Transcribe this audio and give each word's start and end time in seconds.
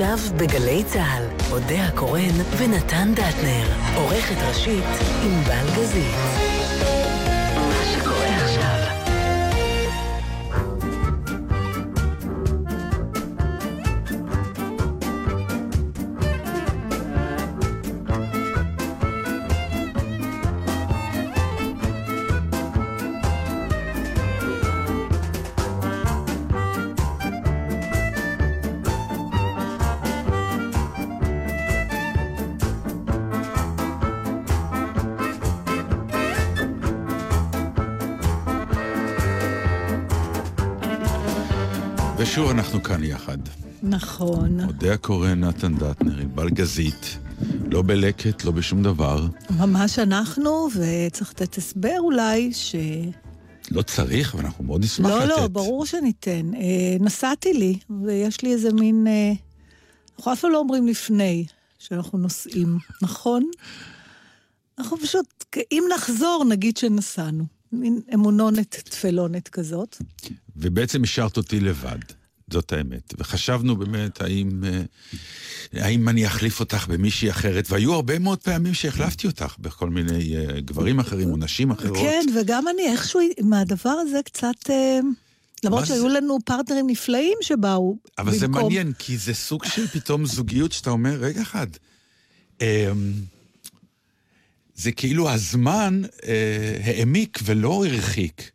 עכשיו 0.00 0.18
בגלי 0.36 0.84
צה"ל, 0.84 1.24
אודה 1.52 1.84
הקורן 1.84 2.34
ונתן 2.58 3.12
דטנר, 3.14 3.66
עורכת 3.96 4.42
ראשית 4.48 4.84
ענבל 5.22 5.66
גזית. 5.76 6.47
ושוב 42.38 42.50
אנחנו 42.50 42.82
כאן 42.82 43.04
יחד. 43.04 43.38
נכון. 43.82 44.60
אודה 44.60 44.94
הקורא 44.94 45.34
נתן 45.34 45.74
דטנר, 45.74 46.18
ענבל 46.18 46.50
גזית, 46.50 47.18
לא 47.70 47.82
בלקט, 47.82 48.44
לא 48.44 48.50
בשום 48.50 48.82
דבר. 48.82 49.26
ממש 49.50 49.98
אנחנו, 49.98 50.68
וצריך 50.74 51.30
לתת 51.30 51.58
הסבר 51.58 51.96
אולי, 51.98 52.52
ש... 52.52 52.74
לא 53.70 53.82
צריך, 53.82 54.34
אבל 54.34 54.44
אנחנו 54.44 54.64
מאוד 54.64 54.84
נשמח 54.84 55.10
לא, 55.10 55.24
לתת. 55.24 55.28
לא, 55.28 55.48
ברור 55.48 55.86
שניתן. 55.86 56.54
אה, 56.54 56.96
נסעתי 57.00 57.52
לי, 57.52 57.78
ויש 58.04 58.42
לי 58.42 58.52
איזה 58.52 58.72
מין... 58.72 59.06
אה, 59.06 59.32
אנחנו 60.18 60.32
אף 60.32 60.40
פעם 60.40 60.52
לא 60.52 60.58
אומרים 60.58 60.86
לפני 60.86 61.46
שאנחנו 61.78 62.18
נוסעים, 62.18 62.78
נכון? 63.02 63.50
אנחנו 64.78 64.98
פשוט, 64.98 65.44
אם 65.72 65.84
נחזור, 65.94 66.44
נגיד 66.48 66.76
שנסענו. 66.76 67.44
מין 67.72 68.00
אמונונת 68.14 68.76
תפלונת 68.84 69.48
כזאת. 69.48 69.96
ובעצם 70.56 71.02
השארת 71.02 71.36
אותי 71.36 71.60
לבד, 71.60 72.17
זאת 72.52 72.72
האמת. 72.72 73.14
וחשבנו 73.18 73.76
באמת, 73.76 74.20
האם, 74.20 74.64
אה, 74.64 74.82
האם 75.84 76.08
אני 76.08 76.26
אחליף 76.26 76.60
אותך 76.60 76.86
במישהי 76.88 77.30
אחרת, 77.30 77.70
והיו 77.70 77.94
הרבה 77.94 78.18
מאוד 78.18 78.38
פעמים 78.38 78.74
שהחלפתי 78.74 79.26
אותך 79.26 79.54
בכל 79.58 79.90
מיני 79.90 80.36
אה, 80.36 80.60
גברים 80.60 80.98
אחרים 80.98 81.30
או 81.30 81.36
נשים 81.36 81.70
אחרות. 81.70 81.96
כן, 81.98 82.24
וגם 82.36 82.64
אני 82.68 82.92
איכשהו 82.92 83.20
מהדבר 83.42 83.90
הזה 83.90 84.20
קצת... 84.24 84.70
אה, 84.70 85.00
למרות 85.64 85.86
שהיו 85.86 86.02
זה? 86.10 86.16
לנו 86.20 86.38
פרטנרים 86.44 86.86
נפלאים 86.86 87.38
שבאו 87.42 87.96
אבל 88.18 88.38
זה 88.38 88.46
במקום- 88.48 88.62
מעניין, 88.62 88.92
כי 88.98 89.18
זה 89.18 89.34
סוג 89.34 89.64
של 89.64 89.86
פתאום 89.86 90.26
זוגיות 90.26 90.72
שאתה 90.72 90.90
אומר, 90.90 91.10
רגע 91.20 91.42
אחד, 91.42 91.66
אמ, 92.60 92.66
זה 94.74 94.92
כאילו 94.92 95.30
הזמן 95.30 96.02
העמיק 96.84 97.38
ולא 97.44 97.84
הרחיק. 97.86 98.50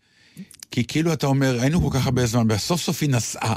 כי 0.73 0.83
כאילו 0.88 1.13
אתה 1.13 1.27
אומר, 1.27 1.61
היינו 1.61 1.81
כל 1.81 1.97
כך 1.97 2.05
הרבה 2.05 2.25
זמן, 2.25 2.47
וסוף 2.49 2.81
סוף 2.81 3.02
היא 3.02 3.09
נסעה. 3.09 3.55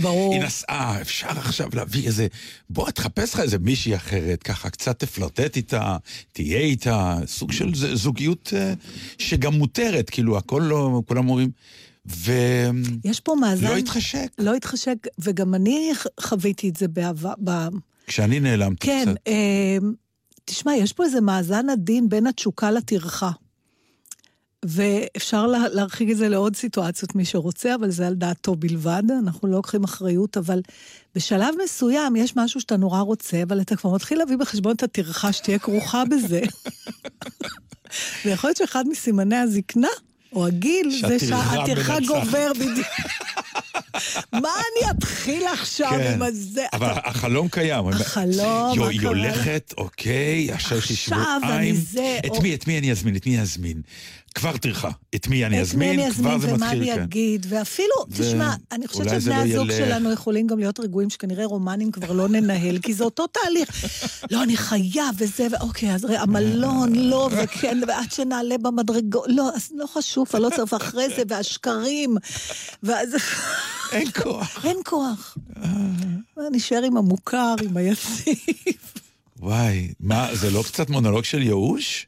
ברור. 0.00 0.34
היא 0.34 0.42
נסעה, 0.42 1.00
אפשר 1.00 1.28
עכשיו 1.28 1.68
להביא 1.74 2.06
איזה... 2.06 2.26
בוא, 2.70 2.90
תחפש 2.90 3.34
לך 3.34 3.40
איזה 3.40 3.58
מישהי 3.58 3.96
אחרת, 3.96 4.42
ככה 4.42 4.70
קצת 4.70 4.98
תפלרטט 4.98 5.56
איתה, 5.56 5.96
תהיה 6.32 6.58
איתה, 6.58 7.18
סוג 7.26 7.52
של 7.52 7.94
זוגיות 7.94 8.52
אה, 8.56 8.74
שגם 9.18 9.54
מותרת, 9.54 10.10
כאילו, 10.10 10.38
הכל 10.38 10.62
לא... 10.64 11.02
כולם 11.06 11.28
אומרים... 11.28 11.50
ולא 12.06 12.72
יש 13.04 13.20
פה 13.20 13.34
מאזן... 13.40 13.76
התחשק. 13.76 14.28
לא 14.38 14.54
התחשק, 14.54 14.96
וגם 15.18 15.54
אני 15.54 15.90
חוויתי 16.20 16.68
את 16.68 16.76
זה 16.76 16.88
בעבר. 16.88 17.34
ב... 17.44 17.50
כשאני 18.06 18.40
נעלמתי 18.40 18.86
כן, 18.86 19.04
קצת. 19.04 19.20
אה, 19.26 19.78
תשמע, 20.44 20.74
יש 20.74 20.92
פה 20.92 21.04
איזה 21.04 21.20
מאזן 21.20 21.70
עדין 21.70 22.08
בין 22.08 22.26
התשוקה 22.26 22.70
לטרחה. 22.70 23.30
ואפשר 24.64 25.46
לה, 25.46 25.58
להרחיק 25.72 26.10
את 26.10 26.16
זה 26.16 26.28
לעוד 26.28 26.56
סיטואציות, 26.56 27.14
מי 27.14 27.24
שרוצה, 27.24 27.74
אבל 27.74 27.90
זה 27.90 28.06
על 28.06 28.14
דעתו 28.14 28.54
בלבד, 28.54 29.02
אנחנו 29.18 29.48
לא 29.48 29.54
לוקחים 29.56 29.84
אחריות, 29.84 30.36
אבל 30.36 30.60
בשלב 31.14 31.54
מסוים 31.64 32.16
יש 32.16 32.36
משהו 32.36 32.60
שאתה 32.60 32.76
נורא 32.76 33.00
רוצה, 33.00 33.42
אבל 33.42 33.60
אתה 33.60 33.76
כבר 33.76 33.90
מתחיל 33.94 34.18
להביא 34.18 34.36
בחשבון 34.36 34.74
את 34.74 34.82
הטרחה 34.82 35.32
שתהיה 35.32 35.58
כרוכה 35.58 36.02
בזה. 36.04 36.40
ויכול 38.24 38.48
להיות 38.48 38.56
שאחד 38.56 38.84
מסימני 38.90 39.36
הזקנה, 39.36 39.88
או 40.32 40.46
הגיל, 40.46 41.00
זה 41.08 41.18
שהטרחה. 41.18 42.00
גובר 42.06 42.52
בדיוק. 42.60 42.86
מה 44.32 44.38
אני 44.38 44.90
אתחיל 44.90 45.42
עכשיו 45.52 45.90
כן. 45.90 46.12
עם 46.14 46.22
הזה? 46.22 46.64
אבל 46.72 46.92
אתה- 46.92 47.00
החלום 47.08 47.48
קיים. 47.48 47.88
החלום, 47.88 48.74
יו, 48.76 48.88
היא 48.88 49.06
הולכת, 49.06 49.74
אוקיי, 49.78 50.52
עכשיו 50.52 50.78
יש 50.78 50.90
לי 50.90 50.94
עכשיו 50.96 51.16
אני 51.42 51.46
שבועיים. 51.46 51.74
זה, 51.74 52.18
את 52.26 52.42
מי, 52.42 52.54
את 52.54 52.66
מי 52.66 52.78
אני 52.78 52.90
אזמין? 52.92 53.16
את 53.16 53.26
מי 53.26 53.34
אני 53.34 53.42
אזמין? 53.42 53.82
כבר 54.34 54.56
טרחה. 54.56 54.90
את 55.14 55.28
מי 55.28 55.46
אני 55.46 55.54
את 55.54 55.58
מי 55.58 55.60
אזמין? 55.60 56.00
אני 56.00 56.10
כבר 56.10 56.34
אזמין 56.34 56.40
זה 56.40 56.54
ומה 56.54 56.66
מתחיל, 56.66 56.82
אני 56.82 56.94
כן. 56.94 57.02
אגיד, 57.02 57.46
ואפילו, 57.48 57.94
ו- 58.10 58.22
תשמע, 58.22 58.54
אני 58.72 58.88
חושבת 58.88 59.08
זה 59.08 59.20
שבני 59.20 59.52
לא 59.54 59.62
הזוג. 59.62 59.70
שלנו 59.70 60.12
יכולים 60.12 60.46
גם 60.46 60.58
להיות 60.58 60.80
רגועים 60.80 61.10
שכנראה 61.10 61.46
רומנים 61.46 61.90
כבר 61.90 62.12
לא 62.12 62.28
ננהל, 62.28 62.78
כי 62.78 62.94
זה 62.94 63.04
אותו 63.04 63.26
תהליך. 63.26 63.84
לא, 64.30 64.42
אני 64.42 64.56
חייב 64.56 65.06
וזה, 65.18 65.46
ואוקיי, 65.50 65.94
אז 65.94 66.04
ראה, 66.04 66.22
המלון, 66.22 66.94
לא, 66.94 67.30
וכן, 67.32 67.80
ועד 67.88 68.12
שנעלה 68.12 68.58
במדרגות, 68.58 69.24
לא, 69.28 69.50
אז 69.54 69.70
לא 69.76 69.86
חשוב, 69.86 70.26
לא 70.38 70.48
צריך, 70.56 70.72
ואחרי 70.72 71.08
זה, 71.16 71.22
והשקרים, 71.28 72.16
ואז... 72.82 73.08
אין 73.92 74.08
כוח. 74.22 74.64
אין 74.64 74.76
כוח. 74.84 75.38
נשאר 76.52 76.82
עם 76.82 76.96
המוכר, 76.96 77.54
עם 77.62 77.76
היציב. 77.76 78.36
וואי, 79.40 79.92
מה, 80.00 80.34
זה 80.34 80.50
לא 80.50 80.62
קצת 80.66 80.90
מונולוג 80.90 81.24
של 81.24 81.42
ייאוש? 81.42 82.06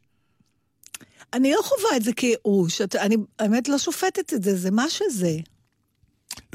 אני 1.34 1.52
לא 1.52 1.60
חווה 1.62 1.96
את 1.96 2.02
זה 2.02 2.12
כייאוש, 2.12 2.80
את- 2.80 2.96
אני 2.96 3.16
האמת 3.38 3.68
לא 3.68 3.78
שופטת 3.78 4.32
את 4.34 4.42
זה, 4.42 4.56
זה 4.56 4.70
מה 4.70 4.90
שזה. 4.90 5.36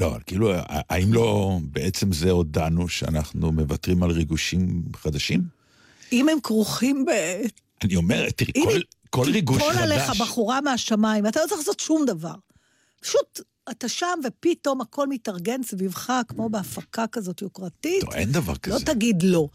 לא, 0.00 0.14
כאילו, 0.26 0.52
האם 0.68 1.12
לא 1.12 1.58
בעצם 1.62 2.12
זה 2.12 2.30
הודענו 2.30 2.88
שאנחנו 2.88 3.52
מוותרים 3.52 4.02
על 4.02 4.10
ריגושים 4.10 4.82
חדשים? 4.96 5.42
אם 6.12 6.28
הם 6.28 6.38
כרוכים 6.42 7.04
ב... 7.04 7.10
אני 7.84 7.96
אומר, 7.96 8.30
תראי, 8.30 8.52
כל, 8.64 8.80
כל 9.10 9.30
ריגוש 9.32 9.56
תיפול 9.58 9.72
חדש... 9.72 9.82
עליך 9.82 10.20
בחורה 10.20 10.60
מהשמיים, 10.60 11.26
אתה 11.26 11.40
לא 11.40 11.46
צריך 11.46 11.58
לעשות 11.58 11.80
שום 11.80 12.04
דבר. 12.06 12.34
פשוט, 13.00 13.40
אתה 13.70 13.88
שם 13.88 14.06
ופתאום 14.24 14.80
הכל 14.80 15.06
מתארגן 15.08 15.62
סביבך, 15.62 16.12
כמו 16.28 16.48
בהפקה 16.48 17.06
כזאת 17.06 17.42
יוקרתית. 17.42 18.04
לא, 18.04 18.12
אין 18.12 18.32
דבר 18.32 18.52
לא 18.52 18.58
כזה. 18.58 18.84
תגיד 18.84 19.22
לא. 19.22 19.48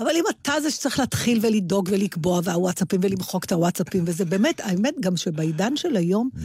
אבל 0.00 0.10
אם 0.14 0.24
אתה 0.30 0.52
זה 0.62 0.70
שצריך 0.70 0.98
להתחיל 0.98 1.38
ולדאוג 1.42 1.88
ולקבוע, 1.92 2.40
והוואטסאפים 2.44 3.00
ולמחוק 3.02 3.44
את 3.44 3.52
הוואטסאפים, 3.52 4.04
וזה 4.06 4.24
באמת, 4.24 4.60
האמת 4.60 4.94
גם 5.00 5.16
שבעידן 5.16 5.76
של 5.76 5.96
היום, 5.96 6.30
Mm. 6.34 6.38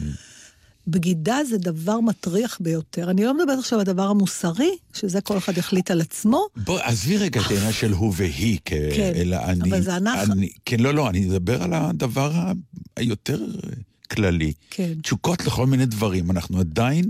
בגידה 0.90 1.38
זה 1.48 1.58
דבר 1.58 2.00
מטריח 2.00 2.58
ביותר. 2.60 3.10
אני 3.10 3.24
לא 3.24 3.34
מדברת 3.34 3.58
עכשיו 3.58 3.78
על 3.78 3.80
הדבר 3.80 4.02
המוסרי, 4.02 4.70
שזה 4.92 5.20
כל 5.20 5.38
אחד 5.38 5.58
יחליט 5.58 5.90
על 5.90 6.00
עצמו. 6.00 6.46
בוא, 6.56 6.80
עזבי 6.82 7.16
רגע 7.16 7.40
את 7.40 7.50
העניין 7.50 7.72
של 7.72 7.92
הוא 7.92 8.12
והיא. 8.16 8.58
כן, 8.64 9.12
אלא 9.14 9.36
אני... 9.36 9.70
אבל 9.70 9.80
זה 9.80 9.96
אנחנו. 9.96 10.34
כן, 10.64 10.80
לא, 10.80 10.94
לא, 10.94 11.08
אני 11.08 11.20
מדבר 11.20 11.62
על 11.62 11.74
הדבר 11.74 12.32
היותר 12.96 13.46
כללי. 14.10 14.52
כן. 14.70 14.92
תשוקות 15.02 15.46
לכל 15.46 15.66
מיני 15.66 15.86
דברים. 15.86 16.30
אנחנו 16.30 16.60
עדיין, 16.60 17.04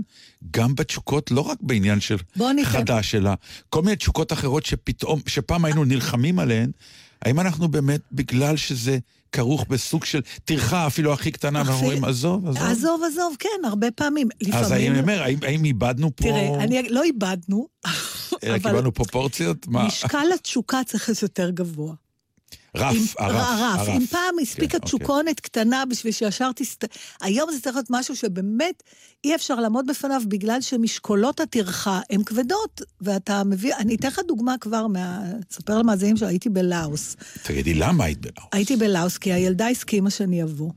גם 0.51 0.75
בתשוקות, 0.75 1.31
לא 1.31 1.41
רק 1.41 1.57
בעניין 1.61 1.99
של 1.99 2.17
חדש, 2.63 3.15
אלא 3.15 3.31
כל 3.69 3.81
מיני 3.81 3.95
תשוקות 3.95 4.33
אחרות 4.33 4.65
שפתאום, 4.65 5.21
שפעם 5.27 5.65
היינו 5.65 5.83
נלחמים 5.83 6.39
עליהן, 6.39 6.71
האם 7.21 7.39
אנחנו 7.39 7.67
באמת, 7.67 8.01
בגלל 8.11 8.57
שזה 8.57 8.97
כרוך 9.31 9.65
בסוג 9.69 10.05
של 10.05 10.21
טרחה, 10.45 10.87
אפילו 10.87 11.13
הכי 11.13 11.31
קטנה, 11.31 11.61
אפילו- 11.61 11.75
אומרים, 11.75 12.03
עזוב, 12.05 12.47
עזוב. 12.47 12.63
עזוב, 12.63 13.01
עזוב, 13.11 13.35
כן, 13.39 13.65
הרבה 13.67 13.91
פעמים. 13.91 14.27
אז 14.41 14.47
לפעמים... 14.47 14.91
אני 14.91 15.01
אומר, 15.01 15.21
האם, 15.23 15.37
האם 15.41 15.65
איבדנו 15.65 16.15
פה... 16.15 16.23
תראה, 16.23 16.63
אני 16.63 16.89
לא 16.89 17.03
איבדנו, 17.03 17.67
אלא 18.43 18.55
אבל 18.55 18.57
קיבלנו 18.57 18.93
פרופורציות? 18.93 19.67
מה? 19.67 19.87
משקל 19.87 20.27
התשוקה 20.35 20.81
צריך 20.85 21.09
להיות 21.09 21.21
יותר 21.21 21.49
גבוה. 21.49 21.93
רף, 22.75 22.95
הרף, 23.19 23.59
הרף. 23.79 23.87
אם 23.89 24.05
פעם 24.05 24.35
הספיקה 24.41 24.79
כן, 24.79 24.85
תשוקונת 24.85 25.39
קטנה 25.39 25.83
בשביל 25.89 26.13
שישר 26.13 26.51
תסת... 26.55 26.85
היום 27.21 27.51
זה 27.51 27.61
צריך 27.61 27.75
להיות 27.75 27.87
משהו 27.89 28.15
שבאמת 28.15 28.83
אי 29.23 29.35
אפשר 29.35 29.55
לעמוד 29.55 29.87
בפניו 29.87 30.21
בגלל 30.27 30.61
שמשקולות 30.61 31.39
הטרחה 31.39 31.99
הן 32.09 32.23
כבדות, 32.23 32.81
ואתה 33.01 33.43
מביא... 33.43 33.73
אני 33.79 33.95
אתן 33.95 34.07
לך 34.07 34.19
דוגמה 34.27 34.55
כבר 34.61 34.87
מה... 34.87 35.21
אספר 35.51 35.77
למאזינים 35.79 36.17
שהייתי 36.17 36.49
בלאוס. 36.49 37.15
תגידי, 37.43 37.73
למה 37.73 38.03
היית 38.03 38.19
בלאוס? 38.21 38.49
הייתי 38.51 38.75
בלאוס 38.75 39.17
כי 39.17 39.33
הילדה 39.33 39.67
הסכימה 39.67 40.09
שאני 40.09 40.43
אבוא. 40.43 40.71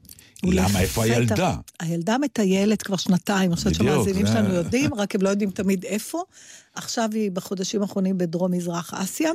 למה? 0.44 0.80
איפה 0.80 1.04
הילדה? 1.04 1.54
הילדה 1.80 2.18
מטיילת 2.18 2.82
כבר 2.82 2.96
שנתיים, 2.96 3.50
בדיוק, 3.50 3.74
שהמאזינים 3.76 4.26
זה- 4.26 4.32
שלנו 4.32 4.54
יודעים, 4.54 4.94
רק 4.94 5.14
הם 5.14 5.22
לא 5.22 5.28
יודעים 5.28 5.50
תמיד 5.50 5.84
איפה. 5.84 6.22
עכשיו 6.74 7.08
היא 7.12 7.30
בחודשים 7.30 7.82
האחרונים 7.82 8.18
בדרום-מזרח 8.18 8.94
אסיה. 8.94 9.30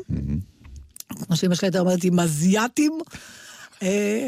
כמו 1.09 1.35
שאמא 1.35 1.55
שלי 1.55 1.67
הייתה 1.67 1.79
אומרת, 1.79 2.03
עם 2.03 2.19
אזייתים. 2.19 2.99
אה, 3.83 4.27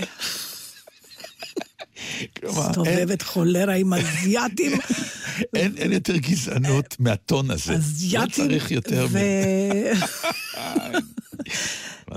מסתובבת 2.44 3.22
חולרה 3.22 3.74
עם 3.74 3.94
אזייתים. 3.94 4.72
אין, 5.56 5.78
אין 5.78 5.92
יותר 5.92 6.18
גזענות 6.18 6.96
מהטון 7.00 7.52
הזה. 7.52 7.74
לא 7.74 7.80
יאפי... 8.02 8.32
צריך 8.32 8.72
יותר 8.72 9.08
ו... 9.10 9.20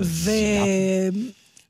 ו... 0.03 0.31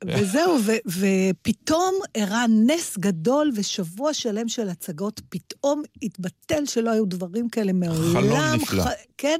וזהו, 0.04 0.58
ו... 0.64 0.72
ופתאום 0.86 1.94
אירע 2.14 2.44
נס 2.66 2.98
גדול 2.98 3.52
ושבוע 3.54 4.14
שלם 4.14 4.48
של 4.48 4.68
הצגות, 4.68 5.20
פתאום 5.28 5.82
התבטל 6.02 6.66
שלא 6.66 6.90
היו 6.90 7.06
דברים 7.06 7.48
כאלה 7.48 7.72
מעולם. 7.72 8.12
חלום 8.12 8.62
נפלא. 8.62 8.84
כן. 9.18 9.38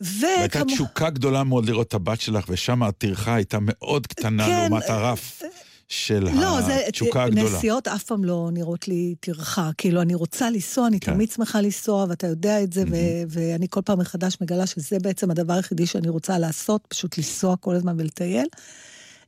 והייתה 0.00 0.58
וכמו... 0.58 0.74
תשוקה 0.74 1.10
גדולה 1.10 1.44
מאוד 1.44 1.66
לראות 1.66 1.86
את 1.86 1.94
הבת 1.94 2.20
שלך, 2.20 2.44
ושם 2.48 2.82
הטרחה 2.82 3.34
הייתה 3.34 3.58
מאוד 3.60 4.06
קטנה 4.06 4.46
כן, 4.46 4.60
לעומת 4.60 4.88
הרף 4.88 5.42
של 5.88 6.28
לא, 6.34 6.60
זה, 6.60 6.86
התשוקה 6.88 7.24
הגדולה. 7.24 7.56
נסיעות 7.56 7.88
אף 7.88 8.02
פעם 8.02 8.24
לא 8.24 8.48
נראות 8.52 8.88
לי 8.88 9.14
טרחה. 9.20 9.70
כאילו, 9.78 10.02
אני 10.02 10.14
רוצה 10.14 10.50
לנסוע, 10.50 10.86
אני 10.86 11.00
כן. 11.00 11.12
תמיד 11.12 11.30
שמחה 11.30 11.60
לנסוע, 11.60 12.06
ואתה 12.08 12.26
יודע 12.26 12.62
את 12.62 12.72
זה, 12.72 12.84
ו- 12.90 13.22
ואני 13.28 13.66
כל 13.70 13.80
פעם 13.84 13.98
מחדש 13.98 14.36
מגלה 14.40 14.66
שזה 14.66 14.98
בעצם 15.02 15.30
הדבר 15.30 15.52
היחידי 15.52 15.86
שאני 15.86 16.08
רוצה 16.08 16.38
לעשות, 16.38 16.84
פשוט 16.88 17.18
לנסוע 17.18 17.56
כל 17.56 17.74
הזמן 17.74 18.00
ולטייל. 18.00 18.46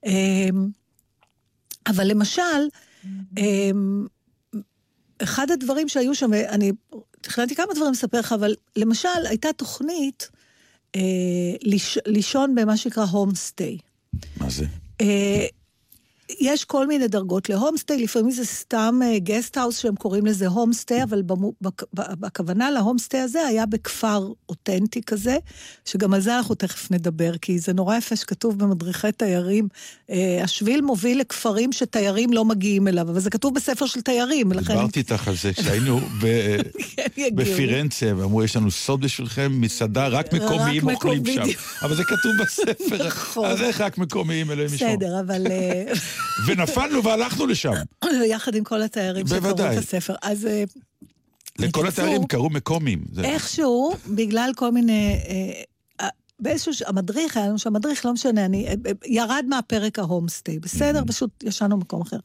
אמ, 0.06 0.68
אבל 1.86 2.06
למשל, 2.06 2.42
אמ, 3.38 4.06
אחד 5.22 5.50
הדברים 5.50 5.88
שהיו 5.88 6.14
שם, 6.14 6.32
אני 6.32 6.72
תכננתי 7.20 7.54
כמה 7.54 7.74
דברים 7.74 7.92
לספר 7.92 8.18
לך, 8.18 8.32
אבל 8.32 8.54
למשל, 8.76 9.08
הייתה 9.28 9.52
תוכנית 9.52 10.30
אה, 10.34 10.39
לישון 12.06 12.54
במה 12.54 12.76
שנקרא 12.76 13.04
הום 13.04 13.34
סטי. 13.34 13.78
מה 14.36 14.50
זה? 14.50 14.64
אה, 16.30 16.34
יש 16.40 16.64
כל 16.64 16.86
מיני 16.86 17.08
דרגות 17.08 17.48
להומסטי, 17.48 17.96
לפעמים 17.96 18.30
זה 18.30 18.44
סתם 18.44 19.00
גסט 19.16 19.56
האוס 19.56 19.78
שהם 19.78 19.96
קוראים 19.96 20.26
לזה 20.26 20.46
הומסטי, 20.46 21.02
אבל 21.02 21.22
במו, 21.22 21.52
בק, 21.60 21.82
בכוונה 21.94 22.70
להומסטי 22.70 23.18
הזה 23.18 23.46
היה 23.46 23.66
בכפר 23.66 24.28
אותנטי 24.48 25.02
כזה, 25.02 25.36
שגם 25.84 26.14
על 26.14 26.20
זה 26.20 26.36
אנחנו 26.36 26.54
תכף 26.54 26.90
נדבר, 26.90 27.36
כי 27.36 27.58
זה 27.58 27.72
נורא 27.72 27.96
יפה 27.96 28.16
שכתוב 28.16 28.58
במדריכי 28.58 29.12
תיירים, 29.12 29.68
אה, 30.10 30.40
השביל 30.44 30.80
מוביל 30.80 31.20
לכפרים 31.20 31.72
שתיירים 31.72 32.32
לא 32.32 32.44
מגיעים 32.44 32.88
אליו, 32.88 33.10
אבל 33.10 33.20
זה 33.20 33.30
כתוב 33.30 33.54
בספר 33.54 33.86
של 33.86 34.00
תיירים, 34.00 34.52
לכן... 34.52 34.74
דיברתי 34.74 35.00
איתך 35.00 35.28
על 35.28 35.34
זה 35.36 35.52
כשהיינו 35.58 36.00
ב- 36.20 36.60
כן. 37.14 37.28
בפירנצה, 37.34 38.12
ואמרו, 38.16 38.44
יש 38.44 38.56
לנו 38.56 38.70
סוד 38.70 39.00
בשבילכם, 39.00 39.52
מסעדה, 39.54 40.08
רק 40.08 40.32
מקומיים 40.32 40.90
אוכלים 40.90 41.26
שם. 41.26 41.42
אבל 41.82 41.96
זה 41.96 42.04
כתוב 42.04 42.32
בספר, 42.42 43.06
נכון. 43.08 43.46
אז 43.46 43.62
איך 43.62 43.80
רק 43.80 43.98
מקומיים 43.98 44.50
אלוהים 44.50 44.74
ישמור. 44.74 44.96
בסדר, 44.96 45.20
אבל... 45.20 45.46
ונפלנו 46.46 47.04
והלכנו 47.04 47.46
לשם. 47.46 47.72
יחד 48.26 48.54
עם 48.54 48.64
כל 48.64 48.82
התיירים 48.82 49.26
שקראו. 49.26 49.52
את 49.52 49.78
הספר. 49.78 50.14
אז 50.22 50.46
אה, 50.46 50.64
לכל 51.58 51.86
התיירים 51.88 52.26
קראו 52.26 52.50
מקומיים. 52.50 53.04
זה- 53.12 53.22
איכשהו, 53.24 53.94
בגלל 54.14 54.50
כל 54.56 54.70
מיני... 54.72 55.12
אה, 55.28 55.62
אה, 56.00 56.08
באיזשהו, 56.40 56.72
המדריך, 56.86 57.36
היה 57.36 57.46
לנו 57.46 57.58
שם 57.58 57.72
מדריך, 57.72 58.06
לא 58.06 58.12
משנה, 58.12 58.44
אני, 58.44 58.66
ירד 59.06 59.44
מהפרק 59.48 59.98
ההומסטי, 59.98 60.58
בסדר? 60.58 61.02
פשוט 61.06 61.30
ישנו 61.44 61.76
במקום 61.78 62.00
אחר. 62.02 62.16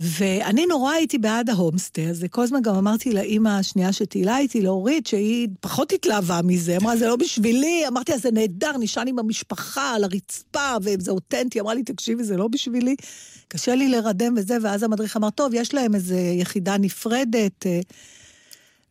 ואני 0.00 0.66
נורא 0.66 0.92
הייתי 0.92 1.18
בעד 1.18 1.50
ההומסטי 1.50 2.06
הזה, 2.06 2.28
כל 2.28 2.42
הזמן 2.42 2.62
גם 2.62 2.74
אמרתי 2.74 3.12
לאימא 3.12 3.48
השנייה 3.48 3.92
שטיילה 3.92 4.38
איתי, 4.38 4.62
לאורית, 4.62 5.06
שהיא 5.06 5.48
פחות 5.60 5.92
התלהבה 5.92 6.40
מזה, 6.44 6.76
אמרה, 6.76 6.96
זה 6.96 7.06
לא 7.06 7.16
בשבילי, 7.16 7.84
אמרתי, 7.88 8.14
אז 8.14 8.22
זה 8.22 8.30
נהדר, 8.30 8.72
נשען 8.80 9.08
עם 9.08 9.18
המשפחה 9.18 9.94
על 9.94 10.04
הרצפה, 10.04 10.76
וזה 10.82 11.10
אותנטי, 11.10 11.60
אמרה 11.60 11.74
לי, 11.74 11.82
תקשיבי, 11.82 12.24
זה 12.24 12.36
לא 12.36 12.48
בשבילי, 12.48 12.96
קשה 13.48 13.74
לי 13.74 13.88
לרדם 13.88 14.34
וזה, 14.36 14.56
ואז 14.62 14.82
המדריך 14.82 15.16
אמר, 15.16 15.30
טוב, 15.30 15.54
יש 15.54 15.74
להם 15.74 15.94
איזו 15.94 16.14
יחידה 16.14 16.78
נפרדת. 16.78 17.66
אה, 17.66 17.80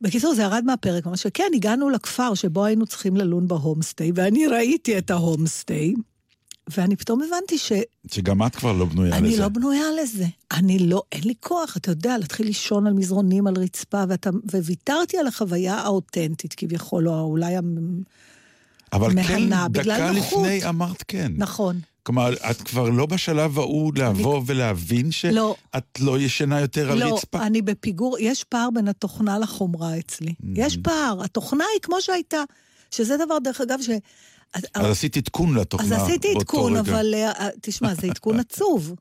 בקיצור, 0.02 0.36
זה 0.36 0.42
ירד 0.42 0.64
מהפרק, 0.66 1.06
ממש 1.06 1.24
שכן, 1.24 1.52
הגענו 1.56 1.90
לכפר 1.90 2.34
שבו 2.34 2.66
היינו 2.66 2.86
צריכים 2.86 3.16
ללון 3.16 3.48
בהומסטי, 3.48 4.12
ואני 4.16 4.48
ראיתי 4.48 4.98
את 4.98 5.12
ההומסטי, 5.12 5.94
ואני 6.68 6.96
פתאום 6.96 7.22
הבנתי 7.22 7.58
שאני 7.58 7.82
שגם 8.12 8.46
את 8.46 8.56
כבר 8.56 8.74
לא 8.74 8.86
בנויה 8.86 9.20
לזה. 9.20 9.42
לא 9.42 9.50
בנויה 9.50 9.86
לזה. 10.02 10.26
אני 10.52 10.80
לא, 10.80 11.02
אין 11.12 11.22
לי 11.24 11.34
כוח, 11.40 11.78
אתה 11.78 11.92
יודע, 11.92 12.18
להתחיל 12.18 12.46
לישון 12.46 12.88
על 12.88 12.94
מזרונים, 12.94 13.48
על 13.48 13.54
רצפה, 13.58 14.04
ואתה, 14.10 14.30
וויתרתי 14.54 15.18
על 15.18 15.28
החוויה 15.28 15.76
האותנטית 15.76 16.54
כביכול, 16.54 17.10
או 17.10 17.22
אולי 17.22 17.56
המ... 17.56 18.02
אבל 18.94 19.24
כן, 19.24 19.50
דקה 19.70 20.12
נוחות. 20.12 20.46
לפני 20.46 20.70
אמרת 20.70 21.04
כן. 21.08 21.32
נכון. 21.36 21.80
כלומר, 22.04 22.34
את 22.52 22.62
כבר 22.62 22.90
לא 22.90 23.06
בשלב 23.06 23.60
ההוא 23.60 23.92
לבוא 23.96 24.42
ולהבין 24.46 25.12
שאת 25.12 25.34
לא. 25.34 25.56
לא 26.00 26.20
ישנה 26.20 26.60
יותר 26.60 26.92
על 26.92 26.98
לא, 26.98 27.16
רצפה. 27.16 27.42
אני 27.42 27.62
בפיגור, 27.62 28.18
יש 28.20 28.44
פער 28.44 28.70
בין 28.74 28.88
התוכנה 28.88 29.40
לחומרה 29.40 29.98
אצלי. 30.00 30.30
Mm. 30.32 30.46
יש 30.56 30.78
פער, 30.78 31.24
התוכנה 31.24 31.64
היא 31.74 31.82
כמו 31.82 32.02
שהייתה. 32.02 32.44
שזה 32.92 33.18
דבר, 33.26 33.38
דרך 33.44 33.62
אגב, 33.62 33.80
ש... 33.82 33.90
אז 34.54 34.64
עשית 34.74 35.18
עדכון 35.18 35.56
לתוכנה 35.56 35.96
אז 35.96 36.02
עשיתי 36.04 36.34
עדכון, 36.38 36.78
רגע. 36.78 36.82
אבל 36.92 37.14
אה, 37.16 37.48
תשמע, 37.62 37.94
זה 37.94 38.08
עדכון 38.08 38.40
עצוב. 38.50 38.96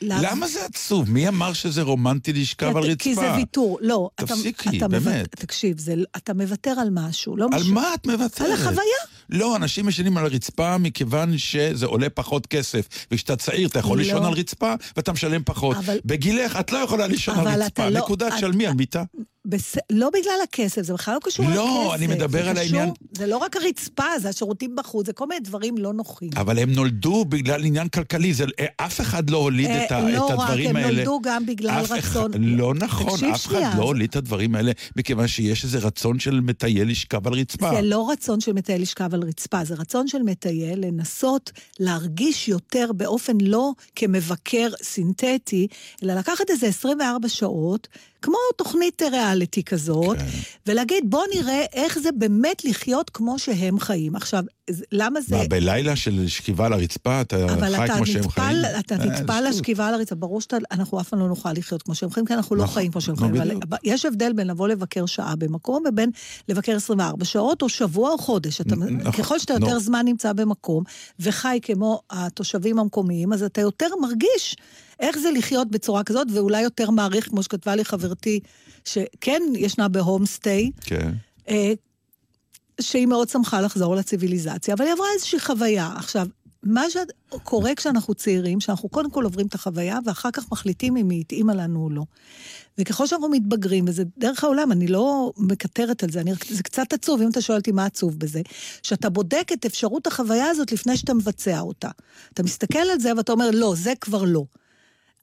למה 0.00 0.48
זה 0.48 0.64
עצוב? 0.64 1.10
מי 1.10 1.28
אמר 1.28 1.52
שזה 1.52 1.82
רומנטי 1.82 2.32
לשכב 2.32 2.76
על 2.76 2.82
רצפה? 2.82 3.04
כי 3.04 3.14
זה 3.14 3.32
ויתור. 3.34 3.78
לא, 3.82 4.10
תפסיקי, 4.14 4.78
באמת. 4.78 5.28
תקשיב, 5.30 5.76
אתה 6.16 6.34
מוותר 6.34 6.70
על 6.70 6.88
משהו, 6.92 7.36
לא 7.36 7.46
על. 7.52 7.62
מה 7.68 7.94
את 7.94 8.06
מוותרת? 8.06 8.40
על 8.46 8.52
החוויה. 8.52 8.98
לא, 9.30 9.56
אנשים 9.56 9.88
ישנים 9.88 10.16
על 10.16 10.24
הרצפה 10.24 10.78
מכיוון 10.78 11.38
שזה 11.38 11.86
עולה 11.86 12.10
פחות 12.10 12.46
כסף. 12.46 12.88
וכשאתה 13.10 13.36
צעיר 13.36 13.68
אתה 13.68 13.78
יכול 13.78 13.98
לא. 13.98 14.02
לישון 14.04 14.24
על 14.24 14.32
רצפה 14.32 14.74
ואתה 14.96 15.12
משלם 15.12 15.42
פחות. 15.44 15.76
בגילך 16.04 16.56
את 16.60 16.72
לא 16.72 16.78
יכולה 16.78 17.06
לישון 17.06 17.38
על 17.46 17.62
רצפה. 17.62 17.88
לא- 17.88 17.98
נקודה, 18.00 18.28
תשלמי 18.36 18.66
על 18.66 18.74
מיטה. 18.74 19.02
בס... 19.48 19.76
לא 19.92 20.10
בגלל 20.10 20.32
הכסף, 20.44 20.82
זה 20.82 20.92
בכלל 20.94 21.14
לא 21.14 21.20
קשור 21.22 21.46
לא, 21.54 21.84
לכסף. 21.84 21.94
אני 21.94 22.06
מדבר 22.06 22.42
זה 22.42 22.50
על 22.50 22.56
קשור- 22.56 22.78
העניין- 22.78 22.94
זה 23.16 23.26
לא 23.26 23.36
רק 23.36 23.56
הרצפה, 23.56 24.04
זה 24.22 24.28
השירותים 24.28 24.76
בחוץ, 24.76 25.06
זה 25.06 25.12
כל 25.12 25.26
מיני 25.26 25.40
דברים 25.40 25.78
לא 25.78 25.92
נוחים. 25.92 26.30
אבל 26.36 26.58
הם 26.58 26.70
נולדו 26.72 27.24
בגלל 27.24 27.64
עניין 27.64 27.88
כלכלי. 27.88 28.34
זה, 28.34 28.44
אף 28.76 29.00
אחד 29.00 29.30
לא 29.30 29.36
הוליד 29.38 29.70
את, 29.70 29.92
ה, 29.92 29.98
אה, 30.04 30.10
לא 30.10 30.26
את 30.26 30.32
רק, 30.32 30.40
הדברים 30.40 30.70
הם 30.70 30.76
האלה. 30.76 30.88
נולדו 30.96 31.20
גם 31.22 31.46
בגלל 31.46 31.70
אף 31.70 31.84
אחד- 31.98 32.16
רצון. 32.20 32.30
לא 32.44 32.74
נכון, 32.74 33.06
אף 33.30 33.46
אחד 33.46 33.50
שנייה, 33.50 33.70
לא 33.70 33.76
זה- 33.76 33.82
הוליד 33.82 34.08
את 34.10 34.16
הדברים 34.16 34.54
האלה, 34.54 34.72
מכיוון 34.96 35.26
שיש 35.28 35.64
איזה 35.64 35.78
רצון 35.78 36.18
של 36.18 36.40
מטייל 36.40 36.88
לשכב 36.90 37.26
על 37.26 37.32
רצפה. 37.32 37.70
זה 37.74 37.82
לא 37.82 38.10
רצון 38.12 38.40
של 38.40 38.52
מטייל 38.52 38.82
לשכב 38.82 39.14
על 39.14 39.22
רצפה, 39.22 39.64
זה 39.64 39.74
רצון 39.74 40.08
של 40.08 40.22
מטייל 40.22 40.78
לנסות 40.86 41.50
להרגיש 41.80 42.48
יותר 42.48 42.90
באופן 42.96 43.36
לא 43.40 43.72
כמבקר 43.96 44.68
סינתטי, 44.82 45.66
אלא 46.02 46.14
לקחת 46.14 46.50
איזה 46.50 46.66
24 46.66 47.28
שעות, 47.28 47.88
כמו 48.22 48.36
תוכנית 48.56 49.02
ריאליטי 49.02 49.62
כזאת, 49.62 50.18
כן. 50.18 50.24
ולהגיד, 50.66 51.04
בוא 51.06 51.22
נראה 51.34 51.64
איך 51.72 51.98
זה 51.98 52.12
באמת 52.12 52.64
לחיות 52.64 53.10
כמו 53.10 53.38
שהם 53.38 53.80
חיים. 53.80 54.16
עכשיו, 54.16 54.44
למה 54.92 55.20
זה... 55.20 55.36
מה, 55.36 55.48
בלילה 55.48 55.96
של 55.96 56.28
שכיבה 56.28 56.66
על 56.66 56.72
הרצפה 56.72 57.20
אתה 57.20 57.44
אבל 57.44 57.76
חי 57.76 57.84
אתה 57.84 57.94
כמו 57.96 58.06
שהם 58.06 58.28
חיים? 58.28 58.56
אתה 58.78 58.94
אה, 58.94 59.04
נטפל. 59.04 59.48
לשכיבה 59.48 59.88
על 59.88 59.94
הרצפה, 59.94 60.14
ברור 60.14 60.40
שאנחנו 60.40 61.00
אף 61.00 61.08
פעם 61.08 61.20
לא 61.20 61.28
נוכל 61.28 61.52
לחיות 61.52 61.82
כמו 61.82 61.94
שהם 61.94 62.10
חיים, 62.10 62.26
כי 62.26 62.34
אנחנו 62.34 62.56
לא 62.56 62.62
נכון, 62.62 62.74
חיים 62.74 62.92
כמו 62.92 63.00
שהם 63.00 63.14
נו, 63.14 63.20
חיים. 63.20 63.60
אבל. 63.68 63.78
יש 63.84 64.04
הבדל 64.04 64.32
בין 64.32 64.46
לבוא 64.46 64.68
לבקר 64.68 65.06
שעה 65.06 65.36
במקום 65.36 65.82
ובין 65.88 66.10
לבקר 66.48 66.76
24 66.76 67.24
שעות 67.24 67.62
או 67.62 67.68
שבוע 67.68 68.10
או 68.10 68.18
חודש. 68.18 68.60
אתה, 68.60 68.76
נכון, 68.76 69.12
ככל 69.12 69.38
שאתה. 69.38 69.54
יותר 69.54 69.78
זמן 69.78 70.04
נמצא 70.04 70.32
במקום 70.32 70.84
וחי 71.20 71.58
כמו 71.62 72.00
התושבים 72.10 72.78
המקומיים, 72.78 73.32
אז 73.32 73.42
אתה 73.42 73.60
יותר 73.60 73.88
מרגיש 74.00 74.56
איך 75.00 75.18
זה 75.18 75.30
לחיות 75.30 75.70
בצורה 75.70 76.04
כזאת, 76.04 76.26
ואולי 76.32 76.62
יותר 76.62 76.90
מעריך, 76.90 77.28
כמו 77.28 77.42
שכתבה 77.42 77.76
לי 77.76 77.84
חברתי, 77.84 78.40
שכן 78.84 79.42
ישנה 79.56 79.88
בהום-סטי, 79.88 80.70
כן. 80.80 81.12
אה, 81.48 81.72
שהיא 82.80 83.06
מאוד 83.06 83.28
שמחה 83.28 83.60
לחזור 83.60 83.96
לציוויליזציה, 83.96 84.74
אבל 84.74 84.84
היא 84.84 84.92
עברה 84.92 85.06
איזושהי 85.14 85.40
חוויה. 85.40 85.92
עכשיו, 85.96 86.26
מה 86.62 86.84
שקורה 86.90 87.74
כשאנחנו 87.74 88.14
צעירים, 88.14 88.60
שאנחנו 88.60 88.88
קודם 88.88 89.10
כל 89.10 89.24
עוברים 89.24 89.46
את 89.46 89.54
החוויה, 89.54 89.98
ואחר 90.04 90.30
כך 90.30 90.52
מחליטים 90.52 90.96
אם 90.96 91.10
היא 91.10 91.20
התאימה 91.20 91.54
לנו 91.54 91.84
או 91.84 91.90
לא. 91.90 92.02
וככל 92.78 93.06
שאנחנו 93.06 93.28
מתבגרים, 93.28 93.84
וזה 93.88 94.02
דרך 94.18 94.44
העולם, 94.44 94.72
אני 94.72 94.86
לא 94.86 95.32
מקטרת 95.36 96.02
על 96.02 96.10
זה, 96.10 96.20
אני, 96.20 96.32
זה 96.48 96.62
קצת 96.62 96.92
עצוב, 96.92 97.22
אם 97.22 97.30
אתה 97.30 97.40
שואל 97.40 97.58
אותי 97.58 97.72
מה 97.72 97.84
עצוב 97.84 98.18
בזה, 98.18 98.40
שאתה 98.82 99.10
בודק 99.10 99.48
את 99.52 99.66
אפשרות 99.66 100.06
החוויה 100.06 100.46
הזאת 100.50 100.72
לפני 100.72 100.96
שאתה 100.96 101.14
מבצע 101.14 101.60
אותה. 101.60 101.90
אתה 102.34 102.42
מסתכל 102.42 102.78
על 102.78 103.00
זה 103.00 103.12
ואתה 103.16 103.32
אומר, 103.32 103.50
לא, 103.52 103.74
זה 103.76 103.92
כבר 104.00 104.24
לא. 104.24 104.44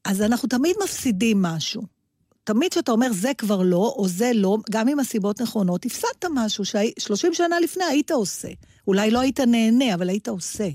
אז 0.05 0.21
אנחנו 0.21 0.49
תמיד 0.49 0.75
מפסידים 0.83 1.41
משהו. 1.41 1.81
תמיד 2.43 2.71
כשאתה 2.71 2.91
אומר 2.91 3.07
זה 3.13 3.31
כבר 3.37 3.61
לא, 3.61 3.95
או 3.97 4.07
זה 4.07 4.31
לא, 4.35 4.57
גם 4.71 4.87
אם 4.87 4.99
הסיבות 4.99 5.41
נכונות, 5.41 5.85
הפסדת 5.85 6.25
משהו 6.33 6.65
ש-30 6.65 7.33
שנה 7.33 7.59
לפני 7.59 7.83
היית 7.83 8.11
עושה. 8.11 8.47
אולי 8.87 9.11
לא 9.11 9.19
היית 9.19 9.39
נהנה, 9.39 9.93
אבל 9.93 10.09
היית 10.09 10.27
עושה. 10.27 10.69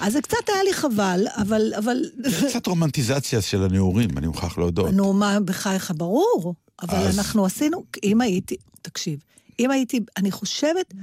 אז 0.00 0.12
זה 0.12 0.22
קצת 0.22 0.48
היה 0.48 0.62
לי 0.62 0.72
חבל, 0.74 1.26
אבל... 1.36 1.72
אבל... 1.78 2.04
זה 2.24 2.46
קצת 2.50 2.66
רומנטיזציה 2.66 3.42
של 3.42 3.62
הנעורים, 3.62 4.18
אני 4.18 4.26
מוכרח 4.26 4.58
להודות. 4.58 4.90
נו, 4.92 5.12
מה, 5.12 5.40
בחייך, 5.40 5.92
ברור. 5.96 6.54
אבל 6.82 6.98
אז- 6.98 7.18
אנחנו 7.18 7.44
עשינו, 7.44 7.84
אם 8.04 8.20
הייתי, 8.20 8.56
תקשיב, 8.82 9.18
אם 9.60 9.70
הייתי, 9.70 10.00
אני 10.16 10.30
חושבת 10.30 10.94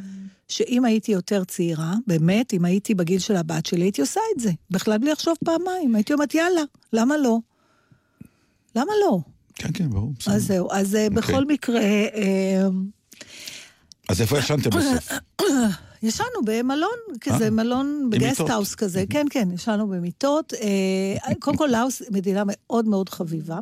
שאם 0.47 0.85
הייתי 0.85 1.11
יותר 1.11 1.43
צעירה, 1.43 1.93
באמת, 2.07 2.53
אם 2.53 2.65
הייתי 2.65 2.95
בגיל 2.95 3.19
של 3.19 3.35
הבת 3.35 3.65
שלי, 3.65 3.81
הייתי 3.81 4.01
עושה 4.01 4.21
את 4.35 4.39
זה. 4.39 4.51
בכלל 4.71 4.97
בלי 4.97 5.11
לחשוב 5.11 5.35
פעמיים. 5.45 5.95
הייתי 5.95 6.13
אומרת, 6.13 6.35
יאללה, 6.35 6.61
למה 6.93 7.17
לא? 7.17 7.37
למה 8.75 8.91
לא? 9.05 9.19
כן, 9.55 9.69
כן, 9.73 9.89
ברור. 9.89 10.13
בסדר. 10.19 10.33
אז 10.33 10.43
זהו, 10.47 10.71
אז 10.71 10.95
אה, 10.95 11.09
בכל 11.09 11.45
מקרה, 11.45 11.81
אה, 11.81 12.67
אז 14.09 14.21
איפה 14.21 14.37
ישנתם 14.37 14.69
בסוף? 14.69 15.11
ישנו 16.03 16.41
במלון, 16.45 16.97
כזה 17.21 17.45
אה, 17.45 17.49
מלון, 17.49 18.09
בגסט 18.09 18.29
מיטות. 18.29 18.49
האוס 18.49 18.75
כזה, 18.75 19.03
כן, 19.09 19.25
כן, 19.29 19.51
ישנו 19.53 19.87
במיטות. 19.87 20.53
אה, 20.53 21.35
קודם 21.39 21.57
כל, 21.57 21.69
לאוס 21.71 22.01
מדינה 22.11 22.43
מאוד 22.45 22.85
מאוד 22.85 23.09
חביבה. 23.09 23.59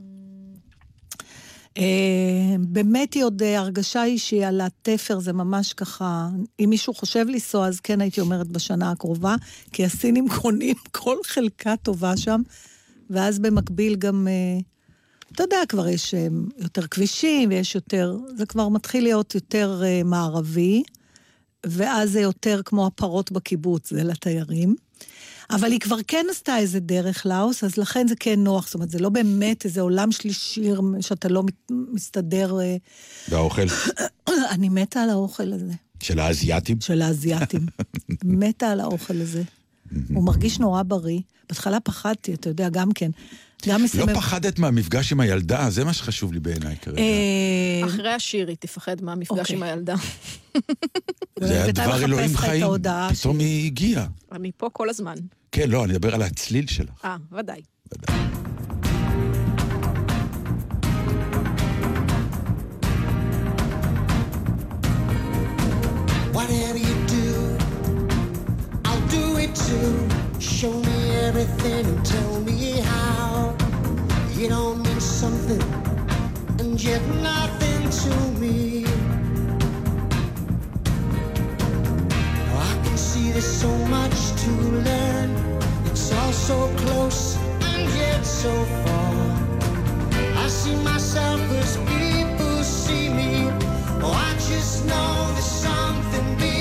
אה, 1.77 2.55
באמת 2.59 3.13
היא 3.13 3.23
עוד, 3.23 3.43
אה, 3.43 3.59
הרגשה 3.59 4.01
היא 4.01 4.17
שהיא 4.17 4.45
על 4.45 4.61
התפר, 4.61 5.19
זה 5.19 5.33
ממש 5.33 5.73
ככה, 5.73 6.29
אם 6.59 6.69
מישהו 6.69 6.93
חושב 6.93 7.25
לנסוע, 7.29 7.67
אז 7.67 7.79
כן 7.79 8.01
הייתי 8.01 8.21
אומרת 8.21 8.47
בשנה 8.47 8.91
הקרובה, 8.91 9.35
כי 9.71 9.85
הסינים 9.85 10.29
קונים 10.41 10.75
כל 10.91 11.17
חלקה 11.25 11.75
טובה 11.83 12.17
שם, 12.17 12.41
ואז 13.09 13.39
במקביל 13.39 13.95
גם, 13.95 14.27
אה, 14.27 14.59
אתה 15.31 15.43
יודע, 15.43 15.57
כבר 15.69 15.87
יש 15.87 16.13
אה, 16.13 16.27
יותר 16.57 16.87
כבישים, 16.87 17.49
ויש 17.49 17.75
יותר, 17.75 18.17
זה 18.35 18.45
כבר 18.45 18.69
מתחיל 18.69 19.03
להיות 19.03 19.35
יותר 19.35 19.81
אה, 19.85 20.01
מערבי. 20.03 20.83
ואז 21.65 22.11
זה 22.11 22.21
יותר 22.21 22.61
כמו 22.65 22.87
הפרות 22.87 23.31
בקיבוץ, 23.31 23.89
זה 23.89 24.03
לתיירים. 24.03 24.75
אבל 25.49 25.71
היא 25.71 25.79
כבר 25.79 25.97
כן 26.07 26.25
עשתה 26.31 26.57
איזה 26.57 26.79
דרך 26.79 27.25
לאוס, 27.25 27.63
אז 27.63 27.77
לכן 27.77 28.07
זה 28.07 28.15
כן 28.19 28.39
נוח. 28.43 28.65
זאת 28.65 28.75
אומרת, 28.75 28.89
זה 28.89 28.99
לא 28.99 29.09
באמת 29.09 29.65
איזה 29.65 29.81
עולם 29.81 30.11
שלישי 30.11 30.69
שאתה 31.01 31.27
לא 31.27 31.43
מסתדר... 31.69 32.59
אה, 32.59 32.75
והאוכל 33.29 33.65
אני 34.53 34.69
מתה 34.69 35.01
על 35.01 35.09
האוכל 35.09 35.53
הזה, 35.53 35.73
של 36.03 36.19
האזייתים? 36.19 36.81
של 36.81 37.01
האזייתים. 37.01 37.65
מתה 38.23 38.71
על 38.71 38.79
האוכל 38.79 39.21
הזה. 39.21 39.43
הוא 40.13 40.23
מרגיש 40.23 40.59
נורא 40.59 40.83
בריא. 40.83 41.19
בהתחלה 41.49 41.79
פחדתי, 41.79 42.33
אתה 42.33 42.49
יודע, 42.49 42.69
גם 42.69 42.91
כן. 42.91 43.11
גם 43.67 43.79
לא 43.79 43.85
מסמם... 43.85 44.15
פחדת 44.15 44.59
מהמפגש 44.59 45.11
עם 45.11 45.19
הילדה? 45.19 45.69
זה 45.69 45.85
מה 45.85 45.93
שחשוב 45.93 46.33
לי 46.33 46.39
בעיניי 46.39 46.75
כרגע. 46.81 47.01
אה, 47.01 47.85
אחרי 47.85 48.11
השיר 48.11 48.47
היא 48.47 48.57
תפחד 48.59 49.01
מהמפגש 49.01 49.39
אוקיי. 49.39 49.55
עם 49.55 49.63
הילדה. 49.63 49.95
זה 51.39 51.63
היה 51.63 51.71
דבר 51.71 52.03
אלוהים 52.03 52.37
חיים. 52.37 52.65
פתאום 53.19 53.39
היא 53.39 53.65
הגיעה. 53.65 54.07
אני 54.31 54.51
פה 54.57 54.69
כל 54.73 54.89
הזמן. 54.89 55.15
כן, 55.51 55.69
לא, 55.69 55.83
אני 55.83 55.93
מדבר 55.93 56.15
על 56.15 56.21
הצליל 56.21 56.67
שלך. 56.67 57.05
אה, 57.05 57.15
ודאי. 57.31 57.61
Whatever 66.33 66.79
you 66.87 66.95
do, 67.15 67.27
I'll 68.87 69.05
do 69.17 69.25
it 69.43 69.51
too. 69.65 69.91
Show 70.55 70.73
me 70.87 70.97
everything 71.27 71.85
and 71.91 72.05
tell. 72.05 72.34
You 74.37 74.49
don't 74.49 74.83
mean 74.83 74.99
something, 74.99 75.61
and 76.59 76.83
yet 76.83 77.01
nothing 77.23 77.89
to 77.89 78.09
me. 78.37 78.83
Oh, 82.51 82.59
I 82.59 82.85
can 82.85 82.97
see 82.97 83.31
there's 83.31 83.45
so 83.45 83.69
much 83.87 84.33
to 84.43 84.51
learn. 84.87 85.29
It's 85.85 86.11
all 86.11 86.33
so 86.33 86.67
close 86.75 87.37
and 87.61 87.89
yet 87.95 88.25
so 88.25 88.51
far. 88.83 89.15
I 90.43 90.47
see 90.49 90.75
myself 90.83 91.39
as 91.51 91.77
people 91.77 92.61
see 92.63 93.07
me. 93.07 93.49
Oh, 94.03 94.11
I 94.11 94.33
just 94.49 94.85
know 94.85 95.31
there's 95.31 95.45
something 95.45 96.37
bigger 96.37 96.54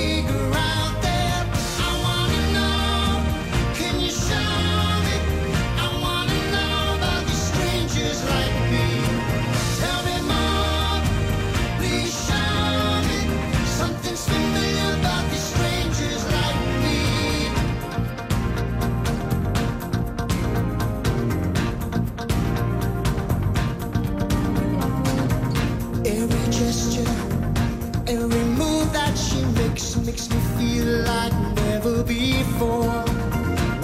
makes 30.14 30.30
me 30.30 30.40
feel 30.58 30.86
like 31.02 31.32
never 31.56 32.04
before. 32.04 33.02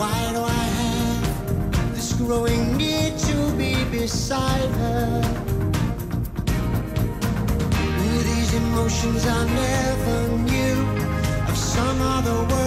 Why 0.00 0.18
do 0.32 0.42
I 0.42 0.64
have 0.80 1.94
this 1.96 2.12
growing 2.12 2.76
need 2.76 3.18
to 3.18 3.52
be 3.58 3.74
beside 3.90 4.70
her? 4.82 5.22
Ooh, 8.04 8.22
these 8.30 8.54
emotions 8.54 9.26
I 9.26 9.44
never 9.64 10.28
knew 10.48 10.78
of 11.48 11.56
some 11.56 12.00
other 12.00 12.36
world 12.48 12.59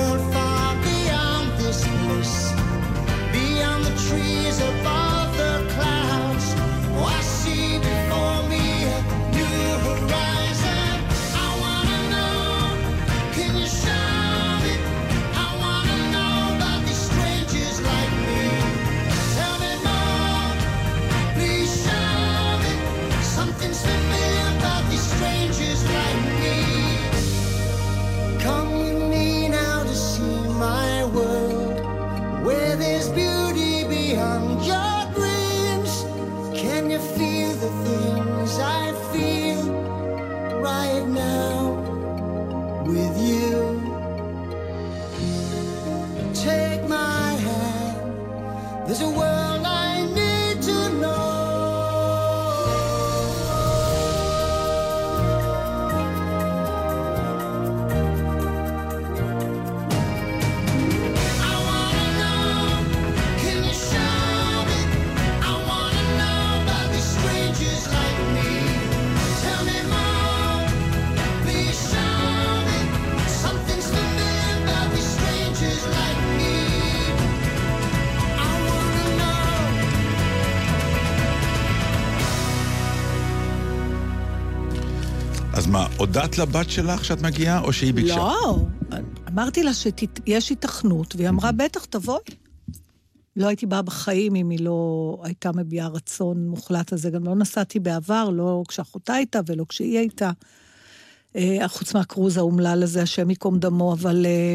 הודעת 86.23 86.37
לבת 86.37 86.69
שלך 86.69 87.05
שאת 87.05 87.21
מגיעה, 87.21 87.59
או 87.59 87.73
שהיא 87.73 87.93
ביקשה? 87.93 88.15
לא, 88.15 88.57
אמרתי 89.27 89.63
לה 89.63 89.71
שיש 89.73 90.49
היתכנות, 90.49 91.15
והיא 91.15 91.29
אמרה, 91.29 91.51
בטח, 91.51 91.85
תבואי. 91.85 92.19
לא 93.35 93.47
הייתי 93.47 93.65
באה 93.65 93.81
בחיים 93.81 94.35
אם 94.35 94.49
היא 94.49 94.59
לא 94.59 95.17
הייתה 95.23 95.51
מביעה 95.51 95.87
רצון 95.87 96.47
מוחלט 96.47 96.91
על 96.91 96.97
זה. 96.97 97.09
גם 97.09 97.23
לא 97.23 97.35
נסעתי 97.35 97.79
בעבר, 97.79 98.29
לא 98.29 98.63
כשאחותה 98.67 99.13
הייתה 99.13 99.39
ולא 99.45 99.65
כשהיא 99.69 99.97
הייתה. 99.97 100.31
אה, 101.35 101.67
חוץ 101.67 101.93
מהקרוז 101.93 102.37
האומלל 102.37 102.83
הזה, 102.83 103.01
השם 103.01 103.29
ייקום 103.29 103.59
דמו, 103.59 103.93
אבל... 103.93 104.25
אה, 104.25 104.53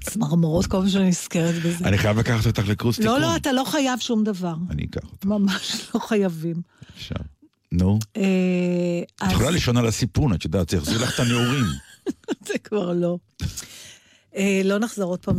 צמרמורות 0.10 0.66
כל 0.66 0.78
פעם 0.78 0.88
שאני 0.88 1.08
נזכרת 1.08 1.54
בזה. 1.54 1.84
אני 1.84 1.98
חייב 1.98 2.18
לקחת 2.18 2.46
אותך 2.46 2.68
לקורס 2.68 2.96
תיקון. 2.96 3.20
לא, 3.20 3.20
לא, 3.20 3.36
אתה 3.36 3.52
לא 3.52 3.64
חייב 3.66 3.98
שום 3.98 4.24
דבר. 4.24 4.54
אני 4.70 4.84
אקח 4.84 5.08
אותך 5.12 5.24
ממש 5.24 5.90
לא 5.94 6.00
חייבים. 6.00 6.56
עכשיו. 6.96 7.37
נו. 7.72 7.98
אה, 8.16 9.02
את 9.26 9.32
יכולה 9.32 9.50
לישון 9.50 9.76
על 9.76 9.86
הסיפון, 9.86 10.34
את 10.34 10.44
יודעת, 10.44 10.68
זה 10.68 10.76
יחזיר 10.76 11.02
לך 11.02 11.14
את 11.14 11.20
הנעורים. 11.20 11.64
זה 12.48 12.58
כבר 12.64 12.92
לא. 12.92 13.16
אה, 14.36 14.60
לא 14.64 14.78
נחזור 14.78 15.10
עוד 15.10 15.20
פעם 15.20 15.38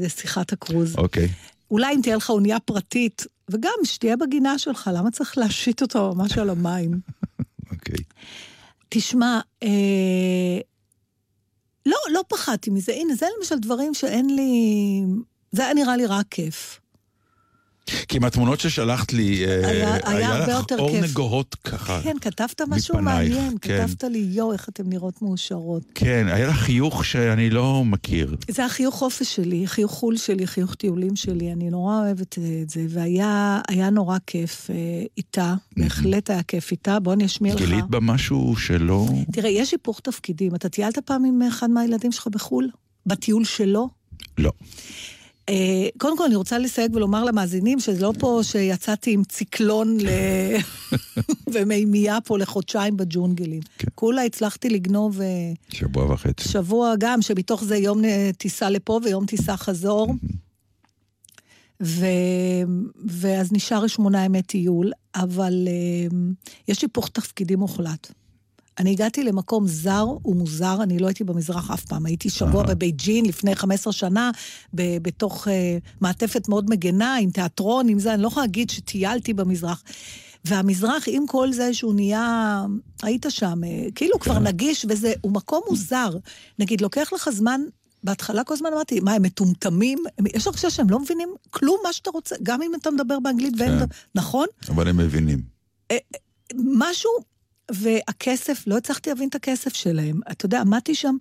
לשיחת 0.00 0.52
הקרוז. 0.52 0.96
אוקיי. 0.96 1.28
אולי 1.70 1.94
אם 1.94 2.00
תהיה 2.02 2.16
לך 2.16 2.30
אונייה 2.30 2.60
פרטית, 2.60 3.26
וגם 3.50 3.74
שתהיה 3.84 4.16
בגינה 4.16 4.58
שלך, 4.58 4.90
למה 4.94 5.10
צריך 5.10 5.38
להשית 5.38 5.82
אותה 5.82 5.98
ממש 6.14 6.38
על 6.38 6.50
המים? 6.50 7.00
אוקיי. 7.72 8.04
תשמע, 8.88 9.40
אה, 9.62 10.58
לא, 11.86 11.96
לא 12.12 12.22
פחדתי 12.28 12.70
מזה. 12.70 12.92
הנה, 12.92 13.14
זה 13.14 13.26
למשל 13.38 13.58
דברים 13.58 13.94
שאין 13.94 14.36
לי... 14.36 14.52
זה 15.52 15.64
היה 15.64 15.74
נראה 15.74 15.96
לי 15.96 16.06
רק 16.06 16.26
כיף. 16.30 16.80
כי 18.08 18.18
מהתמונות 18.18 18.60
ששלחת 18.60 19.12
לי, 19.12 19.44
אה, 19.46 19.68
היה- 19.68 19.98
היה 20.04 20.28
הרבה 20.36 20.58
לך 20.58 20.64
אור 20.78 20.90
כיף. 20.90 21.04
נגוהות 21.04 21.54
ככה. 21.54 22.00
כן, 22.02 22.16
כתבת 22.20 22.60
משהו 22.68 22.94
מפנייך, 22.98 23.32
מעניין, 23.34 23.56
כן. 23.60 23.86
כתבת 23.86 24.04
לי, 24.04 24.18
יואו, 24.30 24.52
איך 24.52 24.68
אתן 24.68 24.82
נראות 24.86 25.22
מאושרות. 25.22 25.82
כן, 25.94 26.26
היה 26.30 26.46
לך 26.48 26.56
חיוך 26.56 27.04
שאני 27.04 27.50
לא 27.50 27.84
מכיר. 27.84 28.36
זה 28.50 28.64
החיוך 28.64 28.94
חופש 28.94 29.36
שלי, 29.36 29.66
חיוך 29.66 29.92
חו"ל 29.92 30.16
שלי, 30.16 30.46
חיוך 30.46 30.74
טיולים 30.74 31.16
שלי, 31.16 31.52
אני 31.52 31.70
נורא 31.70 31.98
אוהבת 32.00 32.38
את 32.62 32.70
זה, 32.70 32.86
והיה 32.88 33.60
היה 33.68 33.90
נורא 33.90 34.18
כיף 34.26 34.70
אה, 34.70 34.74
איתה, 35.16 35.54
בהחלט 35.76 36.30
היה 36.30 36.42
כיף 36.42 36.70
איתה, 36.70 37.00
בוא 37.00 37.12
אני 37.12 37.26
אשמיע 37.26 37.54
לך. 37.54 37.60
גילית 37.60 37.84
בה 37.84 38.00
משהו 38.00 38.54
שלא... 38.56 39.06
תראה, 39.32 39.48
יש 39.50 39.72
היפוך 39.72 40.00
תפקידים. 40.00 40.54
אתה 40.54 40.68
טיילת 40.68 40.98
פעם 40.98 41.24
עם 41.24 41.42
אחד 41.48 41.70
מהילדים 41.70 42.12
שלך 42.12 42.26
בחו"ל? 42.26 42.68
בטיול 43.06 43.44
שלו? 43.44 43.88
לא. 44.38 44.50
אה, 45.48 45.88
קודם 45.98 46.18
כל, 46.18 46.24
אני 46.24 46.34
רוצה 46.34 46.58
לסייג 46.58 46.96
ולומר 46.96 47.24
למאזינים 47.24 47.80
שזה 47.80 48.02
לא 48.02 48.12
פה 48.18 48.40
שיצאתי 48.42 49.12
עם 49.12 49.24
ציקלון 49.24 49.98
ל... 50.00 50.08
ומימייה 51.52 52.20
פה 52.20 52.38
לחודשיים 52.38 52.96
בג'ונגלים. 52.96 53.60
כן. 53.78 53.88
כולה 53.94 54.22
הצלחתי 54.22 54.68
לגנוב 54.70 55.20
אה, 55.20 55.52
שבוע 55.68 56.12
וחצי. 56.12 56.48
שבוע 56.48 56.94
גם, 56.98 57.22
שמתוך 57.22 57.64
זה 57.64 57.76
יום 57.76 58.04
אה, 58.04 58.30
טיסה 58.38 58.70
לפה 58.70 59.00
ויום 59.04 59.26
טיסה 59.26 59.56
חזור. 59.56 60.14
ו... 61.82 62.06
ואז 63.06 63.52
נשאר 63.52 63.86
שמונה 63.86 64.24
ימי 64.24 64.42
טיול, 64.42 64.92
אבל 65.14 65.68
יש 66.68 66.82
היפוך 66.82 67.08
תפקידים 67.08 67.58
מוחלט. 67.58 68.12
אני 68.78 68.90
הגעתי 68.90 69.24
למקום 69.24 69.66
זר 69.66 70.06
ומוזר, 70.24 70.78
אני 70.82 70.98
לא 70.98 71.06
הייתי 71.06 71.24
במזרח 71.24 71.70
אף 71.70 71.84
פעם. 71.84 72.06
הייתי 72.06 72.30
שבוע 72.30 72.64
אהה. 72.64 72.74
בבייג'ין 72.74 73.24
לפני 73.24 73.54
15 73.56 73.92
שנה, 73.92 74.30
ב- 74.74 74.98
בתוך 75.02 75.48
אה, 75.48 75.78
מעטפת 76.00 76.48
מאוד 76.48 76.70
מגנה, 76.70 77.16
עם 77.16 77.30
תיאטרון, 77.30 77.88
עם 77.88 77.98
זה, 77.98 78.14
אני 78.14 78.22
לא 78.22 78.28
יכולה 78.28 78.46
להגיד 78.46 78.70
שטיילתי 78.70 79.34
במזרח. 79.34 79.82
והמזרח, 80.44 81.04
עם 81.06 81.26
כל 81.26 81.52
זה 81.52 81.74
שהוא 81.74 81.94
נהיה, 81.94 82.64
היית 83.02 83.26
שם, 83.28 83.60
אה, 83.64 83.86
כאילו 83.94 84.18
כבר 84.18 84.38
נגיש, 84.38 84.86
וזה, 84.88 85.12
הוא 85.20 85.32
מקום 85.32 85.60
מוזר. 85.70 86.10
נגיד, 86.58 86.80
לוקח 86.80 87.12
לך 87.12 87.30
זמן, 87.30 87.60
בהתחלה 88.04 88.44
כל 88.44 88.54
הזמן 88.54 88.70
אמרתי, 88.72 89.00
מה, 89.00 89.12
הם 89.12 89.22
מטומטמים? 89.22 89.98
יש 90.34 90.46
הרגשה 90.46 90.70
שהם 90.70 90.90
לא 90.90 90.98
מבינים 91.00 91.28
כלום 91.50 91.76
מה 91.84 91.92
שאתה 91.92 92.10
רוצה, 92.10 92.36
גם 92.42 92.62
אם 92.62 92.70
אתה 92.74 92.90
מדבר 92.90 93.20
באנגלית 93.20 93.54
והם... 93.58 93.78
כן. 93.78 93.84
נכון? 94.14 94.46
אבל 94.68 94.88
הם 94.88 94.96
מבינים. 94.96 95.42
משהו, 96.54 97.10
והכסף, 97.70 98.64
לא 98.66 98.76
הצלחתי 98.76 99.10
להבין 99.10 99.28
את 99.28 99.34
הכסף 99.34 99.74
שלהם. 99.74 100.20
אתה 100.30 100.46
יודע, 100.46 100.60
עמדתי 100.60 100.94
שם, 100.94 101.16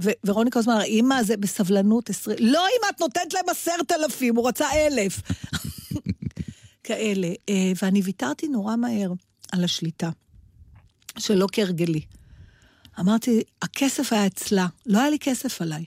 ו- 0.00 0.10
ורוני 0.24 0.50
כל 0.50 0.58
הזמן 0.58 0.72
אמרה, 0.72 0.84
אמא, 0.84 1.22
זה 1.22 1.36
בסבלנות 1.36 2.10
עשרים... 2.10 2.38
לא, 2.40 2.60
אמא, 2.60 2.90
את 2.90 3.00
נותנת 3.00 3.34
להם 3.34 3.48
עשרת 3.48 3.92
אלפים, 3.92 4.36
הוא 4.36 4.48
רצה 4.48 4.66
אלף. 4.72 5.20
כאלה. 6.88 7.28
אה, 7.48 7.72
ואני 7.82 8.00
ויתרתי 8.00 8.48
נורא 8.48 8.76
מהר 8.76 9.12
על 9.52 9.64
השליטה, 9.64 10.10
שלא 11.18 11.46
כהרגלי. 11.52 12.00
אמרתי, 13.00 13.42
הכסף 13.62 14.12
היה 14.12 14.26
אצלה, 14.26 14.66
לא 14.86 14.98
היה 14.98 15.10
לי 15.10 15.18
כסף 15.18 15.62
עליי. 15.62 15.84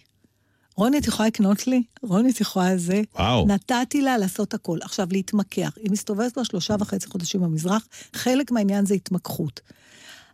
רוני, 0.76 0.98
את 0.98 1.08
יכולה 1.08 1.28
לקנות 1.28 1.68
לי? 1.68 1.84
רוני, 2.02 2.32
את 2.32 2.42
יכולה 2.42 2.78
זה? 2.78 3.02
וואו. 3.16 3.48
נתתי 3.48 4.02
לה 4.02 4.18
לעשות 4.18 4.54
הכל. 4.54 4.80
עכשיו, 4.82 5.08
להתמקח. 5.12 5.74
היא 5.84 5.92
מסתובבת 5.92 6.34
כבר 6.34 6.44
שלושה 6.44 6.76
וחצי 6.80 7.08
חודשים 7.08 7.42
במזרח, 7.42 7.88
חלק 8.14 8.52
מהעניין 8.52 8.86
זה 8.86 8.94
התמקחות. 8.94 9.60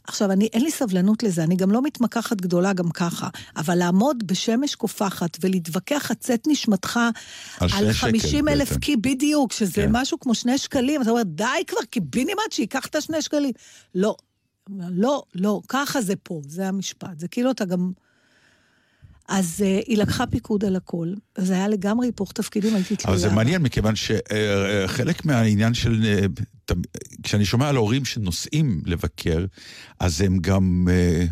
עכשיו, 0.08 0.32
אני, 0.32 0.50
אין 0.54 0.62
לי 0.64 0.72
סבלנות 0.72 1.24
לזה, 1.24 1.44
אני 1.44 1.56
גם 1.56 1.72
לא 1.72 1.82
מתמקחת 1.82 2.42
גדולה 2.42 2.74
גם 2.74 2.92
ככה, 2.92 3.30
אבל 3.58 3.76
לעמוד 3.76 4.28
בשמש 4.28 4.76
קופחת 4.76 5.38
ולהתווכח 5.42 6.12
הצאת 6.12 6.48
נשמתך 6.48 7.00
על 7.60 7.70
על 7.74 7.94
שקל 7.94 7.94
50 7.94 8.48
אלף 8.48 8.70
בעצם. 8.70 8.80
קי, 8.82 8.98
בדיוק, 8.98 9.52
שזה 9.52 9.74
כן. 9.74 9.90
משהו 9.92 10.20
כמו 10.20 10.36
שני 10.36 10.58
שקלים, 10.58 11.02
אתה 11.02 11.10
אומר, 11.10 11.24
די 11.24 11.44
כבר, 11.68 11.82
קיבינימט, 11.90 12.52
שייקח 12.52 12.86
את 12.86 12.96
השני 12.96 13.22
שקלים. 13.22 13.52
לא, 13.96 14.16
לא, 14.90 15.24
לא, 15.36 15.62
ככה 15.68 16.02
זה 16.02 16.16
פה, 16.16 16.42
זה 16.48 16.68
המשפט. 16.68 17.20
זה 17.20 17.28
כאילו 17.28 17.52
אתה 17.52 17.66
גם... 17.66 17.92
אז 19.28 19.56
uh, 19.60 19.84
היא 19.88 19.98
לקחה 19.98 20.28
פיקוד 20.28 20.66
על 20.66 20.76
הכל, 20.76 21.14
זה 21.38 21.54
היה 21.54 21.68
לגמרי 21.68 22.08
היפוך 22.08 22.32
תפקידים, 22.32 22.76
הייתי 22.76 22.96
תלויה. 22.96 23.14
אבל 23.14 23.22
זה 23.22 23.36
מעניין, 23.36 23.62
מכיוון 23.62 23.94
שחלק 23.96 25.26
מהעניין 25.26 25.74
של... 25.74 26.04
אה, 26.06 26.26
תמ- 26.66 26.82
כשאני 27.24 27.46
שומע 27.46 27.70
על 27.70 27.76
הורים 27.76 28.06
שנוסעים 28.06 28.82
לבקר, 28.86 29.46
אז 30.00 30.22
הם 30.22 30.38
גם 30.42 30.88
אה, 30.92 31.26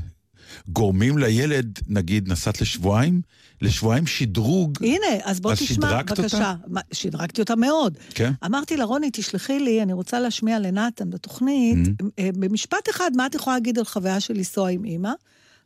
גורמים 0.68 1.18
לילד, 1.18 1.80
נגיד, 1.88 2.32
נסעת 2.32 2.62
לשבועיים, 2.62 3.22
לשבועיים 3.62 4.08
שדרוג. 4.08 4.78
הנה, 4.82 5.06
אז 5.24 5.40
בוא 5.40 5.52
אז 5.52 5.60
תשמע, 5.60 6.00
אותה? 6.02 6.14
בבקשה. 6.16 6.54
שדרגתי 6.92 7.42
אותה 7.42 7.56
מאוד. 7.56 7.98
כן? 8.10 8.32
אמרתי 8.46 8.78
לה, 8.78 8.84
רוני, 8.84 9.10
תשלחי 9.14 9.60
לי, 9.60 9.82
אני 9.84 9.94
רוצה 9.94 10.20
להשמיע 10.20 10.60
לנתן 10.60 11.10
בתוכנית, 11.10 11.78
Mm-hmm. 11.88 12.06
אה, 12.20 12.30
במשפט 12.36 12.90
אחד, 12.90 13.12
מה 13.16 13.26
את 13.26 13.36
יכולה 13.36 13.56
להגיד 13.56 13.78
על 13.80 13.86
חוויה 13.86 14.20
של 14.20 14.34
לנסוע 14.34 14.70
עם 14.70 14.86
אימא? 14.86 15.12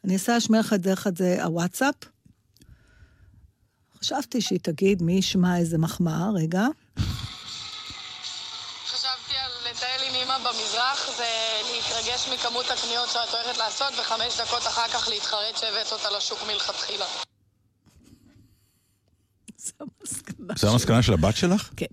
אני 0.04 0.14
אנסה 0.14 0.34
להשמיע 0.34 0.60
לך 0.60 0.74
את 0.74 0.82
דרך 0.82 1.08
הוואטסאפ. 1.44 1.96
חשבתי 4.02 4.42
שהיא 4.42 4.60
תגיד, 4.60 5.02
מי 5.02 5.14
ישמע 5.14 5.58
איזה 5.58 5.78
מחמאה, 5.78 6.30
רגע. 6.36 6.66
חשבתי 8.88 9.34
על 9.38 9.52
לטייל 9.72 10.02
עם 10.10 10.16
אמא 10.16 10.38
במזרח 10.38 11.10
ולהתרגש 11.18 12.30
מכמות 12.34 12.66
הקניות 12.70 13.10
שאת 13.10 13.30
הולכת 13.34 13.58
לעשות 13.58 13.94
וחמש 14.02 14.40
דקות 14.42 14.68
אחר 14.68 14.88
כך 14.94 15.08
להתחרט 15.10 15.58
שהבאת 15.58 15.92
אותה 15.92 16.18
לשוק 16.18 16.40
מלכתחילה. 16.48 17.06
זו 19.58 19.74
המסקנה. 19.80 20.54
זו 20.58 20.72
המסקנה 20.72 21.02
של 21.02 21.14
הבת 21.14 21.36
שלך? 21.36 21.70
כן. 21.78 21.86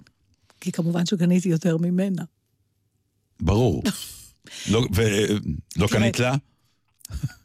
כי 0.60 0.72
כמובן 0.72 1.06
שקניתי 1.06 1.48
יותר 1.48 1.76
ממנה. 1.76 2.22
ברור. 3.40 3.82
לא- 4.72 4.86
ולא 4.94 5.86
קנית 5.88 6.18
לה? 6.18 6.34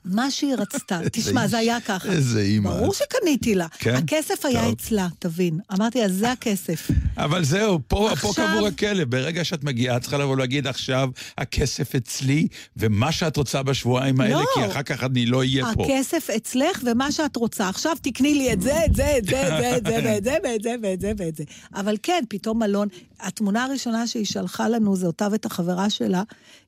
מה 0.06 0.32
שהיא 0.32 0.56
רצתה. 0.56 1.00
תשמע, 1.12 1.47
זה 1.47 1.58
היה 1.58 1.82
ככה. 1.82 2.12
איזה 2.12 2.41
אימא. 2.41 2.69
ברור 2.69 2.93
שקניתי 2.93 3.56
לה. 3.56 3.67
כן? 3.80 3.95
הכסף 3.95 4.45
היה 4.45 4.62
טוב. 4.63 4.71
אצלה, 4.71 5.08
תבין. 5.19 5.60
אמרתי, 5.74 6.06
אז 6.06 6.13
זה 6.13 6.32
הכסף. 6.32 6.88
אבל 7.17 7.43
זהו, 7.43 7.80
פה, 7.88 7.95
פה 7.97 8.12
עכשיו- 8.12 8.47
קבור 8.56 8.67
הכלב. 8.67 9.10
ברגע 9.10 9.43
שאת 9.43 9.63
מגיעה, 9.63 9.97
את 9.97 10.02
צריכה 10.02 10.17
לבוא 10.17 10.34
ולהגיד, 10.34 10.67
עכשיו 10.67 11.10
הכסף 11.38 11.95
אצלי, 11.95 12.47
ומה 12.78 13.12
שאת 13.12 13.38
רוצה 13.38 13.63
בשבועיים 13.63 14.21
האלה, 14.21 14.34
לא. 14.34 14.45
כי 14.56 14.65
אחר 14.71 14.84
כך 14.84 15.04
אני 15.04 15.26
לא 15.26 15.38
אהיה 15.39 15.65
פה. 15.76 15.86
הכסף 15.86 16.30
אצלך 16.30 16.82
ומה 16.86 17.12
שאת 17.12 17.36
רוצה. 17.36 17.69
עכשיו 17.69 17.95
תקני 18.02 18.34
לי 18.34 18.54
את 18.54 18.62
זה, 18.62 18.86
את 18.86 18.95
זה, 18.95 19.17
את 19.17 19.26
זה, 19.26 19.47
את 19.47 19.58
זה, 19.58 19.78
את 19.78 19.84
זה, 19.86 20.00
ואת 20.06 20.24
זה, 20.24 20.36
ואת 20.43 20.62
זה, 20.63 20.76
ואת 20.84 21.02
זה, 21.02 21.12
ואת 21.17 21.36
זה. 21.36 21.43
אבל 21.76 21.95
כן, 22.04 22.24
פתאום 22.30 22.60
מלון. 22.60 22.88
התמונה 23.19 23.63
הראשונה 23.63 24.08
שהיא 24.08 24.26
שלחה 24.26 24.69
לנו, 24.69 24.95
זה 24.95 25.08
אותה 25.08 25.28
ואת 25.32 25.45
החברה 25.45 25.89
שלה, 25.89 26.24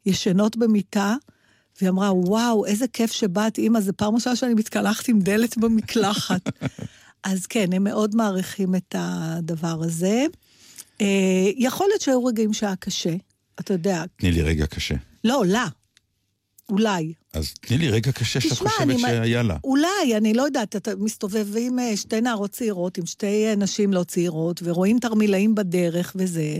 ישנות 0.06 0.58
במיטה, 0.58 1.16
והיא 1.82 1.90
אמרה, 1.90 2.14
וואו, 2.14 2.66
איזה 2.66 2.88
כיף 2.88 3.12
שבאת, 3.12 3.58
אימא, 3.58 3.80
זו 3.82 3.92
פעם 3.98 4.16
ראשונה 4.16 4.36
שאני 4.36 4.54
מתקלחת 4.54 5.08
עם 5.08 5.20
דלת 5.20 5.58
במקלחת. 5.58 6.42
אז 7.24 7.46
כן, 7.46 7.74
הם 7.74 7.84
מאוד 7.84 8.16
מעריכים 8.16 8.76
את 8.76 8.96
הדבר 8.98 9.84
הזה. 9.84 10.26
אה, 11.02 11.06
יכול 11.58 11.88
להיות 11.88 12.02
שהיו 12.02 12.26
רגעים 12.26 12.54
שהיה 12.54 12.76
קשה, 12.76 13.14
אתה 13.60 13.74
יודע. 13.74 14.04
תני 14.16 14.32
לי 14.32 14.42
רגע 14.42 14.66
קשה. 14.66 14.96
לא, 15.24 15.44
לה. 15.48 15.68
אולי. 16.70 17.14
אז 17.34 17.54
תני 17.62 17.78
לי 17.78 17.90
רגע 17.90 18.12
קשה 18.12 18.42
שאת 18.42 18.52
תשמע, 18.52 18.70
חושבת 18.70 18.82
אני- 18.90 19.00
שהיה 19.00 19.44
לה. 19.44 19.58
אולי, 19.64 20.18
אני 20.18 20.34
לא 20.34 20.42
יודעת, 20.44 20.76
אתה 20.76 20.92
מסתובב 20.96 21.48
עם 21.58 21.80
אה, 21.80 21.98
שתי 21.98 22.22
נערות 22.22 22.52
צעירות, 22.52 22.98
עם 22.98 23.06
שתי 23.06 23.46
אה, 23.46 23.56
נשים 23.56 23.94
לא 23.94 24.04
צעירות, 24.04 24.60
ורואים 24.64 25.00
תרמילאים 25.00 25.56
בדרך 25.56 26.14
וזה, 26.16 26.58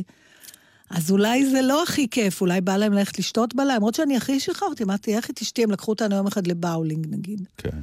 אז 0.94 1.12
אולי 1.12 1.50
זה 1.50 1.62
לא 1.62 1.84
הכי 1.84 2.08
כיף, 2.10 2.42
אולי 2.42 2.62
בא 2.62 2.78
להם 2.78 2.94
ללכת 2.94 3.20
לשתות 3.20 3.56
בלילה, 3.56 3.76
למרות 3.76 3.96
שאני 3.96 4.18
הכי 4.18 4.40
שחררתי, 4.40 4.84
אמרתי, 4.84 5.16
איך 5.16 5.30
את 5.30 5.42
אשתי, 5.42 5.64
הם 5.64 5.72
לקחו 5.72 5.92
אותנו 5.92 6.16
יום 6.16 6.28
אחד 6.28 6.48
לבאולינג 6.48 7.08
נגיד. 7.10 7.48
כן. 7.58 7.80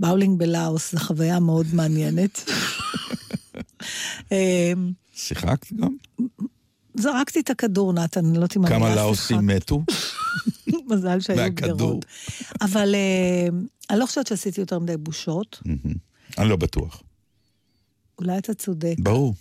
באולינג 0.00 0.38
בלאוס, 0.38 0.92
זו 0.92 0.98
חוויה 0.98 1.40
מאוד 1.40 1.66
מעניינת. 1.72 2.50
אה, 4.32 4.72
שיחקת 5.14 5.72
גם? 5.72 5.96
זרקתי 6.94 7.40
את 7.40 7.50
הכדור, 7.50 7.92
נתן, 7.92 8.26
אני 8.26 8.38
לא 8.38 8.46
אם 8.56 8.66
כמה 8.66 8.94
לאוסים. 8.94 9.46
מתו? 9.46 9.84
מזל 10.90 11.20
שהיו. 11.20 11.52
גדרות. 11.54 12.04
אבל 12.60 12.94
אה, 12.94 13.48
אני 13.90 13.98
לא 13.98 14.06
חושבת 14.06 14.26
שעשיתי 14.26 14.60
יותר 14.60 14.78
מדי 14.78 14.96
בושות. 14.96 15.62
אני 16.38 16.48
לא 16.48 16.56
בטוח. 16.56 17.02
אולי 18.18 18.38
אתה 18.38 18.54
צודק. 18.54 18.94
ברור. 18.98 19.34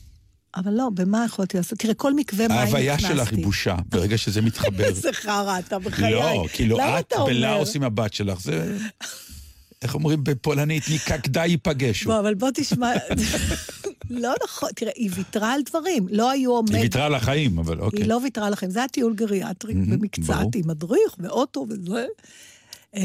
אבל 0.56 0.74
לא, 0.74 0.90
במה 0.94 1.26
יכולתי 1.26 1.58
לעשות? 1.58 1.80
תראה, 1.80 1.94
כל 1.94 2.14
מקווה 2.14 2.48
מים 2.48 2.58
נכנסתי. 2.58 2.90
ההוויה 2.90 3.00
שלך 3.00 3.32
היא 3.32 3.46
בושה, 3.46 3.76
ברגע 3.90 4.18
שזה 4.18 4.42
מתחבר. 4.42 4.84
איזה 4.90 5.14
חרא 5.14 5.60
אתה 5.60 5.80
בחיי. 5.80 6.12
לא, 6.12 6.46
כאילו 6.54 6.80
את? 6.80 7.14
בלאוס 7.26 7.76
עם 7.76 7.84
הבת 7.84 8.14
שלך, 8.14 8.40
זה... 8.42 8.78
איך 9.82 9.96
אומרים 9.96 10.24
בפולנית? 10.24 10.90
ניקקדה 10.90 11.46
ייפגשו. 11.46 12.10
בוא, 12.10 12.20
אבל 12.20 12.34
בוא 12.34 12.50
תשמע... 12.54 12.92
לא 14.10 14.34
נכון, 14.44 14.70
תראה, 14.76 14.92
היא 14.96 15.10
ויתרה 15.16 15.54
על 15.54 15.62
דברים, 15.70 16.08
לא 16.12 16.32
היו 16.32 16.52
עומד... 16.52 16.74
היא 16.74 16.82
ויתרה 16.82 17.06
על 17.06 17.16
החיים, 17.16 17.60
אבל 17.60 17.80
אוקיי. 17.80 18.00
היא 18.00 18.10
לא 18.10 18.20
ויתרה 18.24 18.50
לכם, 18.50 18.70
זה 18.70 18.80
היה 18.80 18.88
טיול 18.88 19.14
גריאטרי 19.14 19.74
במקצת. 19.74 20.56
עם 20.56 20.68
מדריך 20.68 21.16
ואוטו 21.20 21.66
וזה, 21.70 22.06
אה, 22.96 23.02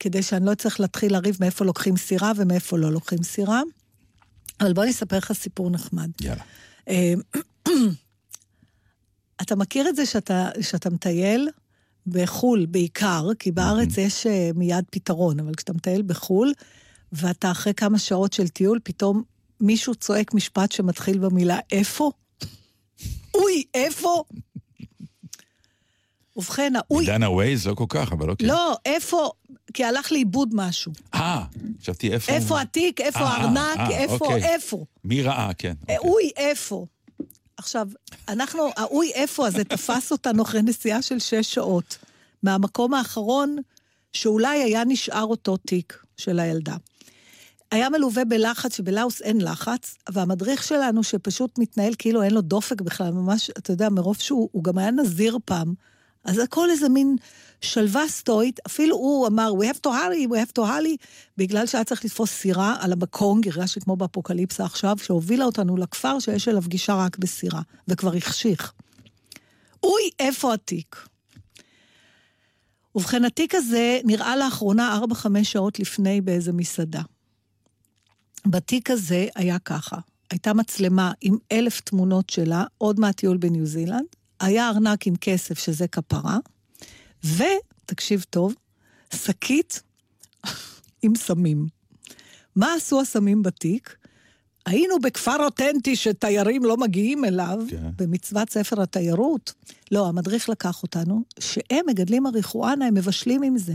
כדי 0.00 0.22
שאני 0.22 0.46
לא 0.46 0.52
אצטרך 0.52 0.80
להתחיל 0.80 1.12
לריב 1.12 1.36
מאיפה 1.40 1.64
לוקחים 1.64 1.96
סירה 1.96 2.32
ומאיפה 2.36 2.78
לא 2.78 2.92
לוקחים 2.92 3.22
סירה. 3.22 3.62
אבל 4.60 4.72
בוא 4.72 4.82
אני 4.82 4.90
אספר 4.90 5.16
לך 5.16 5.32
סיפור 5.32 5.70
נחמד. 5.70 6.10
יאללה. 6.20 6.42
אה, 6.88 7.14
אתה 9.42 9.56
מכיר 9.56 9.88
את 9.88 9.96
זה 9.96 10.06
שאתה, 10.06 10.48
שאתה 10.60 10.90
מטייל 10.90 11.48
בחו"ל 12.06 12.66
בעיקר, 12.66 13.28
כי 13.38 13.52
בארץ 13.52 13.98
יש 13.98 14.26
אה, 14.26 14.50
מיד 14.54 14.84
פתרון, 14.90 15.40
אבל 15.40 15.54
כשאתה 15.54 15.72
מטייל 15.72 16.02
בחו"ל, 16.02 16.52
ואתה 17.12 17.50
אחרי 17.50 17.74
כמה 17.74 17.98
שעות 17.98 18.32
של 18.32 18.48
טיול, 18.48 18.78
פתאום 18.84 19.22
מישהו 19.60 19.94
צועק 19.94 20.34
משפט 20.34 20.72
שמתחיל 20.72 21.18
במילה 21.18 21.58
איפה? 21.72 22.10
אוי, 23.34 23.64
איפה? 23.74 24.24
ובכן, 26.36 26.72
האוי, 26.76 27.06
דנה 27.06 27.30
ווייז 27.30 27.66
לא 27.66 27.74
כל 27.74 27.84
כך, 27.88 28.12
אבל 28.12 28.30
אוקיי. 28.30 28.48
לא, 28.48 28.76
איפה, 28.86 29.30
כי 29.74 29.84
הלך 29.84 30.12
לאיבוד 30.12 30.48
משהו. 30.52 30.92
אה, 31.14 31.44
חשבתי 31.82 32.12
איפה... 32.12 32.32
איפה 32.32 32.60
התיק, 32.60 33.00
איפה 33.00 33.18
אה, 33.18 33.28
הארנק, 33.28 33.78
אה, 33.78 33.98
איפה, 33.98 34.14
אוקיי. 34.14 34.44
איפה. 34.44 34.84
מי 35.04 35.22
ראה, 35.22 35.50
כן. 35.58 35.74
אה, 35.90 35.96
אוקיי. 35.96 36.10
אוי, 36.10 36.30
איפה? 36.36 36.86
עכשיו, 37.56 37.88
אנחנו, 38.28 38.62
האוי 38.76 39.10
איפה 39.14 39.46
הזה 39.46 39.64
תפס 39.64 40.12
אותנו 40.12 40.42
אחרי 40.42 40.62
נסיעה 40.62 41.02
של 41.02 41.18
שש 41.18 41.54
שעות, 41.54 41.98
מהמקום 42.42 42.94
האחרון 42.94 43.56
שאולי 44.12 44.62
היה 44.62 44.84
נשאר 44.84 45.24
אותו 45.24 45.56
תיק 45.56 46.02
של 46.16 46.38
הילדה. 46.38 46.76
היה 47.70 47.88
מלווה 47.88 48.24
בלחץ, 48.24 48.76
שבלאוס 48.76 49.22
אין 49.22 49.40
לחץ, 49.40 49.96
והמדריך 50.08 50.62
שלנו 50.62 51.02
שפשוט 51.02 51.58
מתנהל 51.58 51.94
כאילו 51.98 52.22
אין 52.22 52.34
לו 52.34 52.40
דופק 52.40 52.80
בכלל, 52.80 53.10
ממש, 53.10 53.50
אתה 53.50 53.72
יודע, 53.72 53.88
מרוב 53.88 54.16
שהוא 54.16 54.48
הוא 54.52 54.64
גם 54.64 54.78
היה 54.78 54.90
נזיר 54.90 55.38
פעם, 55.44 55.74
אז 56.24 56.38
הכל 56.38 56.70
איזה 56.70 56.88
מין 56.88 57.16
שלווה 57.60 58.08
סטואית, 58.08 58.60
אפילו 58.66 58.96
הוא 58.96 59.26
אמר, 59.26 59.52
we 59.60 59.64
have 59.64 59.78
to 59.86 59.90
hurry, 59.90 60.30
we 60.30 60.36
have 60.46 60.52
to 60.58 60.62
hurry, 60.62 61.06
בגלל 61.36 61.66
שהיה 61.66 61.84
צריך 61.84 62.04
לתפוס 62.04 62.30
סירה 62.30 62.76
על 62.80 62.92
המקום, 62.92 63.40
הרגשתי 63.46 63.80
כמו 63.80 63.96
באפוקליפסה 63.96 64.64
עכשיו, 64.64 64.96
שהובילה 65.02 65.44
אותנו 65.44 65.76
לכפר 65.76 66.18
שיש 66.18 66.48
אליו 66.48 66.62
גישה 66.66 66.94
רק 66.94 67.18
בסירה, 67.18 67.60
וכבר 67.88 68.16
החשיך. 68.16 68.72
אוי, 69.82 70.10
איפה 70.18 70.54
התיק? 70.54 71.06
ובכן, 72.94 73.24
התיק 73.24 73.54
הזה 73.54 74.00
נראה 74.04 74.36
לאחרונה 74.36 75.00
4-5 75.12 75.26
שעות 75.42 75.78
לפני 75.80 76.20
באיזה 76.20 76.52
מסעדה. 76.52 77.02
בתיק 78.46 78.90
הזה 78.90 79.26
היה 79.34 79.58
ככה, 79.58 79.96
הייתה 80.30 80.54
מצלמה 80.54 81.12
עם 81.20 81.36
אלף 81.52 81.80
תמונות 81.80 82.30
שלה, 82.30 82.64
עוד 82.78 83.00
מהטיול 83.00 83.36
בניו 83.36 83.66
זילנד, 83.66 84.06
היה 84.42 84.68
ארנק 84.68 85.06
עם 85.06 85.14
כסף, 85.16 85.58
שזה 85.58 85.88
כפרה, 85.88 86.38
ותקשיב 87.24 88.24
טוב, 88.30 88.54
שקית 89.14 89.82
עם 91.02 91.14
סמים. 91.14 91.66
מה 92.56 92.74
עשו 92.74 93.00
הסמים 93.00 93.42
בתיק? 93.42 93.96
היינו 94.66 94.98
בכפר 94.98 95.44
אותנטי 95.44 95.96
שתיירים 95.96 96.64
לא 96.64 96.76
מגיעים 96.76 97.24
אליו, 97.24 97.58
כן. 97.68 97.90
במצוות 97.96 98.50
ספר 98.50 98.82
התיירות. 98.82 99.52
לא, 99.92 100.08
המדריך 100.08 100.48
לקח 100.48 100.82
אותנו, 100.82 101.22
שהם 101.38 101.86
מגדלים 101.86 102.22
מריחואנה, 102.22 102.86
הם 102.86 102.94
מבשלים 102.94 103.42
עם 103.42 103.58
זה. 103.58 103.74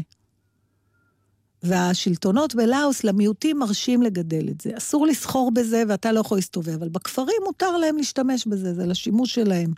והשלטונות 1.64 2.56
בלאוס 2.56 3.04
למיעוטים 3.04 3.60
מרשים 3.60 4.02
לגדל 4.02 4.50
את 4.50 4.62
זה. 4.62 4.78
אסור 4.78 5.08
לסחור 5.08 5.52
בזה 5.52 5.84
ואתה 5.88 6.12
לא 6.12 6.20
יכול 6.20 6.38
להסתובב, 6.38 6.74
אבל 6.74 6.90
בכפרים 6.90 7.42
מותר 7.46 7.78
להם 7.78 7.98
להשתמש 7.98 8.48
בזה, 8.48 8.74
זה 8.74 8.86
לשימוש 8.86 9.36
שלהם. 9.36 9.74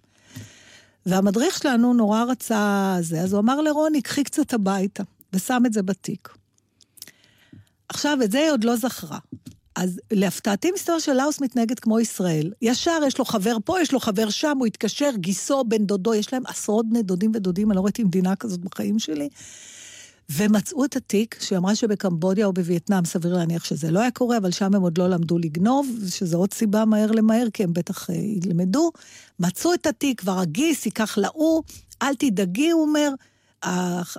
והמדריך 1.06 1.58
שלנו 1.58 1.94
נורא 1.94 2.24
רצה 2.24 2.96
זה, 3.02 3.22
אז 3.22 3.34
הוא 3.34 3.40
אמר 3.40 3.62
לרוני, 3.62 4.02
קחי 4.02 4.24
קצת 4.24 4.54
הביתה, 4.54 5.04
ושם 5.34 5.64
את 5.66 5.74
זה 5.74 5.82
בתיק. 5.82 6.30
עכשיו, 7.90 8.18
את 8.24 8.32
זה 8.32 8.40
היא 8.40 8.52
עוד 8.52 8.64
לא 8.64 8.76
זכרה. 8.76 9.20
אז 9.76 10.00
להפתעתי, 10.12 10.72
מסתבר 10.72 11.00
שלאוס 11.00 11.42
מתנהגת 11.42 11.80
כמו 11.80 12.00
ישראל. 12.00 12.52
ישר 12.62 13.00
יש 13.08 13.20
לו 13.20 13.26
חבר 13.26 13.58
פה, 13.66 13.82
יש 13.82 13.94
לו 13.94 14.00
חבר 14.00 14.30
שם, 14.30 14.58
הוא 14.58 14.66
התקשר, 14.66 15.10
גיסו, 15.16 15.64
בן 15.64 15.86
דודו, 15.86 16.14
יש 16.14 16.34
להם 16.34 16.44
עשרות 16.46 16.90
בני 16.90 17.04
דודים 17.04 17.32
ודודים, 17.36 17.72
אני 17.72 17.78
לא 17.78 17.82
ראיתי 17.82 18.04
מדינה 18.04 18.36
כזאת 18.36 18.60
בחיים 18.60 19.00
שלי. 19.00 19.30
ומצאו 20.30 20.86
את 20.86 20.96
התיק, 20.96 21.38
שהיא 21.42 21.58
אמרה 21.58 21.76
שבקמבודיה 21.76 22.46
או 22.46 22.54
בווייטנאם, 22.54 23.06
סביר 23.06 23.38
להניח 23.38 23.66
שזה 23.66 23.92
לא 23.92 24.00
היה 24.00 24.12
קורה, 24.12 24.38
אבל 24.38 24.52
שם 24.52 24.76
הם 24.76 24.82
עוד 24.82 24.98
לא 24.98 25.10
למדו 25.10 25.38
לגנוב, 25.38 25.88
שזו 26.10 26.38
עוד 26.38 26.54
סיבה 26.54 26.86
מהר 26.86 27.12
למהר, 27.12 27.48
כי 27.54 27.64
הם 27.64 27.74
בטח 27.74 28.10
אה, 28.10 28.16
ילמדו. 28.16 28.92
מצאו 29.40 29.74
את 29.74 29.88
התיק, 29.88 30.22
כבר 30.22 30.40
הגיס 30.40 30.86
ייקח 30.86 31.18
להוא, 31.18 31.64
אל 32.02 32.16
תדאגי, 32.16 32.70
הוא 32.70 32.82
אומר, 32.82 33.14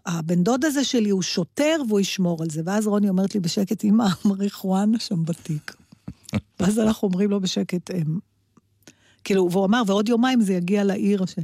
הבן 0.07 0.43
דוד 0.45 0.65
הזה 0.65 0.85
שלי 0.85 1.11
הוא 1.11 1.23
שוטר 1.23 1.77
והוא 1.89 2.01
ישמור 2.01 2.43
על 2.43 2.51
זה. 2.51 2.63
ואז 2.65 2.87
רוני 2.87 3.09
אומרת 3.09 3.35
לי 3.35 3.41
בשקט, 3.41 3.85
אמא, 3.85 4.07
מריחואנה 4.25 4.99
שם 4.99 5.25
בתיק. 5.25 5.75
ואז 6.61 6.79
אנחנו 6.79 7.09
אומרים 7.09 7.31
לו 7.31 7.41
בשקט, 7.41 7.91
"אמ, 7.91 8.19
כאילו, 9.25 9.49
והוא 9.51 9.65
אמר, 9.65 9.83
ועוד 9.87 10.09
יומיים 10.09 10.41
זה 10.41 10.53
יגיע 10.53 10.85
לעיר. 10.85 11.27
ש... 11.27 11.35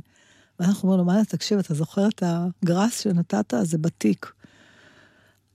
ואנחנו 0.61 0.89
אומרים 0.89 0.99
לו, 0.99 1.15
מה, 1.15 1.25
תקשיב, 1.25 1.59
אתה 1.59 1.75
זוכר 1.75 2.09
את 2.09 2.23
הגרס 2.27 3.01
שנתת? 3.01 3.55
זה 3.63 3.79
בתיק. 3.79 4.33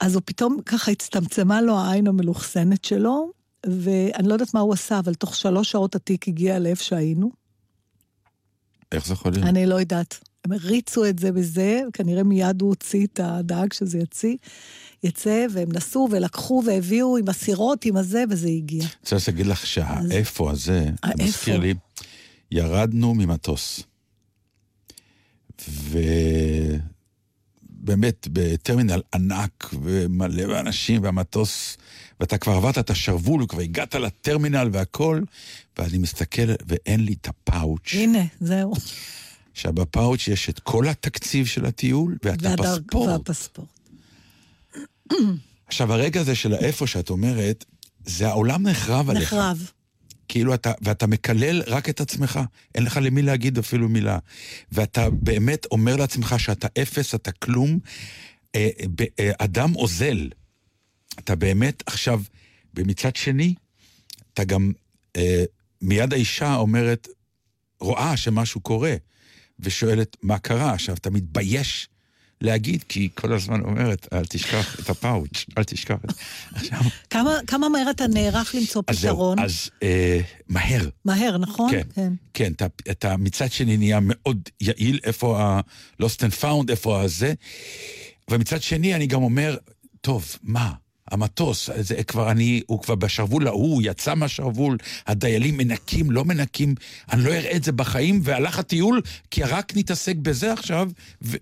אז 0.01 0.15
הוא 0.15 0.21
פתאום 0.25 0.57
ככה 0.65 0.91
הצטמצמה 0.91 1.61
לו 1.61 1.79
העין 1.79 2.07
המלוכסנת 2.07 2.85
שלו, 2.85 3.31
ואני 3.65 4.27
לא 4.27 4.33
יודעת 4.33 4.53
מה 4.53 4.59
הוא 4.59 4.73
עשה, 4.73 4.99
אבל 4.99 5.13
תוך 5.13 5.35
שלוש 5.35 5.71
שעות 5.71 5.95
התיק 5.95 6.27
הגיע 6.27 6.59
לאיפה 6.59 6.83
שהיינו. 6.83 7.31
איך 8.91 9.05
זה 9.05 9.13
יכול 9.13 9.31
להיות? 9.31 9.45
אני 9.45 9.65
לא 9.65 9.75
יודעת. 9.75 10.19
הם 10.45 10.51
הריצו 10.51 11.05
את 11.05 11.19
זה 11.19 11.31
בזה, 11.31 11.81
כנראה 11.93 12.23
מיד 12.23 12.61
הוא 12.61 12.69
הוציא 12.69 13.05
את 13.05 13.19
הדאג 13.23 13.73
שזה 13.73 13.97
יציא, 13.97 14.35
יצא, 15.03 15.45
והם 15.51 15.71
נסעו 15.71 16.07
ולקחו 16.11 16.63
והביאו 16.65 17.17
עם 17.17 17.29
הסירות, 17.29 17.85
עם 17.85 17.97
הזה, 17.97 18.23
וזה 18.29 18.47
הגיע. 18.47 18.83
אני 18.83 18.91
רוצה 19.11 19.31
להגיד 19.31 19.45
לך 19.45 19.67
שהאיפה 19.67 20.51
הזה, 20.51 20.89
זה. 21.17 21.23
מזכיר 21.23 21.57
לי, 21.57 21.73
ירדנו 22.51 23.13
ממטוס. 23.13 23.83
ובאמת, 27.81 28.27
בטרמינל 28.31 29.01
ענק 29.15 29.69
ומלא 29.83 30.47
באנשים, 30.47 31.03
והמטוס, 31.03 31.77
ואתה 32.19 32.37
כבר 32.37 32.53
עברת 32.53 32.77
את 32.77 32.89
השרוול, 32.89 33.43
וכבר 33.43 33.61
הגעת 33.61 33.95
לטרמינל 33.95 34.69
והכל, 34.73 35.21
ואני 35.77 35.97
מסתכל, 35.97 36.41
ואין 36.67 37.05
לי 37.05 37.13
את 37.21 37.27
הפאוץ'. 37.27 37.93
הנה, 37.93 38.23
זהו. 38.41 38.73
עכשיו, 39.51 39.73
בפאוץ' 39.73 40.27
יש 40.27 40.49
את 40.49 40.59
כל 40.59 40.87
התקציב 40.87 41.45
של 41.45 41.65
הטיול, 41.65 42.17
ואת 42.23 42.41
והדר- 42.41 42.71
הפספורט. 42.75 43.09
והפספורט. 43.09 43.67
עכשיו, 45.67 45.93
הרגע 45.93 46.21
הזה 46.21 46.35
של 46.35 46.53
האיפה 46.53 46.87
שאת 46.87 47.09
אומרת, 47.09 47.65
זה 48.05 48.27
העולם 48.27 48.67
נחרב 48.67 49.09
עליך. 49.09 49.33
נחרב. 49.33 49.71
כאילו 50.31 50.53
אתה, 50.53 50.71
ואתה 50.81 51.07
מקלל 51.07 51.61
רק 51.67 51.89
את 51.89 52.01
עצמך, 52.01 52.39
אין 52.75 52.83
לך 52.83 52.99
למי 53.01 53.21
להגיד 53.21 53.57
אפילו 53.57 53.89
מילה. 53.89 54.19
ואתה 54.71 55.09
באמת 55.09 55.65
אומר 55.71 55.95
לעצמך 55.95 56.35
שאתה 56.37 56.67
אפס, 56.81 57.15
אתה 57.15 57.31
כלום, 57.31 57.79
אה, 58.55 58.69
אה, 59.19 59.31
אדם 59.37 59.75
אוזל. 59.75 60.29
אתה 61.19 61.35
באמת 61.35 61.83
עכשיו, 61.85 62.21
ומצד 62.73 63.15
שני, 63.15 63.55
אתה 64.33 64.43
גם, 64.43 64.71
אה, 65.15 65.43
מיד 65.81 66.13
האישה 66.13 66.55
אומרת, 66.55 67.07
רואה 67.79 68.17
שמשהו 68.17 68.61
קורה, 68.61 68.95
ושואלת 69.59 70.17
מה 70.23 70.39
קרה. 70.39 70.73
עכשיו, 70.73 70.95
אתה 70.95 71.09
מתבייש 71.09 71.89
להגיד, 72.41 72.83
כי 72.83 72.99
היא 72.99 73.09
כל 73.15 73.33
הזמן 73.33 73.61
אומרת, 73.61 74.07
אל 74.13 74.25
תשכח 74.25 74.79
את 74.79 74.89
הפאוץ', 74.89 75.45
אל 75.57 75.63
תשכח 75.63 75.95
את... 76.05 76.11
עכשיו, 76.53 76.79
כמה, 77.09 77.37
כמה 77.47 77.69
מהר 77.69 77.89
אתה 77.89 78.07
נערך 78.07 78.55
למצוא 78.55 78.83
אז 78.87 78.99
זהו, 78.99 79.15
פתרון? 79.15 79.39
אז 79.39 79.69
אה, 79.83 80.19
מהר. 80.49 80.89
מהר, 81.05 81.37
נכון? 81.37 81.71
כן, 81.71 81.81
כן. 81.95 82.13
כן, 82.33 82.51
אתה, 82.51 82.65
אתה 82.91 83.17
מצד 83.17 83.51
שני 83.51 83.77
נהיה 83.77 83.99
מאוד 84.01 84.49
יעיל, 84.61 84.99
איפה 85.03 85.41
ה-Lost 85.41 86.19
and 86.19 86.41
Found, 86.41 86.69
איפה 86.69 87.01
הזה, 87.01 87.33
ומצד 88.29 88.61
שני 88.61 88.95
אני 88.95 89.07
גם 89.07 89.23
אומר, 89.23 89.57
טוב, 90.01 90.35
מה? 90.43 90.73
המטוס, 91.11 91.69
זה 91.79 92.03
כבר 92.03 92.31
אני, 92.31 92.61
הוא 92.67 92.81
כבר 92.81 92.95
בשרוול 92.95 93.47
ההוא, 93.47 93.73
הוא 93.73 93.81
יצא 93.85 94.15
מהשרוול, 94.15 94.77
הדיילים 95.07 95.57
מנקים, 95.57 96.11
לא 96.11 96.25
מנקים, 96.25 96.75
אני 97.11 97.23
לא 97.23 97.33
אראה 97.33 97.55
את 97.55 97.63
זה 97.63 97.71
בחיים, 97.71 98.19
והלך 98.23 98.59
הטיול, 98.59 99.01
כי 99.31 99.43
רק 99.43 99.73
נתעסק 99.75 100.15
בזה 100.15 100.53
עכשיו, 100.53 100.89
ו, 101.21 101.37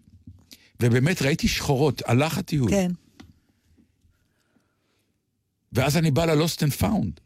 ובאמת 0.82 1.22
ראיתי 1.22 1.48
שחורות, 1.48 2.02
הלך 2.06 2.38
הטיול. 2.38 2.70
כן. 2.70 2.92
ואז 5.74 5.98
אני 5.98 6.12
בא 6.12 6.26
ל-Lost 6.26 6.58
and 6.58 6.82
Found, 6.82 7.22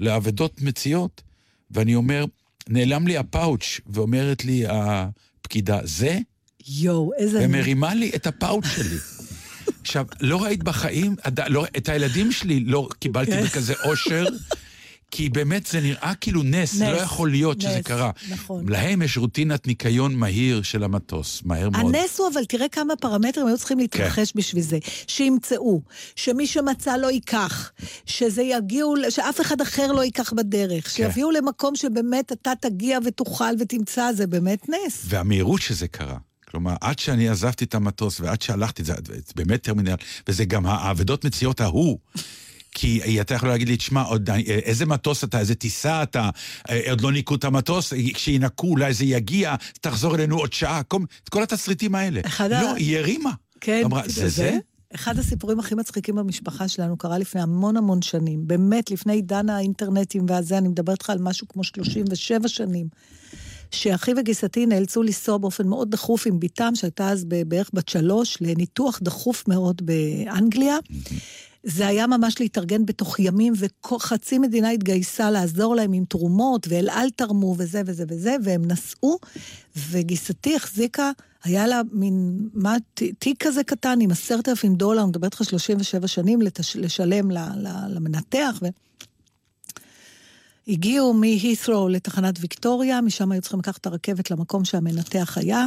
לאבדות 0.00 0.62
מציאות, 0.62 1.22
ואני 1.70 1.94
אומר, 1.94 2.24
נעלם 2.68 3.06
לי 3.06 3.16
הפאוץ', 3.16 3.80
ואומרת 3.86 4.44
לי 4.44 4.64
הפקידה, 4.68 5.80
זה? 5.84 6.18
יואו, 6.66 7.10
איזה... 7.18 7.44
ומרימה 7.44 7.94
לי 7.94 8.10
את 8.14 8.26
הפאוץ' 8.26 8.66
שלי. 8.66 8.96
עכשיו, 9.80 10.06
לא 10.20 10.42
ראית 10.42 10.62
בחיים, 10.62 11.16
לא, 11.48 11.64
את 11.76 11.88
הילדים 11.88 12.32
שלי 12.32 12.60
לא 12.60 12.88
קיבלתי 12.98 13.30
כן. 13.30 13.44
בכזה 13.44 13.74
אושר, 13.84 14.24
כי 15.14 15.28
באמת 15.28 15.66
זה 15.66 15.80
נראה 15.80 16.12
כאילו 16.20 16.42
נס, 16.42 16.74
זה 16.74 16.84
נס, 16.84 16.90
לא 16.90 16.96
יכול 16.96 17.30
להיות 17.30 17.60
שזה 17.60 17.78
נס, 17.78 17.84
קרה. 17.84 18.10
נכון. 18.30 18.68
להם 18.68 19.02
יש 19.02 19.18
רוטינת 19.18 19.66
ניקיון 19.66 20.14
מהיר 20.14 20.62
של 20.62 20.84
המטוס, 20.84 21.42
מהר 21.44 21.70
מאוד. 21.70 21.96
הנס 21.96 22.18
הוא, 22.18 22.28
אבל 22.32 22.44
תראה 22.44 22.68
כמה 22.68 22.96
פרמטרים 22.96 23.46
היו 23.46 23.58
צריכים 23.58 23.78
להתרחש 23.78 24.32
בשביל 24.34 24.62
זה. 24.62 24.78
שימצאו, 25.06 25.82
שמי 26.16 26.46
שמצא 26.46 26.96
לא 26.96 27.10
ייקח, 27.10 27.72
שזה 28.06 28.42
יגיעו, 28.42 28.94
שאף 29.10 29.40
אחד 29.40 29.60
אחר 29.60 29.92
לא 29.92 30.04
ייקח 30.04 30.32
בדרך, 30.32 30.90
שיביאו 30.90 31.30
למקום 31.30 31.76
שבאמת 31.76 32.32
אתה 32.32 32.52
תגיע 32.60 32.98
ותוכל 33.04 33.54
ותמצא, 33.60 34.12
זה 34.12 34.26
באמת 34.26 34.68
נס. 34.68 35.04
והמהירות 35.04 35.62
שזה 35.62 35.88
קרה. 35.88 36.16
כלומר, 36.48 36.74
עד 36.80 36.98
שאני 36.98 37.28
עזבתי 37.28 37.64
את 37.64 37.74
המטוס 37.74 38.20
ועד 38.20 38.42
שהלכתי, 38.42 38.84
זה 38.84 38.94
באמת 39.36 39.62
טרמינל, 39.62 39.94
וזה 40.28 40.44
גם 40.44 40.66
האבדות 40.66 41.24
מציאות 41.24 41.60
ההוא. 41.60 41.98
כי 42.72 43.20
אתה 43.20 43.34
יכול 43.34 43.48
להגיד 43.48 43.68
לי, 43.68 43.76
תשמע, 43.76 44.02
עוד, 44.02 44.30
איזה 44.46 44.86
מטוס 44.86 45.24
אתה, 45.24 45.38
איזה 45.38 45.54
טיסה 45.54 46.02
אתה, 46.02 46.30
אה, 46.70 46.90
עוד 46.90 47.00
לא 47.00 47.12
ניקו 47.12 47.34
את 47.34 47.44
המטוס, 47.44 47.92
כשינקו 48.14 48.66
אולי 48.66 48.94
זה 48.94 49.04
יגיע, 49.04 49.54
תחזור 49.80 50.14
אלינו 50.14 50.38
עוד 50.38 50.52
שעה, 50.52 50.82
כל, 50.82 50.98
את 51.24 51.28
כל 51.28 51.42
התסריטים 51.42 51.94
האלה. 51.94 52.20
אחד 52.26 52.50
לא, 52.50 52.74
היא 52.74 52.98
הרימה. 52.98 53.30
כן, 53.60 53.82
אמרה, 53.84 54.02
זה 54.06 54.28
זה? 54.28 54.58
אחד 54.94 55.18
הסיפורים 55.18 55.60
הכי 55.60 55.74
מצחיקים 55.74 56.14
במשפחה 56.14 56.68
שלנו 56.68 56.96
קרה 56.96 57.18
לפני 57.18 57.40
המון 57.40 57.76
המון 57.76 58.02
שנים. 58.02 58.46
באמת, 58.46 58.90
לפני 58.90 59.12
עידן 59.12 59.50
האינטרנטים 59.50 60.26
והזה, 60.28 60.58
אני 60.58 60.68
מדברת 60.68 60.98
איתך 60.98 61.10
על 61.10 61.18
משהו 61.20 61.48
כמו 61.48 61.64
37 61.64 62.48
שנים. 62.48 62.86
שאחי 63.70 64.12
וגיסתי 64.16 64.66
נאלצו 64.66 65.02
לנסוע 65.02 65.38
באופן 65.38 65.68
מאוד 65.68 65.90
דחוף 65.90 66.26
עם 66.26 66.40
בתם, 66.40 66.74
שהייתה 66.74 67.08
אז 67.08 67.24
בערך 67.24 67.70
בת 67.72 67.88
שלוש, 67.88 68.36
לניתוח 68.40 68.98
דחוף 69.02 69.48
מאוד 69.48 69.82
באנגליה. 69.84 70.76
זה 71.64 71.86
היה 71.86 72.06
ממש 72.06 72.40
להתארגן 72.40 72.86
בתוך 72.86 73.20
ימים, 73.20 73.52
וחצי 73.56 74.38
מדינה 74.38 74.70
התגייסה 74.70 75.30
לעזור 75.30 75.76
להם 75.76 75.92
עם 75.92 76.04
תרומות, 76.04 76.66
ואל 76.68 76.88
על 76.90 77.10
תרמו 77.10 77.54
וזה 77.58 77.82
וזה 77.86 78.04
וזה, 78.08 78.36
והם 78.44 78.64
נסעו, 78.64 79.18
וגיסתי 79.90 80.56
החזיקה, 80.56 81.10
היה 81.44 81.66
לה 81.66 81.80
מין, 81.92 82.48
מה, 82.54 82.76
תיק 83.18 83.46
כזה 83.46 83.64
קטן 83.64 83.98
עם 84.00 84.10
עשרת 84.10 84.48
אלפים 84.48 84.74
דולר, 84.74 85.00
אני 85.00 85.08
מדברת 85.08 85.32
איתך 85.32 85.44
37 85.44 86.08
שנים, 86.08 86.42
לתש, 86.42 86.76
לשלם 86.76 87.30
ל, 87.30 87.38
ל, 87.38 87.68
למנתח, 87.88 88.58
ו... 88.62 88.66
הגיעו 90.68 91.14
מהית'רו 91.14 91.88
לתחנת 91.88 92.34
ויקטוריה, 92.40 93.00
משם 93.00 93.32
היו 93.32 93.40
צריכים 93.40 93.60
לקחת 93.60 93.80
את 93.80 93.86
הרכבת 93.86 94.30
למקום 94.30 94.64
שהמנתח 94.64 95.38
היה, 95.38 95.66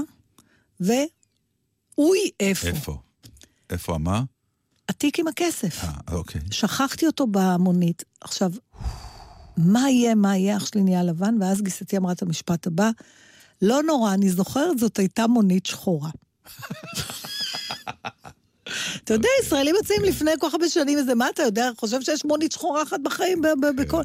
ואוי, 0.79 2.19
איפה? 2.39 2.67
איפה? 2.67 2.97
איפה 3.69 3.97
מה? 3.97 4.23
התיק 4.89 5.19
עם 5.19 5.27
הכסף. 5.27 5.83
אה, 5.83 5.89
אוקיי. 6.11 6.41
שכחתי 6.51 7.07
אותו 7.07 7.27
במונית. 7.31 8.03
עכשיו, 8.21 8.51
מה 9.57 9.89
יהיה, 9.89 10.15
מה 10.15 10.37
יהיה, 10.37 10.57
אח 10.57 10.65
שלי 10.65 10.81
נהיה 10.81 11.03
לבן, 11.03 11.35
ואז 11.41 11.61
גיסתי 11.61 11.97
אמרה 11.97 12.11
את 12.11 12.21
המשפט 12.21 12.67
הבא, 12.67 12.89
לא 13.61 13.83
נורא, 13.83 14.13
אני 14.13 14.29
זוכרת, 14.29 14.79
זאת 14.79 14.99
הייתה 14.99 15.27
מונית 15.27 15.65
שחורה. 15.65 16.09
אתה 19.03 19.13
יודע, 19.13 19.29
ישראלים 19.43 19.75
יוצאים 19.75 20.03
לפני 20.03 20.31
כל 20.39 20.47
כך 20.47 20.53
הרבה 20.53 20.69
שנים, 20.69 20.97
איזה 20.97 21.15
מה 21.15 21.29
אתה 21.29 21.43
יודע, 21.43 21.69
חושב 21.77 22.01
שיש 22.01 22.25
מונית 22.25 22.51
שחורה 22.51 22.83
אחת 22.83 22.99
בחיים 23.03 23.41
בכל... 23.77 24.01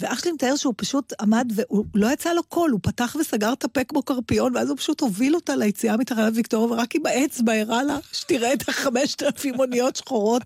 ואח 0.00 0.20
שלי 0.20 0.32
מתאר 0.32 0.56
שהוא 0.56 0.74
פשוט 0.76 1.12
עמד 1.20 1.52
והוא 1.54 1.84
לא 1.94 2.12
יצא 2.12 2.32
לו 2.32 2.42
קול, 2.42 2.70
הוא 2.70 2.80
פתח 2.82 3.16
וסגר 3.20 3.52
את 3.52 3.64
הפה 3.64 3.84
כמו 3.84 4.02
קרפיון, 4.02 4.56
ואז 4.56 4.68
הוא 4.68 4.76
פשוט 4.76 5.00
הוביל 5.00 5.34
אותה 5.34 5.56
ליציאה 5.56 5.96
מתחנת 5.96 6.32
ויקטוריה, 6.36 6.72
ורק 6.72 6.94
עם 6.94 7.06
האצבע 7.06 7.52
הראה 7.52 7.82
לה 7.82 7.98
שתראה 8.12 8.52
את 8.52 8.68
החמשת 8.68 9.22
אלפים 9.22 9.60
אוניות 9.60 9.96
שחורות 9.96 10.42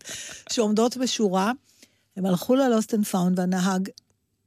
שעומדות 0.53 0.97
בשורה. 0.97 1.53
הם 2.17 2.27
הלכו 2.27 2.55
ל 2.55 2.63
lost 2.63 2.95
and 2.95 3.05
found, 3.05 3.39
והנהג 3.39 3.89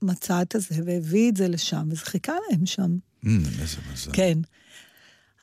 מצא 0.01 0.41
את 0.41 0.55
הזה 0.55 0.75
והביא 0.85 1.29
את 1.29 1.37
זה 1.37 1.47
לשם, 1.47 1.87
וזה 1.91 2.01
חיכה 2.05 2.33
להם 2.49 2.65
שם. 2.65 2.97
אמ, 3.25 3.43
איזה 3.61 3.77
מזל. 3.93 4.11
כן. 4.13 4.37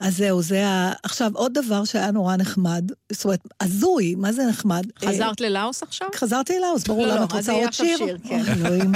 אז 0.01 0.17
זהו, 0.17 0.43
זה 0.43 0.67
ה... 0.67 0.93
עכשיו, 1.03 1.31
עוד 1.35 1.53
דבר 1.55 1.85
שהיה 1.85 2.11
נורא 2.11 2.37
נחמד, 2.37 2.85
זאת 3.13 3.25
אומרת, 3.25 3.41
הזוי, 3.61 4.15
מה 4.15 4.33
זה 4.33 4.43
נחמד? 4.47 4.83
חזרת 5.05 5.41
ללאוס 5.41 5.83
עכשיו? 5.83 6.09
חזרתי 6.15 6.53
אז 6.75 6.85
ברור 6.85 7.07
לא, 7.07 7.13
למה 7.13 7.21
לא, 7.21 7.25
את 7.25 7.33
אז 7.33 7.37
רוצה 7.39 7.53
יהיה 7.53 7.61
עוד 7.61 7.69
עכשיו 7.69 7.87
שיר? 7.87 7.97
שיר, 7.99 8.17
כן. 8.29 8.41
אוי, 8.41 8.53
אלוהים. 8.67 8.93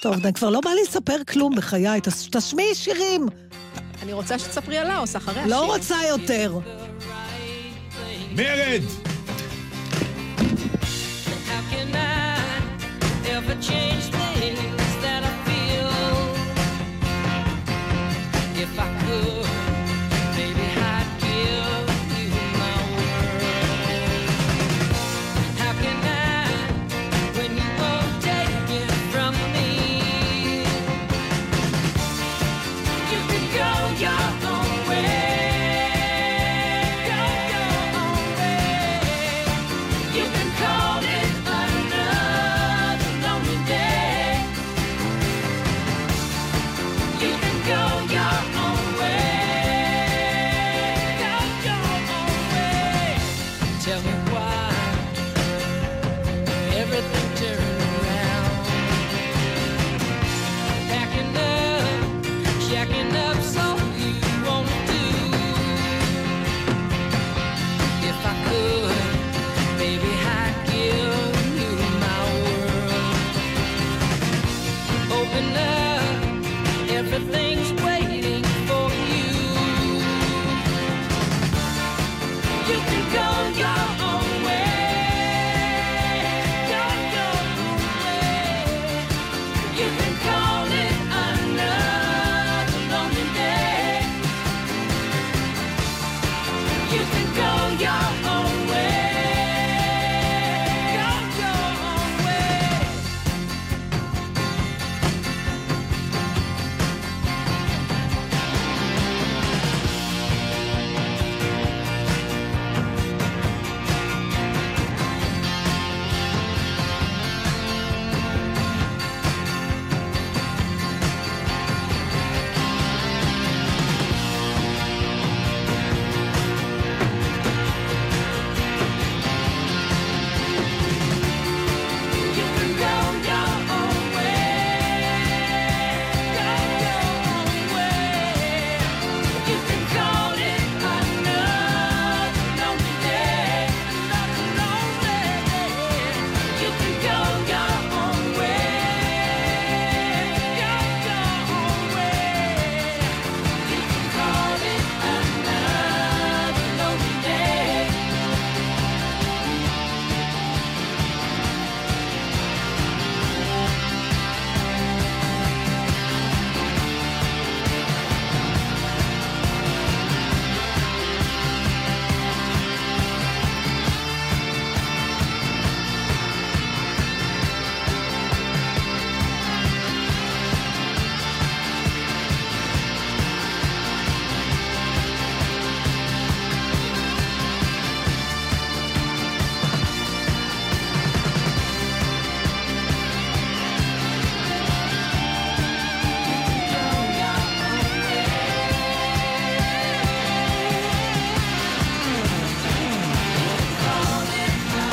טוב, 0.00 0.14
כבר 0.32 0.50
לא 0.50 0.60
בא 0.60 0.70
לי 0.70 0.80
לספר 0.88 1.24
כלום 1.28 1.54
בחיי, 1.56 2.00
תש- 2.00 2.28
תשמיעי 2.32 2.74
שירים. 2.74 3.26
אני 4.02 4.12
רוצה 4.12 4.38
שתספרי 4.38 4.78
על 4.78 4.88
לאוס 4.96 5.16
אחרי 5.16 5.40
השיר. 5.40 5.50
לא 5.56 5.66
רוצה 5.74 5.96
יותר. 6.08 6.58
מרד! 8.36 8.82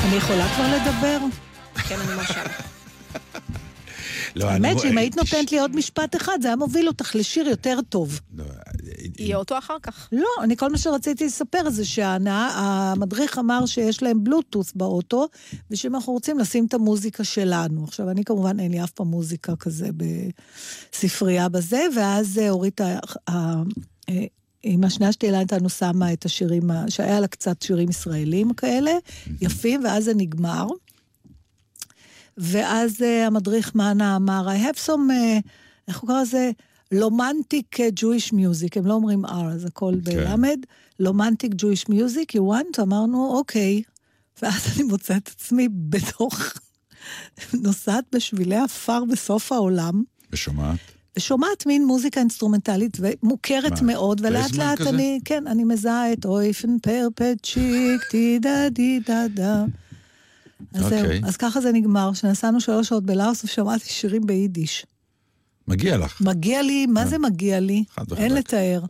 אני 0.06 0.15
יכולה 0.15 0.48
כבר 0.56 0.65
לדבר? 0.76 1.18
כן, 1.88 2.00
אני 2.00 2.15
מרשה 2.15 2.44
לך. 2.44 2.62
לא, 4.36 4.46
האמת 4.46 4.80
שאם 4.80 4.98
היית 4.98 5.18
נותנת 5.18 5.52
לי 5.52 5.60
עוד 5.60 5.76
משפט 5.76 6.15
אחד, 6.15 6.39
זה 6.41 6.48
היה 6.48 6.56
מוביל 6.56 6.88
אותך 6.88 7.15
לשיר 7.15 7.48
יותר 7.48 7.80
טוב. 7.89 8.20
לא, 8.34 8.44
יהיה 9.20 9.38
אותו 9.38 9.58
אחר 9.58 9.78
כך. 9.84 10.10
לא, 10.12 10.28
אני 10.44 10.58
כל 10.58 10.72
מה 10.72 10.78
שרציתי 10.78 11.26
לספר 11.26 11.70
זה 11.70 11.86
שהמדריך 11.86 13.39
אמר 13.39 13.65
שיש 13.65 14.04
להם 14.04 14.24
בלוטוס 14.24 14.74
באוטו, 14.76 15.28
ושאם 15.72 15.96
אנחנו 15.96 16.13
רוצים 16.13 16.39
לשים 16.39 16.65
את 16.65 16.74
המוזיקה 16.74 17.24
שלנו. 17.24 17.84
עכשיו, 17.84 18.10
אני 18.10 18.24
כמובן, 18.24 18.60
אין 18.60 18.72
לי 18.72 18.84
אף 18.84 18.91
פעם 18.91 19.08
מוזיקה 19.08 19.56
כזה 19.56 19.89
בספרייה 20.91 21.50
בזה, 21.50 21.86
ואז 21.96 22.39
אה, 22.39 22.50
אורית, 22.50 22.82
אה, 22.82 23.00
עם 24.67 24.84
השנייה 24.84 25.12
שלי 25.12 25.41
אותנו 25.41 25.69
שמה 25.69 26.13
את 26.13 26.25
השירים, 26.25 26.69
שהיה 26.89 27.19
לה 27.19 27.28
קצת 27.28 27.62
שירים 27.62 27.89
ישראלים 27.89 28.54
כאלה, 28.54 28.91
יפים, 29.41 29.84
ואז 29.84 30.04
זה 30.04 30.13
נגמר. 30.15 30.67
ואז 32.38 33.01
uh, 33.01 33.28
המדריך 33.28 33.75
מאנה 33.75 34.15
אמר, 34.15 34.47
I 34.47 34.60
have 34.60 34.86
some, 34.86 34.89
uh, 34.89 35.47
איך 35.88 35.99
הוא 35.99 36.08
קרא 36.08 36.21
לזה? 36.21 36.51
lomantic 36.91 37.78
Jewish 37.80 38.32
music, 38.32 38.69
הם 38.75 38.86
לא 38.86 38.93
אומרים 38.93 39.25
R, 39.25 39.30
אז 39.30 39.65
הכל 39.65 39.95
בלמד. 39.95 40.60
lomantic 41.00 41.54
Jewish 41.54 41.89
music, 41.89 42.38
you 42.38 42.41
want? 42.41 42.82
אמרנו, 42.82 43.38
אוקיי. 43.38 43.82
ואז 44.41 44.67
אני 44.75 44.84
מוצאת 44.84 45.23
את 45.23 45.28
עצמי 45.28 45.67
בתוך, 45.89 46.39
נוסעת 47.63 48.06
בשבילי 48.12 48.56
עפר 48.56 49.04
בסוף 49.12 49.51
העולם. 49.51 50.04
ושומעת? 50.32 50.94
ושומעת 51.17 51.65
מין 51.65 51.86
מוזיקה 51.86 52.19
אינסטרומנטלית 52.19 52.97
ומוכרת 52.99 53.82
מה, 53.82 53.88
מאוד, 53.88 54.21
ולאט 54.23 54.56
לאט 54.56 54.80
כזה? 54.80 54.89
אני, 54.89 55.19
כן, 55.25 55.47
אני 55.47 55.63
מזהה 55.63 56.13
את 56.13 56.25
אויפן 56.25 56.80
פריפצ'יק, 56.80 58.02
די 58.12 58.39
דה 58.39 58.69
די 58.69 58.99
דה 59.08 59.28
דה. 59.28 59.65
אז 60.73 60.86
זהו, 60.86 60.99
אוקיי. 60.99 61.21
אז 61.25 61.38
ככה 61.38 61.62
זה 61.62 61.71
נגמר, 61.71 62.13
שנסענו 62.13 62.62
שלוש 62.62 62.88
שעות 62.88 63.06
בלאוס 63.06 63.43
ושמעתי 63.43 63.89
שירים 63.89 64.25
ביידיש. 64.25 64.86
מגיע 65.67 65.97
לך. 65.97 66.21
מגיע 66.21 66.62
לי, 66.62 66.86
מה 66.86 67.06
זה 67.06 67.17
מגיע 67.17 67.60
לי? 67.60 67.84
אין 68.17 68.34
לתאר. 68.34 68.82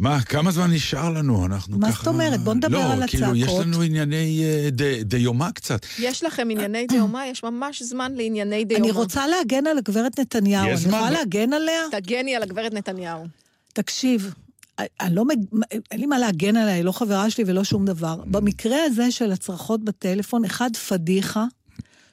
מה, 0.00 0.20
כמה 0.20 0.50
זמן 0.50 0.70
נשאר 0.70 1.10
לנו? 1.10 1.46
אנחנו 1.46 1.78
מה 1.78 1.88
ככה... 1.92 1.98
זאת 2.04 2.06
אומרת? 2.06 2.40
בוא 2.40 2.54
נדבר 2.54 2.78
על 2.78 3.00
לא, 3.00 3.06
כאילו, 3.06 3.34
יש 3.34 3.42
הצעקות. 3.42 3.66
לנו 3.66 3.82
ענייני 3.82 4.44
אה, 4.44 4.70
ד- 4.70 5.02
דיומה 5.02 5.52
קצת. 5.52 5.86
יש 5.98 6.24
לכם 6.24 6.48
ענייני 6.50 6.86
דיומה? 6.86 7.26
יש 7.26 7.42
ממש 7.42 7.82
זמן 7.82 8.12
לענייני 8.14 8.64
דיומה. 8.64 8.84
אני 8.84 8.92
רוצה 8.92 9.26
להגן 9.26 9.66
על 9.66 9.78
הגברת 9.78 10.20
נתניהו, 10.20 10.68
יש 10.68 10.84
אני 10.84 10.94
יכולה 10.96 11.10
לא? 11.10 11.18
להגן 11.18 11.52
עליה? 11.52 11.80
תגני 11.90 12.36
על 12.36 12.42
הגברת 12.42 12.72
נתניהו. 12.74 13.24
תקשיב, 13.72 14.34
אני 15.00 15.14
לא, 15.14 15.24
מג- 15.24 15.62
אין 15.90 16.00
לי 16.00 16.06
מה 16.06 16.18
להגן 16.18 16.56
עליה, 16.56 16.74
היא 16.74 16.84
לא 16.84 16.92
חברה 16.92 17.30
שלי 17.30 17.44
ולא 17.46 17.64
שום 17.64 17.84
דבר. 17.84 18.16
במקרה 18.26 18.76
הזה 18.84 19.10
של 19.10 19.32
הצרחות 19.32 19.84
בטלפון, 19.84 20.44
אחד, 20.44 20.70
פדיחה, 20.76 21.44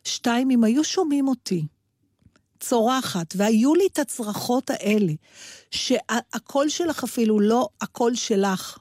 שתיים, 0.04 0.52
אם 0.52 0.64
היו 0.64 0.84
שומעים 0.84 1.28
אותי 1.28 1.66
צורחת, 2.60 3.34
והיו 3.38 3.76
לי 3.76 3.88
את 3.94 4.00
הצרחות 4.00 4.70
האלה, 4.70 5.14
שהקול 5.72 6.70
שלך 6.70 7.04
אפילו 7.04 7.40
לא 7.40 7.70
הקול 7.82 8.16
שלך, 8.16 8.78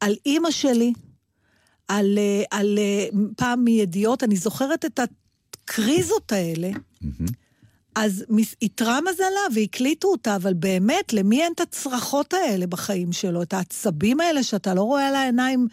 על 0.00 0.14
אימא 0.26 0.50
שלי, 0.50 0.92
על, 1.88 2.18
אה, 2.18 2.58
על 2.58 2.78
אה, 2.78 3.08
פעם 3.36 3.64
מידיעות, 3.64 4.24
אני 4.24 4.36
זוכרת 4.36 4.84
את 4.84 5.00
הקריזות 5.64 6.32
האלה, 6.32 6.70
אז 8.00 8.24
איתרע 8.62 8.98
מזלה 9.00 9.54
והקליטו 9.54 10.08
אותה, 10.08 10.36
אבל 10.36 10.54
באמת, 10.54 11.12
למי 11.12 11.42
אין 11.42 11.52
את 11.52 11.60
הצרחות 11.60 12.34
האלה 12.34 12.66
בחיים 12.66 13.12
שלו, 13.12 13.42
את 13.42 13.52
העצבים 13.52 14.20
האלה 14.20 14.42
שאתה 14.42 14.74
לא 14.74 14.82
רואה 14.82 15.08
על 15.08 15.14
העיניים? 15.14 15.66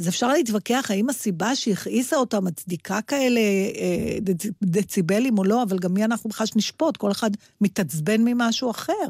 אז 0.00 0.08
אפשר 0.08 0.28
להתווכח 0.28 0.86
האם 0.90 1.10
הסיבה 1.10 1.56
שהכעיסה 1.56 2.16
אותה 2.16 2.40
מצדיקה 2.40 3.00
כאלה 3.02 3.40
אה, 3.40 4.18
דצ- 4.20 4.52
דציבלים 4.62 5.38
או 5.38 5.44
לא, 5.44 5.62
אבל 5.62 5.78
גם 5.78 5.94
מי 5.94 6.04
אנחנו 6.04 6.30
בכלל 6.30 6.46
שנשפוט? 6.46 6.96
כל 6.96 7.10
אחד 7.10 7.30
מתעצבן 7.60 8.24
ממשהו 8.24 8.70
אחר. 8.70 9.08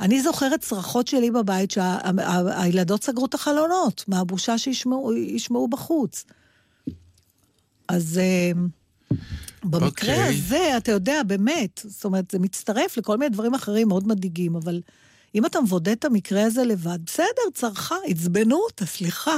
אני 0.00 0.22
זוכרת 0.22 0.60
צרחות 0.60 1.08
שלי 1.08 1.30
בבית 1.30 1.70
שהילדות 1.70 3.04
סגרו 3.04 3.26
את 3.26 3.34
החלונות, 3.34 4.04
מהבושה 4.08 4.58
שישמעו 4.58 5.14
ישמעו 5.14 5.68
בחוץ. 5.68 6.24
אז 7.88 8.18
אה, 8.18 8.52
במקרה 9.64 10.14
אוקיי. 10.14 10.28
הזה, 10.28 10.76
אתה 10.76 10.92
יודע, 10.92 11.22
באמת, 11.26 11.80
זאת 11.84 12.04
אומרת, 12.04 12.30
זה 12.30 12.38
מצטרף 12.38 12.96
לכל 12.96 13.16
מיני 13.16 13.28
דברים 13.30 13.54
אחרים 13.54 13.88
מאוד 13.88 14.08
מדאיגים, 14.08 14.56
אבל 14.56 14.80
אם 15.34 15.46
אתה 15.46 15.60
מבודד 15.60 15.92
את 15.92 16.04
המקרה 16.04 16.44
הזה 16.44 16.64
לבד, 16.64 16.98
בסדר, 17.06 17.50
צרחה, 17.54 17.96
עצבנו 18.06 18.56
אותה, 18.56 18.86
סליחה. 18.86 19.36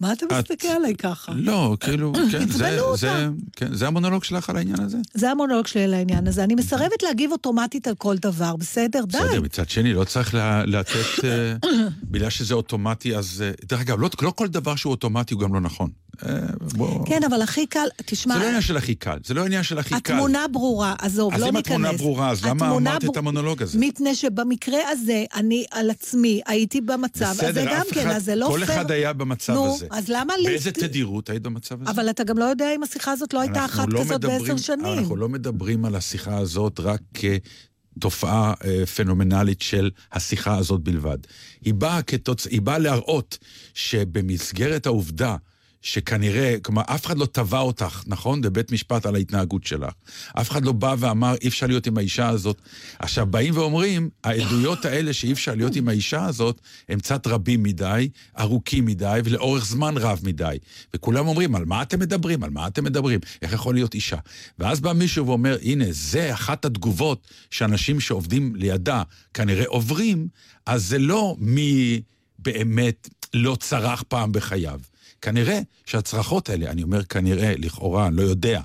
מה 0.00 0.12
אתה 0.12 0.26
את- 0.26 0.32
מסתכל 0.32 0.68
עליי 0.68 0.94
ככה? 0.94 1.32
לא, 1.36 1.76
כאילו, 1.80 2.12
כן, 2.32 2.48
זה, 2.48 2.78
זה. 2.96 3.28
כן, 3.56 3.74
זה 3.74 3.86
המונולוג 3.86 4.24
שלך 4.24 4.50
על 4.50 4.56
העניין 4.56 4.80
הזה? 4.80 4.98
זה 5.14 5.30
המונולוג 5.30 5.66
שלי 5.66 5.84
על 5.84 5.94
העניין 5.94 6.26
הזה. 6.28 6.44
אני 6.44 6.54
מסרבת 6.54 7.02
להגיב 7.02 7.32
אוטומטית 7.32 7.86
על 7.88 7.94
כל 7.94 8.16
דבר, 8.16 8.56
בסדר? 8.56 9.04
די. 9.04 9.18
בסדר, 9.18 9.40
מצד 9.40 9.68
שני, 9.68 9.92
לא 9.94 10.04
צריך 10.04 10.34
לתת, 10.66 11.24
אה, 11.24 11.54
בגלל 12.10 12.30
שזה 12.30 12.54
אוטומטי, 12.54 13.16
אז... 13.16 13.44
אה, 13.46 13.50
דרך 13.68 13.80
אגב, 13.80 14.00
לא, 14.00 14.08
לא 14.22 14.30
כל 14.30 14.48
דבר 14.48 14.76
שהוא 14.76 14.90
אוטומטי 14.90 15.34
הוא 15.34 15.40
גם 15.40 15.54
לא 15.54 15.60
נכון. 15.60 15.90
אה, 16.26 16.32
בוא... 16.76 17.06
כן, 17.06 17.20
אבל 17.30 17.42
הכי 17.42 17.66
קל, 17.66 17.86
תשמע, 18.06 18.34
זה 18.34 18.40
לא 18.40 18.46
עניין 18.46 18.62
של 18.62 18.76
הכי 18.76 18.94
קל, 18.94 19.18
זה 19.24 19.34
לא 19.34 19.44
עניין 19.44 19.62
של 19.62 19.78
הכי 19.78 20.00
קל. 20.00 20.12
התמונה 20.14 20.48
ברורה, 20.52 20.94
עזוב, 20.98 21.34
אז 21.34 21.40
לא 21.40 21.48
אם 21.48 21.56
ניכנס. 21.56 21.72
התמונה 21.74 21.92
ברורה, 21.92 22.30
אז 22.30 22.44
למה 22.44 22.70
אמרת 22.76 23.04
את 23.04 23.16
המונולוג 23.16 23.62
הזה? 23.62 23.78
מפני 23.78 24.14
שבמקרה 24.14 24.78
הזה, 24.92 25.24
אני 25.34 25.64
על 25.70 25.90
עצמי 25.90 26.40
הייתי 26.46 26.80
במצב 26.80 27.24
הזה 27.26 27.42
בסדר, 27.52 27.64
גם 27.76 27.84
כן, 27.94 28.10
אז 28.10 28.24
זה 28.24 28.34
לא 28.34 28.46
כל 28.46 28.64
פייר. 28.66 28.76
אחד 28.80 28.90
היה 28.90 29.12
במצב 29.12 29.52
הזה. 29.52 29.86
אז 29.90 30.08
למה 30.08 30.36
לי... 30.36 30.44
באיזה 30.44 30.72
תדירות 30.72 31.30
היית 31.30 31.42
במצב 31.42 31.82
הזה? 31.82 31.90
אבל 31.90 32.10
אתה 32.10 32.24
גם 32.24 32.38
לא 32.38 32.44
יודע 32.44 32.74
אם 32.74 32.82
השיחה 32.82 33.12
הזאת 33.12 33.34
לא 33.34 33.40
הייתה 33.40 33.64
אחת 33.64 33.88
לא 33.92 34.00
כזאת 34.00 34.12
מדברים- 34.16 34.40
בעשר 34.40 34.56
שנים. 34.56 34.98
אנחנו 34.98 35.16
לא 35.16 35.28
מדברים 35.28 35.84
על 35.84 35.94
השיחה 35.96 36.38
הזאת 36.38 36.80
רק 36.80 37.00
כתופעה 37.14 38.54
אה, 38.64 38.86
פנומנלית 38.86 39.62
של 39.62 39.90
השיחה 40.12 40.56
הזאת 40.56 40.80
בלבד. 40.80 41.18
היא 41.60 41.74
באה, 41.74 42.02
כתוצ... 42.02 42.46
היא 42.46 42.62
באה 42.62 42.78
להראות 42.78 43.38
שבמסגרת 43.74 44.86
העובדה 44.86 45.36
שכנראה, 45.82 46.56
כלומר, 46.62 46.82
אף 46.86 47.06
אחד 47.06 47.18
לא 47.18 47.26
תבע 47.32 47.58
אותך, 47.58 48.02
נכון? 48.06 48.40
בבית 48.40 48.72
משפט 48.72 49.06
על 49.06 49.14
ההתנהגות 49.14 49.64
שלך. 49.64 49.92
אף 50.40 50.50
אחד 50.50 50.64
לא 50.64 50.72
בא 50.72 50.94
ואמר, 50.98 51.34
אי 51.42 51.48
אפשר 51.48 51.66
להיות 51.66 51.86
עם 51.86 51.98
האישה 51.98 52.28
הזאת. 52.28 52.60
עכשיו, 52.98 53.26
באים 53.26 53.56
ואומרים, 53.56 54.10
העדויות 54.24 54.84
האלה 54.84 55.12
שאי 55.12 55.32
אפשר 55.32 55.54
להיות 55.54 55.76
עם 55.76 55.88
האישה 55.88 56.24
הזאת, 56.24 56.60
הם 56.88 56.98
קצת 56.98 57.26
רבים 57.26 57.62
מדי, 57.62 58.08
ארוכים 58.38 58.84
מדי, 58.84 59.20
ולאורך 59.24 59.66
זמן 59.66 59.96
רב 59.96 60.20
מדי. 60.22 60.56
וכולם 60.94 61.28
אומרים, 61.28 61.54
על 61.54 61.64
מה 61.64 61.82
אתם 61.82 62.00
מדברים? 62.00 62.44
על 62.44 62.50
מה 62.50 62.66
אתם 62.66 62.84
מדברים? 62.84 63.20
איך 63.42 63.52
יכול 63.52 63.74
להיות 63.74 63.94
אישה? 63.94 64.18
ואז 64.58 64.80
בא 64.80 64.92
מישהו 64.92 65.26
ואומר, 65.26 65.56
הנה, 65.62 65.84
זה 65.90 66.34
אחת 66.34 66.64
התגובות 66.64 67.28
שאנשים 67.50 68.00
שעובדים 68.00 68.54
לידה 68.56 69.02
כנראה 69.34 69.64
עוברים, 69.66 70.28
אז 70.66 70.86
זה 70.86 70.98
לא 70.98 71.36
מי 71.38 72.00
באמת 72.38 73.08
לא 73.34 73.56
צרח 73.60 74.04
פעם 74.08 74.32
בחייו. 74.32 74.80
כנראה 75.22 75.60
שהצרחות 75.86 76.48
האלה, 76.48 76.70
אני 76.70 76.82
אומר 76.82 77.04
כנראה, 77.04 77.54
לכאורה, 77.58 78.06
אני 78.06 78.16
לא 78.16 78.22
יודע, 78.22 78.60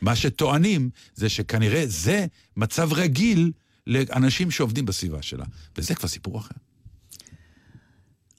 מה 0.00 0.16
שטוענים 0.16 0.90
זה 1.14 1.28
שכנראה 1.28 1.82
זה 1.86 2.26
מצב 2.56 2.92
רגיל 2.92 3.52
לאנשים 3.86 4.50
שעובדים 4.50 4.86
בסביבה 4.86 5.22
שלה. 5.22 5.44
וזה 5.78 5.94
כבר 5.94 6.08
סיפור 6.08 6.38
אחר. 6.38 6.54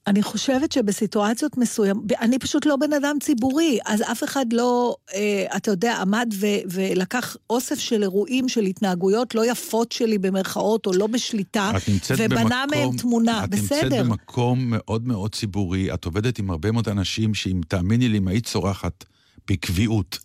אני 0.07 0.23
חושבת 0.23 0.71
שבסיטואציות 0.71 1.57
מסוימות, 1.57 2.03
אני 2.21 2.39
פשוט 2.39 2.65
לא 2.65 2.75
בן 2.75 2.93
אדם 2.93 3.17
ציבורי, 3.19 3.79
אז 3.85 4.01
אף 4.01 4.23
אחד 4.23 4.45
לא, 4.53 4.95
אה, 5.13 5.45
אתה 5.57 5.71
יודע, 5.71 5.97
עמד 6.01 6.33
ו, 6.33 6.47
ולקח 6.71 7.37
אוסף 7.49 7.79
של 7.79 8.03
אירועים, 8.03 8.49
של 8.49 8.61
התנהגויות 8.61 9.35
לא 9.35 9.51
יפות 9.51 9.91
שלי 9.91 10.17
במרכאות, 10.17 10.85
או 10.85 10.91
לא 10.93 11.07
בשליטה, 11.07 11.71
את 11.77 12.11
ובנה 12.17 12.65
במקום, 12.67 12.79
מהם 12.79 12.97
תמונה, 12.97 13.43
את 13.43 13.49
בסדר. 13.49 13.83
נמצאת 13.83 14.05
במקום 14.05 14.59
מאוד 14.67 15.07
מאוד 15.07 15.35
ציבורי, 15.35 15.93
את 15.93 16.05
עובדת 16.05 16.39
עם 16.39 16.49
הרבה 16.49 16.71
מאוד 16.71 16.89
אנשים 16.89 17.33
שאם 17.33 17.61
תאמיני 17.67 18.09
לי, 18.09 18.17
אם 18.17 18.27
היית 18.27 18.45
צורחת 18.45 19.05
בקביעות, 19.49 20.19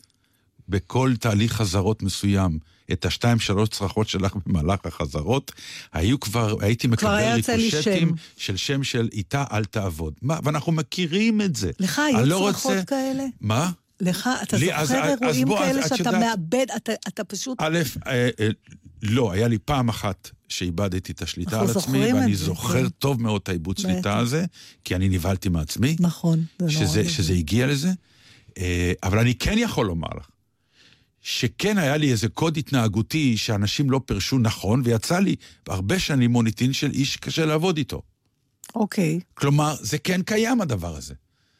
בכל 0.68 1.12
תהליך 1.20 1.52
חזרות 1.52 2.02
מסוים, 2.02 2.58
את 2.92 3.04
השתיים 3.04 3.38
שלוש 3.40 3.68
צרחות 3.68 4.08
שלך 4.08 4.34
במהלך 4.46 4.80
החזרות, 4.86 5.52
היו 5.92 6.20
כבר, 6.20 6.54
הייתי 6.60 6.86
מקבל 6.86 7.34
ריקושטים. 7.46 8.12
של 8.36 8.56
שם 8.56 8.82
של 8.84 9.08
איתה 9.12 9.44
אל 9.52 9.64
תעבוד. 9.64 10.14
מה, 10.22 10.38
ואנחנו 10.44 10.72
מכירים 10.72 11.40
את 11.40 11.56
זה. 11.56 11.70
לך 11.80 11.98
היו 11.98 12.26
לא 12.26 12.36
צרחות 12.52 12.72
רוצה- 12.72 12.84
כאלה? 12.84 13.24
מה? 13.40 13.70
לך, 14.00 14.30
אתה 14.42 14.56
לי- 14.56 14.66
זוכר 14.66 14.80
אז 14.82 14.92
אירועים 14.92 15.48
בוא, 15.48 15.58
כאלה 15.58 15.80
את 15.86 15.88
שאתה 15.88 16.00
יודעת- 16.10 16.14
מאבד, 16.14 16.66
אתה, 16.76 16.92
אתה 17.08 17.24
פשוט... 17.24 17.58
א', 17.60 17.78
אה, 18.06 18.28
אה, 18.40 18.48
לא, 19.02 19.32
היה 19.32 19.48
לי 19.48 19.58
פעם 19.58 19.88
אחת 19.88 20.30
שאיבדתי 20.48 21.12
את 21.12 21.22
השליטה 21.22 21.60
על 21.60 21.66
עצמי, 21.70 22.12
ואני 22.12 22.34
זה, 22.36 22.44
זוכר 22.44 22.82
כן. 22.82 22.88
טוב 22.88 23.22
מאוד 23.22 23.40
את 23.42 23.48
העיבוד 23.48 23.76
בטח. 23.78 23.82
שליטה 23.88 24.18
הזה, 24.18 24.44
כי 24.84 24.96
אני 24.96 25.08
נבהלתי 25.08 25.48
מעצמי, 25.48 25.96
נכון, 26.00 26.44
זה 26.58 26.70
שזה, 26.70 27.00
נורא. 27.00 27.12
שזה 27.12 27.32
הגיע 27.32 27.66
לזה. 27.66 27.90
אה, 28.58 28.92
אבל 29.02 29.18
אני 29.18 29.34
כן 29.34 29.58
יכול 29.58 29.86
לומר 29.86 30.08
לך, 30.16 30.26
שכן 31.28 31.78
היה 31.78 31.96
לי 31.96 32.12
איזה 32.12 32.28
קוד 32.28 32.56
התנהגותי 32.56 33.36
שאנשים 33.36 33.90
לא 33.90 34.00
פירשו 34.06 34.38
נכון, 34.38 34.82
ויצא 34.84 35.18
לי 35.18 35.36
הרבה 35.68 35.98
שנים 35.98 36.30
מוניטין 36.30 36.72
של 36.72 36.90
איש 36.90 37.16
קשה 37.16 37.46
לעבוד 37.46 37.76
איתו. 37.76 38.02
אוקיי. 38.74 39.20
כלומר, 39.34 39.74
זה 39.80 39.98
כן 39.98 40.22
קיים 40.22 40.60
הדבר 40.60 40.96
הזה. 40.96 41.14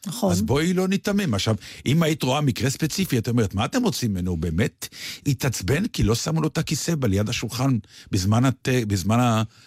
נכון. 0.07 0.33
אז 0.33 0.43
בואי 0.43 0.73
לא 0.73 0.89
ניתמם. 0.89 1.35
עכשיו, 1.35 1.55
אם 1.87 2.03
היית 2.03 2.23
רואה 2.23 2.41
מקרה 2.41 2.71
ספציפי, 2.71 3.19
את 3.19 3.29
אומרת, 3.29 3.55
מה 3.55 3.65
אתם 3.65 3.83
רוצים 3.83 4.11
ממנו? 4.11 4.31
הוא 4.31 4.39
באמת 4.39 4.89
התעצבן 5.27 5.87
כי 5.87 6.03
לא 6.03 6.15
שמו 6.15 6.41
לו 6.41 6.49
את 6.49 6.59
הכיסא 6.59 6.95
ליד 7.03 7.29
השולחן 7.29 7.79
בזמן, 8.11 8.45
הת... 8.45 8.69
בזמן 8.87 9.19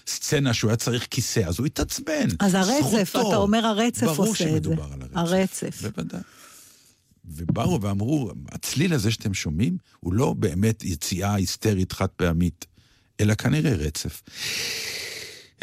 הסצנה 0.08 0.54
שהוא 0.54 0.70
היה 0.70 0.78
צריך 0.78 1.08
כיסא, 1.10 1.40
אז 1.40 1.60
הוא 1.60 1.66
התעצבן. 1.66 2.28
אז 2.40 2.54
הרצף, 2.54 3.10
זכותו. 3.10 3.30
אתה 3.30 3.38
אומר 3.38 3.66
הרצף 3.66 4.04
ברור 4.04 4.28
עושה 4.28 4.44
את 4.44 4.50
זה. 4.50 4.70
שמדובר 4.70 4.84
על 4.94 5.02
הרצף. 5.02 5.64
הרצף. 5.64 5.82
בוודאי. 5.82 6.22
ובאו 7.40 7.82
ואמרו, 7.82 8.32
הצליל 8.52 8.94
הזה 8.94 9.12
שאתם 9.12 9.34
שומעים, 9.34 9.78
הוא 10.00 10.14
לא 10.14 10.34
באמת 10.34 10.84
יציאה 10.84 11.34
היסטרית 11.34 11.92
חד 11.92 12.08
פעמית, 12.08 12.66
אלא 13.20 13.34
כנראה 13.34 13.74
רצף. 13.74 14.22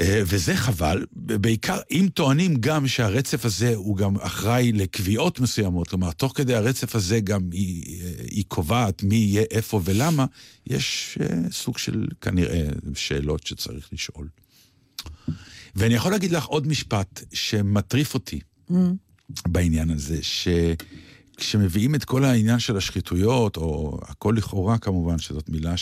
אה, 0.01 0.23
וזה 0.27 0.57
חבל, 0.57 1.05
בעיקר 1.13 1.79
אם 1.91 2.09
טוענים 2.15 2.57
גם 2.61 2.89
שהרצף 2.89 3.45
הזה 3.45 3.75
הוא 3.75 3.97
גם 3.97 4.17
אחראי 4.17 4.73
לקביעות 4.73 5.41
מסוימות, 5.41 5.89
כלומר, 5.89 6.13
תוך 6.13 6.33
כדי 6.37 6.55
הרצף 6.55 6.97
הזה 6.97 7.21
גם 7.21 7.41
היא, 7.53 8.01
אה, 8.03 8.25
היא 8.31 8.45
קובעת 8.49 9.03
מי 9.03 9.17
יהיה 9.17 9.45
איפה 9.51 9.81
ולמה, 9.85 10.27
יש 10.67 11.19
אה, 11.21 11.51
סוג 11.51 11.79
של 11.79 12.07
כנראה 12.21 12.69
שאלות 12.95 13.47
שצריך 13.47 13.89
לשאול. 13.93 14.29
ואני 15.77 15.95
יכול 15.95 16.13
להגיד 16.13 16.31
לך 16.31 16.45
עוד 16.45 16.67
משפט 16.67 17.25
שמטריף 17.33 18.15
אותי 18.15 18.41
בעניין 19.49 19.91
הזה, 19.91 20.19
שכשמביאים 21.39 21.95
את 21.95 22.05
כל 22.05 22.25
העניין 22.25 22.59
של 22.59 22.77
השחיתויות, 22.77 23.57
או 23.57 23.99
הכל 24.03 24.35
לכאורה 24.37 24.79
כמובן, 24.79 25.19
שזאת 25.19 25.49
מילה 25.49 25.77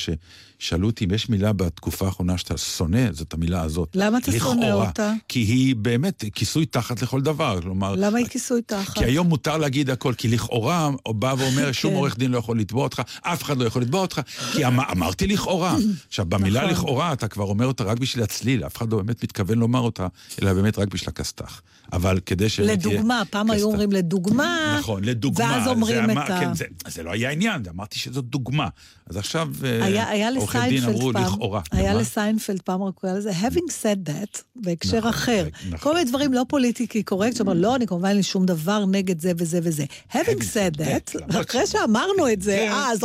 ששאלו 0.64 0.86
אותי 0.86 1.04
אם 1.04 1.14
יש 1.14 1.28
מילה 1.28 1.52
בתקופה 1.52 2.06
האחרונה 2.06 2.38
שאתה 2.38 2.58
שונא, 2.58 3.12
זאת 3.12 3.34
המילה 3.34 3.62
הזאת. 3.62 3.88
למה 3.94 4.18
אתה 4.18 4.32
שונא 4.32 4.64
לכאורה. 4.66 4.88
אותה? 4.88 5.12
כי 5.28 5.38
היא 5.38 5.76
באמת 5.76 6.24
כיסוי 6.34 6.66
תחת 6.66 7.02
לכל 7.02 7.20
דבר, 7.20 7.60
כלומר... 7.62 7.94
למה 7.94 8.18
היא 8.18 8.26
כיסוי 8.26 8.62
תחת? 8.62 8.98
כי 8.98 9.04
היום 9.04 9.26
מותר 9.26 9.56
להגיד 9.56 9.90
הכל, 9.90 10.14
כי 10.14 10.28
לכאורה, 10.28 10.90
הוא 11.02 11.14
בא 11.14 11.34
ואומר, 11.38 11.72
שום 11.72 11.90
כן. 11.90 11.96
עורך 11.96 12.18
דין 12.18 12.30
לא 12.30 12.38
יכול 12.38 12.58
לתבוע 12.58 12.82
אותך, 12.82 13.02
אף 13.22 13.42
אחד 13.42 13.58
לא 13.58 13.64
יכול 13.64 13.82
לתבוע 13.82 14.00
אותך, 14.00 14.20
כי 14.52 14.66
אמ, 14.66 14.80
אמרתי 14.80 15.26
לכאורה. 15.26 15.76
עכשיו, 16.08 16.26
במילה 16.26 16.60
נכון. 16.60 16.72
לכאורה, 16.72 17.12
אתה 17.12 17.28
כבר 17.28 17.44
אומר 17.44 17.66
אותה 17.66 17.84
רק 17.84 17.98
בשביל 17.98 18.24
הצליל, 18.24 18.66
אף 18.66 18.76
אחד 18.76 18.92
לא 18.92 18.96
באמת 18.96 19.24
מתכוון 19.24 19.58
לומר 19.58 19.80
אותה, 19.80 20.06
אלא 20.42 20.52
באמת 20.52 20.78
רק 20.78 20.88
בשביל 20.88 21.08
הכסת"ח. 21.08 21.62
אבל 21.92 22.20
כדי 22.26 22.48
ש... 22.48 22.60
לדוגמה, 22.60 23.22
פעם 23.30 23.50
היו 23.50 23.66
אומרים 23.66 23.92
לדוגמה, 23.92 24.76
נכון, 24.78 25.04
לדוגמה. 25.04 25.44
ואז 25.44 25.68
אומרים 25.68 26.10
את 26.10 26.16
ה... 26.16 26.40
כן, 26.40 26.50
זה, 26.86 27.02
לא 27.02 27.10
היה 27.10 27.30
עניין, 27.30 27.62
אמרתי 27.70 27.98
שזאת 27.98 28.24
דוגמה. 28.24 28.68
אז 29.06 29.16
עכשיו 29.16 29.48
אה, 29.64 29.84
היה, 29.84 30.08
היה 30.08 30.30
לסיינפלד 30.54 30.94
אמרו 30.94 31.12
פעם, 31.12 31.24
לכאורה. 31.24 31.60
היה? 31.70 31.94
לסיינפלד 31.94 32.62
פעם, 32.62 32.80
הוא 32.80 32.90
קורא 32.90 33.12
לזה 33.12 33.30
having 33.30 33.70
said 33.82 34.08
that, 34.08 34.42
בהקשר 34.56 34.98
נכון, 34.98 35.10
אחר. 35.10 35.48
נכון. 35.66 35.78
כל 35.78 35.94
מיני 35.94 36.10
דברים 36.10 36.32
לא 36.32 36.42
politically 36.48 37.02
correct, 37.02 37.36
שאומר, 37.36 37.52
לא, 37.52 37.76
אני 37.76 37.86
כמובן 37.86 38.08
אין 38.08 38.16
לי 38.16 38.22
שום 38.22 38.46
דבר 38.46 38.84
נגד 38.86 39.20
זה 39.20 39.32
וזה 39.38 39.60
וזה. 39.62 39.84
having 40.12 40.40
said 40.40 40.78
that, 40.78 41.20
למרות 41.20 41.50
אחרי 41.50 41.66
שאמרנו 41.66 42.32
את 42.32 42.42
זה, 42.42 42.66
כן. 42.68 42.72
אז... 42.74 43.04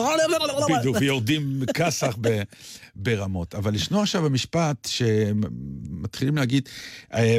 בדיוק, 0.80 0.97
ויורדים 1.00 1.62
כסח 1.74 2.18
ברמות. 2.95 3.56
אבל 3.56 3.76
ישנו 3.76 4.02
עכשיו 4.02 4.26
המשפט 4.26 4.88
שמתחילים 4.91 6.38
להגיד, 6.38 6.70
אה, 7.14 7.38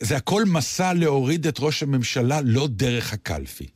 זה 0.00 0.16
הכל 0.16 0.44
מסע 0.44 0.92
להוריד 0.92 1.46
את 1.46 1.56
ראש 1.60 1.82
הממשלה 1.82 2.40
לא 2.44 2.68
דרך 2.70 3.12
הקלפי. 3.12 3.66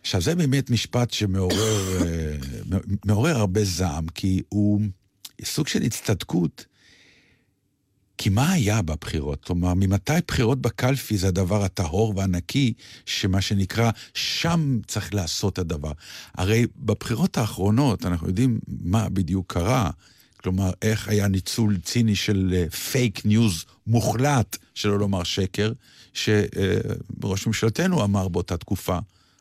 עכשיו, 0.00 0.20
זה 0.20 0.34
באמת 0.34 0.70
משפט 0.70 1.10
שמעורר 1.10 2.02
אה, 2.06 2.36
מעורר 3.04 3.36
הרבה 3.36 3.64
זעם, 3.64 4.06
כי 4.08 4.42
הוא 4.48 4.80
סוג 5.44 5.68
של 5.68 5.82
הצטדקות. 5.82 6.64
כי 8.18 8.28
מה 8.28 8.52
היה 8.52 8.82
בבחירות? 8.82 9.44
כלומר, 9.44 9.74
ממתי 9.74 10.12
בחירות 10.26 10.60
בקלפי 10.60 11.16
זה 11.18 11.28
הדבר 11.28 11.64
הטהור 11.64 12.12
והנקי, 12.16 12.72
שמה 13.06 13.40
שנקרא, 13.40 13.90
שם 14.14 14.78
צריך 14.86 15.14
לעשות 15.14 15.58
הדבר. 15.58 15.92
הרי 16.34 16.66
בבחירות 16.76 17.38
האחרונות 17.38 18.06
אנחנו 18.06 18.26
יודעים 18.28 18.60
מה 18.82 19.08
בדיוק 19.08 19.52
קרה. 19.52 19.90
כלומר, 20.36 20.70
איך 20.82 21.08
היה 21.08 21.28
ניצול 21.28 21.78
ציני 21.84 22.14
של 22.16 22.64
פייק 22.90 23.26
ניוז 23.26 23.64
מוחלט, 23.86 24.56
שלא 24.74 24.98
לומר 24.98 25.22
שקר, 25.22 25.72
שראש 26.14 27.46
ממשלתנו 27.46 28.04
אמר 28.04 28.28
באותה 28.28 28.56
תקופה. 28.56 28.98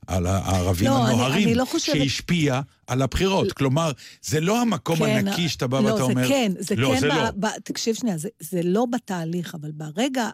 על 0.07 0.27
הערבים 0.27 0.87
לא, 0.87 1.05
אני- 1.05 1.13
הנוהרים, 1.13 1.47
אני 1.47 1.55
לא 1.55 1.65
חושבת- 1.65 1.95
שהשפיע 1.95 2.61
על 2.87 3.01
הבחירות. 3.01 3.53
כלומר, 3.53 3.91
זה 4.21 4.39
לא 4.39 4.61
המקום 4.61 4.97
כן, 4.97 5.05
הנקי 5.05 5.49
שאתה 5.49 5.67
בא 5.67 5.79
לא, 5.79 5.91
ואתה 5.91 6.03
אומר... 6.03 6.27
כן, 6.27 6.51
זה 6.59 6.75
לא, 6.75 6.93
כן, 6.93 6.99
זה 6.99 7.09
ב, 7.09 7.13
לא. 7.13 7.31
ב, 7.39 7.47
תקשיב 7.63 7.95
שנייה, 7.95 8.17
זה, 8.17 8.29
זה 8.39 8.61
לא 8.63 8.85
בתהליך, 8.85 9.55
אבל 9.55 9.71
ברגע, 9.71 10.29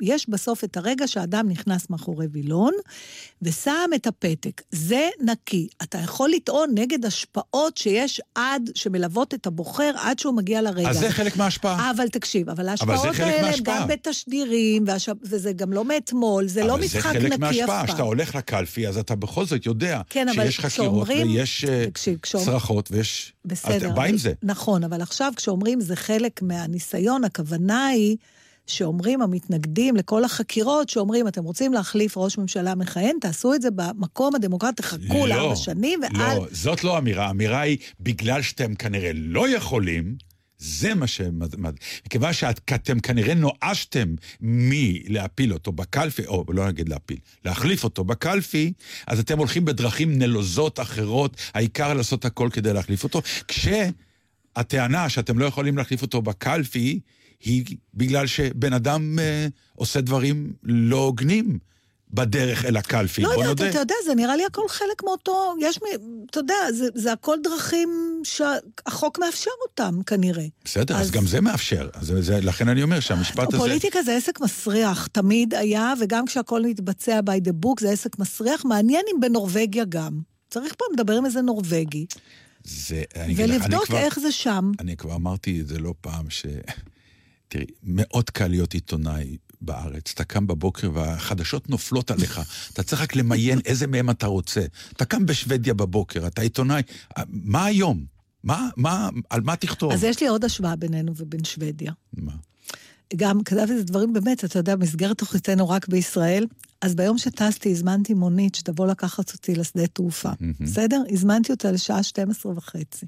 יש 0.00 0.28
בסוף 0.28 0.64
את 0.64 0.76
הרגע 0.76 1.08
שאדם 1.08 1.48
נכנס 1.48 1.90
מאחורי 1.90 2.26
וילון, 2.32 2.72
ושם 3.42 3.90
את 3.94 4.06
הפתק. 4.06 4.62
זה 4.70 5.08
נקי. 5.20 5.68
אתה 5.82 5.98
יכול 5.98 6.30
לטעון 6.30 6.70
נגד 6.74 7.04
השפעות 7.04 7.76
שיש 7.76 8.20
עד, 8.34 8.70
שמלוות 8.74 9.34
את 9.34 9.46
הבוחר 9.46 9.92
עד 9.96 10.18
שהוא 10.18 10.34
מגיע 10.34 10.62
לרגע. 10.62 10.90
אז 10.90 10.98
זה. 10.98 11.10
חלק 11.10 11.36
מההשפעה. 11.36 11.90
אבל 11.90 12.08
תקשיב, 12.08 12.50
אבל 12.50 12.68
ההשפעות 12.68 12.98
חלק 12.98 13.20
האלה 13.20 13.36
הם 13.36 13.44
מההשפעה. 13.44 13.80
גם 13.80 13.88
בתשדירים, 13.88 14.84
והש... 14.86 15.08
וזה 15.22 15.52
גם 15.52 15.72
לא 15.72 15.84
מאתמול, 15.84 16.48
זה 16.48 16.64
לא 16.64 16.78
משחק 16.78 17.06
אבל 17.06 17.20
זה 17.20 17.20
חלק 17.20 17.32
נקי 17.32 17.34
אף 17.34 17.40
מההשפעה, 17.40 17.66
פעם. 17.66 17.86
כשאתה 17.86 18.02
הולך 18.02 18.34
לקלפי, 18.34 18.88
אז 18.88 18.98
אתה 18.98 19.14
בכל 19.14 19.46
זאת 19.46 19.66
יודע 19.66 20.00
כן, 20.10 20.28
אבל 20.28 20.44
שיש 20.44 20.60
חקירות 20.60 21.08
ויש 21.08 21.64
אה, 21.64 21.69
תקשיב, 21.90 22.18
כשאומר- 22.22 22.46
צרחות 22.46 22.88
ויש... 22.92 23.32
בסדר. 23.44 23.76
אתה 23.76 23.88
בא 23.88 24.02
עם 24.04 24.16
זה. 24.16 24.32
נכון, 24.42 24.84
אבל 24.84 25.02
עכשיו 25.02 25.32
כשאומרים 25.36 25.80
זה 25.80 25.96
חלק 25.96 26.42
מהניסיון, 26.42 27.24
הכוונה 27.24 27.86
היא 27.86 28.16
שאומרים 28.66 29.22
המתנגדים 29.22 29.96
לכל 29.96 30.24
החקירות, 30.24 30.88
שאומרים, 30.88 31.28
אתם 31.28 31.44
רוצים 31.44 31.72
להחליף 31.72 32.16
ראש 32.16 32.38
ממשלה 32.38 32.74
מכהן, 32.74 33.16
תעשו 33.20 33.54
את 33.54 33.62
זה 33.62 33.68
במקום 33.74 34.34
הדמוקרטי, 34.34 34.82
תחכו 34.82 35.26
לארבע 35.26 35.56
שנים, 35.56 36.00
ואל... 36.02 36.34
לא, 36.36 36.46
זאת 36.50 36.84
לא 36.84 36.94
האמירה. 36.94 37.26
האמירה 37.26 37.60
היא, 37.60 37.78
בגלל 38.00 38.42
שאתם 38.42 38.74
כנראה 38.74 39.10
לא 39.14 39.48
יכולים, 39.48 40.29
זה 40.60 40.94
מה 40.94 41.06
שמד... 41.06 41.54
מכיוון 42.06 42.32
שאתם 42.32 43.00
כנראה 43.00 43.34
נואשתם 43.34 44.14
מלהפיל 44.40 45.52
אותו 45.52 45.72
בקלפי, 45.72 46.26
או 46.26 46.44
לא 46.48 46.68
נגיד 46.68 46.88
להפיל, 46.88 47.18
להחליף 47.44 47.84
אותו 47.84 48.04
בקלפי, 48.04 48.72
אז 49.06 49.18
אתם 49.18 49.38
הולכים 49.38 49.64
בדרכים 49.64 50.18
נלוזות 50.18 50.80
אחרות, 50.80 51.36
העיקר 51.54 51.94
לעשות 51.94 52.24
הכל 52.24 52.48
כדי 52.52 52.72
להחליף 52.72 53.04
אותו, 53.04 53.22
כשהטענה 53.48 55.08
שאתם 55.08 55.38
לא 55.38 55.44
יכולים 55.44 55.78
להחליף 55.78 56.02
אותו 56.02 56.22
בקלפי, 56.22 57.00
היא 57.44 57.64
בגלל 57.94 58.26
שבן 58.26 58.72
אדם 58.72 59.18
אה, 59.18 59.46
עושה 59.74 60.00
דברים 60.00 60.52
לא 60.62 60.96
הוגנים 61.04 61.58
בדרך 62.14 62.64
אל 62.64 62.76
הקלפי. 62.76 63.22
לא 63.22 63.28
בוא 63.28 63.44
יודעת, 63.44 63.48
נודה. 63.58 63.70
אתה 63.70 63.78
יודע, 63.78 63.94
זה 64.06 64.14
נראה 64.14 64.36
לי 64.36 64.44
הכל 64.46 64.68
חלק 64.68 65.02
מאותו, 65.04 65.54
יש, 65.60 65.78
מ- 65.82 66.24
אתה 66.30 66.38
יודע, 66.40 66.54
זה, 66.74 66.84
זה 66.94 67.12
הכל 67.12 67.36
דרכים 67.42 67.88
שהחוק 68.24 69.18
מאפשר 69.18 69.50
אותם, 69.68 70.02
כנראה. 70.06 70.44
בסדר, 70.64 70.96
אז, 70.96 71.06
אז- 71.06 71.10
גם 71.10 71.26
זה 71.26 71.40
מאפשר. 71.40 71.88
אז 71.94 72.12
זה, 72.20 72.40
לכן 72.40 72.68
אני 72.68 72.82
אומר 72.82 73.00
שהמשפט 73.00 73.48
הזה... 73.48 73.58
פוליטיקה 73.58 74.02
זה 74.02 74.16
עסק 74.16 74.40
מסריח, 74.40 75.06
תמיד 75.06 75.54
היה, 75.54 75.92
וגם 76.00 76.26
כשהכול 76.26 76.62
מתבצע 76.66 77.20
by 77.20 77.48
the 77.48 77.66
book 77.66 77.80
זה 77.80 77.90
עסק 77.90 78.18
מסריח, 78.18 78.64
מעניין 78.64 79.04
אם 79.14 79.20
בנורבגיה 79.20 79.84
גם. 79.88 80.20
צריך 80.50 80.74
פעם 80.74 80.88
לדבר 80.94 81.16
עם 81.16 81.26
איזה 81.26 81.42
נורבגי, 81.42 82.06
זה, 82.64 83.02
אני 83.16 83.34
לך, 83.34 83.40
אני 83.40 83.54
ולבדוק 83.56 83.84
כבר, 83.86 83.98
איך 83.98 84.18
זה 84.18 84.32
שם. 84.32 84.72
אני 84.80 84.96
כבר 84.96 85.14
אמרתי 85.14 85.60
את 85.60 85.68
זה 85.68 85.78
לא 85.78 85.94
פעם, 86.00 86.30
ש... 86.30 86.46
תראי, 87.48 87.64
מאוד 87.82 88.30
קל 88.30 88.46
להיות 88.48 88.74
עיתונאי 88.74 89.36
בארץ. 89.62 90.12
אתה 90.14 90.24
קם 90.24 90.46
בבוקר 90.46 90.90
והחדשות 90.94 91.70
נופלות 91.70 92.10
עליך. 92.10 92.40
אתה 92.72 92.82
צריך 92.82 93.02
רק 93.02 93.16
למיין 93.16 93.58
איזה 93.64 93.86
מהם 93.86 94.10
אתה 94.10 94.26
רוצה. 94.26 94.60
אתה 94.92 95.04
קם 95.04 95.26
בשוודיה 95.26 95.74
בבוקר, 95.74 96.26
אתה 96.26 96.42
עיתונאי. 96.42 96.82
מה 97.28 97.64
היום? 97.64 98.04
מה, 98.44 98.68
מה, 98.76 99.08
על 99.30 99.40
מה 99.40 99.56
תכתוב? 99.56 99.92
אז 99.92 100.04
יש 100.04 100.20
לי 100.20 100.28
עוד 100.28 100.44
השוואה 100.44 100.76
בינינו 100.76 101.12
ובין 101.16 101.44
שוודיה. 101.44 101.92
מה? 102.12 102.32
גם 103.16 103.42
כתבתי 103.44 103.74
את 103.74 103.80
הדברים 103.80 104.12
באמת, 104.12 104.44
אתה 104.44 104.58
יודע, 104.58 104.76
במסגרת 104.76 105.18
תוכניתנו 105.18 105.68
רק 105.68 105.88
בישראל. 105.88 106.46
אז 106.82 106.94
ביום 106.94 107.18
שטסתי, 107.18 107.70
הזמנתי 107.70 108.14
מונית 108.14 108.54
שתבוא 108.54 108.86
לקחת 108.86 109.32
אותי 109.32 109.54
לשדה 109.54 109.86
תעופה. 109.86 110.30
בסדר? 110.60 111.02
הזמנתי 111.10 111.52
אותה 111.52 111.72
לשעה 111.72 112.02
12 112.02 112.52
וחצי. 112.56 113.06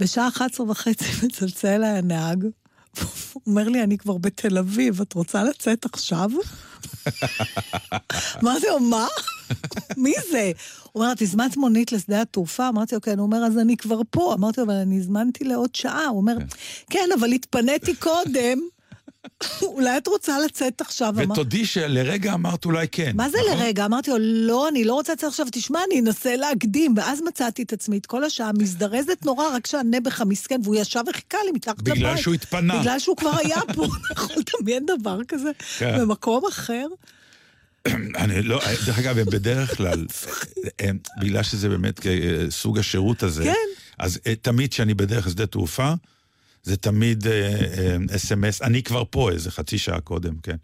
בשעה 0.00 0.28
11 0.28 0.70
וחצי 0.70 1.04
מצלצל 1.26 1.84
הנהג, 1.84 2.44
אומר 3.46 3.68
לי, 3.68 3.82
אני 3.82 3.98
כבר 3.98 4.18
בתל 4.18 4.58
אביב, 4.58 5.00
את 5.00 5.12
רוצה 5.12 5.44
לצאת 5.44 5.84
עכשיו? 5.84 6.30
אמרתי 8.42 8.66
לו, 8.66 8.80
מה? 8.80 9.06
מי 9.96 10.12
זה? 10.30 10.52
הוא 10.92 11.02
אומר, 11.02 11.12
את 11.12 11.22
הזמנת 11.22 11.56
מונית 11.56 11.92
לשדה 11.92 12.20
התעופה? 12.20 12.68
אמרתי 12.68 12.94
לו, 12.94 13.00
כן. 13.00 13.18
הוא 13.18 13.26
אומר, 13.26 13.38
אז 13.38 13.58
אני 13.58 13.76
כבר 13.76 14.00
פה. 14.10 14.34
אמרתי 14.34 14.60
לו, 14.60 14.66
אבל 14.66 14.74
אני 14.74 14.98
הזמנתי 14.98 15.44
לעוד 15.44 15.74
שעה. 15.74 16.06
הוא 16.06 16.16
אומר, 16.16 16.36
כן, 16.90 17.08
אבל 17.18 17.32
התפניתי 17.32 17.96
קודם. 17.96 18.58
אולי 19.62 19.96
את 19.96 20.06
רוצה 20.06 20.38
לצאת 20.38 20.80
עכשיו? 20.80 21.14
ותודי 21.16 21.66
שלרגע 21.66 22.34
אמרת 22.34 22.64
אולי 22.64 22.88
כן. 22.88 23.12
מה 23.14 23.30
זה 23.30 23.38
נכון? 23.46 23.58
לרגע? 23.58 23.84
אמרתי 23.84 24.10
לו, 24.10 24.16
לא, 24.20 24.68
אני 24.68 24.84
לא 24.84 24.94
רוצה 24.94 25.12
לצאת 25.12 25.28
עכשיו, 25.28 25.46
תשמע, 25.52 25.80
אני 25.90 26.00
אנסה 26.00 26.36
להקדים. 26.36 26.94
ואז 26.96 27.22
מצאתי 27.22 27.62
את 27.62 27.72
עצמי 27.72 27.98
את 27.98 28.06
כל 28.06 28.24
השעה 28.24 28.50
מזדרזת 28.58 29.24
נורא, 29.24 29.48
רק 29.48 29.66
שהנעבך 29.66 30.20
המסכן, 30.20 30.60
והוא 30.64 30.76
ישב 30.76 31.02
וחיכה 31.10 31.38
לי 31.46 31.52
מתחת 31.52 31.78
לבית. 31.78 31.94
בגלל 31.94 32.16
שהוא 32.16 32.34
התפנה. 32.34 32.80
בגלל 32.80 32.98
שהוא 32.98 33.16
כבר 33.16 33.36
היה 33.38 33.60
פה, 33.74 33.86
יכול 34.12 34.36
לדמיין 34.36 34.86
דבר 34.98 35.24
כזה 35.28 35.50
כן. 35.78 35.98
במקום 36.00 36.46
אחר. 36.46 36.86
אני 38.22 38.42
לא, 38.42 38.60
דרך 38.86 38.98
אגב, 38.98 39.18
הם 39.18 39.26
בדרך 39.26 39.76
כלל, 39.76 40.06
הם, 40.78 40.98
בגלל 41.20 41.42
שזה 41.42 41.68
באמת 41.68 42.06
אה, 42.06 42.12
סוג 42.50 42.78
השירות 42.78 43.22
הזה, 43.22 43.44
כן. 43.44 43.54
אז 43.98 44.18
אה, 44.26 44.34
תמיד 44.34 44.70
כשאני 44.70 44.94
בדרך 44.94 45.26
לשדה 45.26 45.46
תעופה, 45.46 45.92
זה 46.66 46.76
תמיד 46.76 47.26
אס.אם.אס, 48.16 48.62
אני 48.62 48.82
כבר 48.82 49.02
פה 49.10 49.30
איזה 49.30 49.50
חצי 49.50 49.78
שעה 49.78 50.00
קודם, 50.00 50.34
כן. 50.42 50.56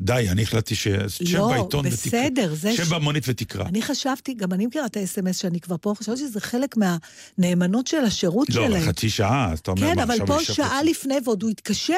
די, 0.00 0.26
אני 0.30 0.42
החלטתי 0.42 0.74
ש... 0.74 0.88
שב 1.08 1.36
לא, 1.36 1.48
בעיתון 1.48 1.86
ותקרא. 1.86 2.20
בסדר, 2.20 2.54
זה 2.54 2.76
שב 2.76 2.84
ש- 2.84 2.88
במונית 2.88 3.24
ותקרא. 3.28 3.64
אני 3.64 3.82
חשבתי, 3.82 4.34
גם 4.34 4.52
אני 4.52 4.66
מכירה 4.66 4.86
את 4.86 4.96
ה-SMS 4.96 5.32
שאני 5.32 5.60
כבר 5.60 5.76
פה, 5.80 5.94
חשבתי 5.98 6.18
שזה 6.18 6.40
חלק 6.40 6.74
מהנאמנות 6.76 7.86
של 7.86 8.04
השירות 8.04 8.48
לא, 8.48 8.54
שלהם. 8.54 8.72
אבל 8.72 8.80
חצי 8.80 9.10
שעה, 9.10 9.52
אז 9.52 9.58
אתה 9.58 9.70
אומר, 9.70 9.94
כן, 9.94 9.98
אבל 9.98 10.26
פה 10.26 10.44
שעה 10.44 10.82
לפני, 10.82 11.14
ועוד 11.24 11.42
הוא 11.42 11.50
התקשר. 11.50 11.94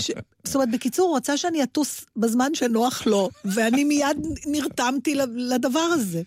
ש... 0.00 0.10
זאת 0.44 0.54
אומרת, 0.54 0.70
בקיצור, 0.70 1.08
הוא 1.08 1.16
רצה 1.16 1.36
שאני 1.36 1.62
אטוס 1.62 2.04
בזמן 2.16 2.54
שנוח 2.54 3.06
לו, 3.06 3.30
ואני 3.44 3.84
מיד 3.84 4.16
נרתמתי 4.46 5.14
לדבר 5.36 5.80
הזה. 5.80 6.22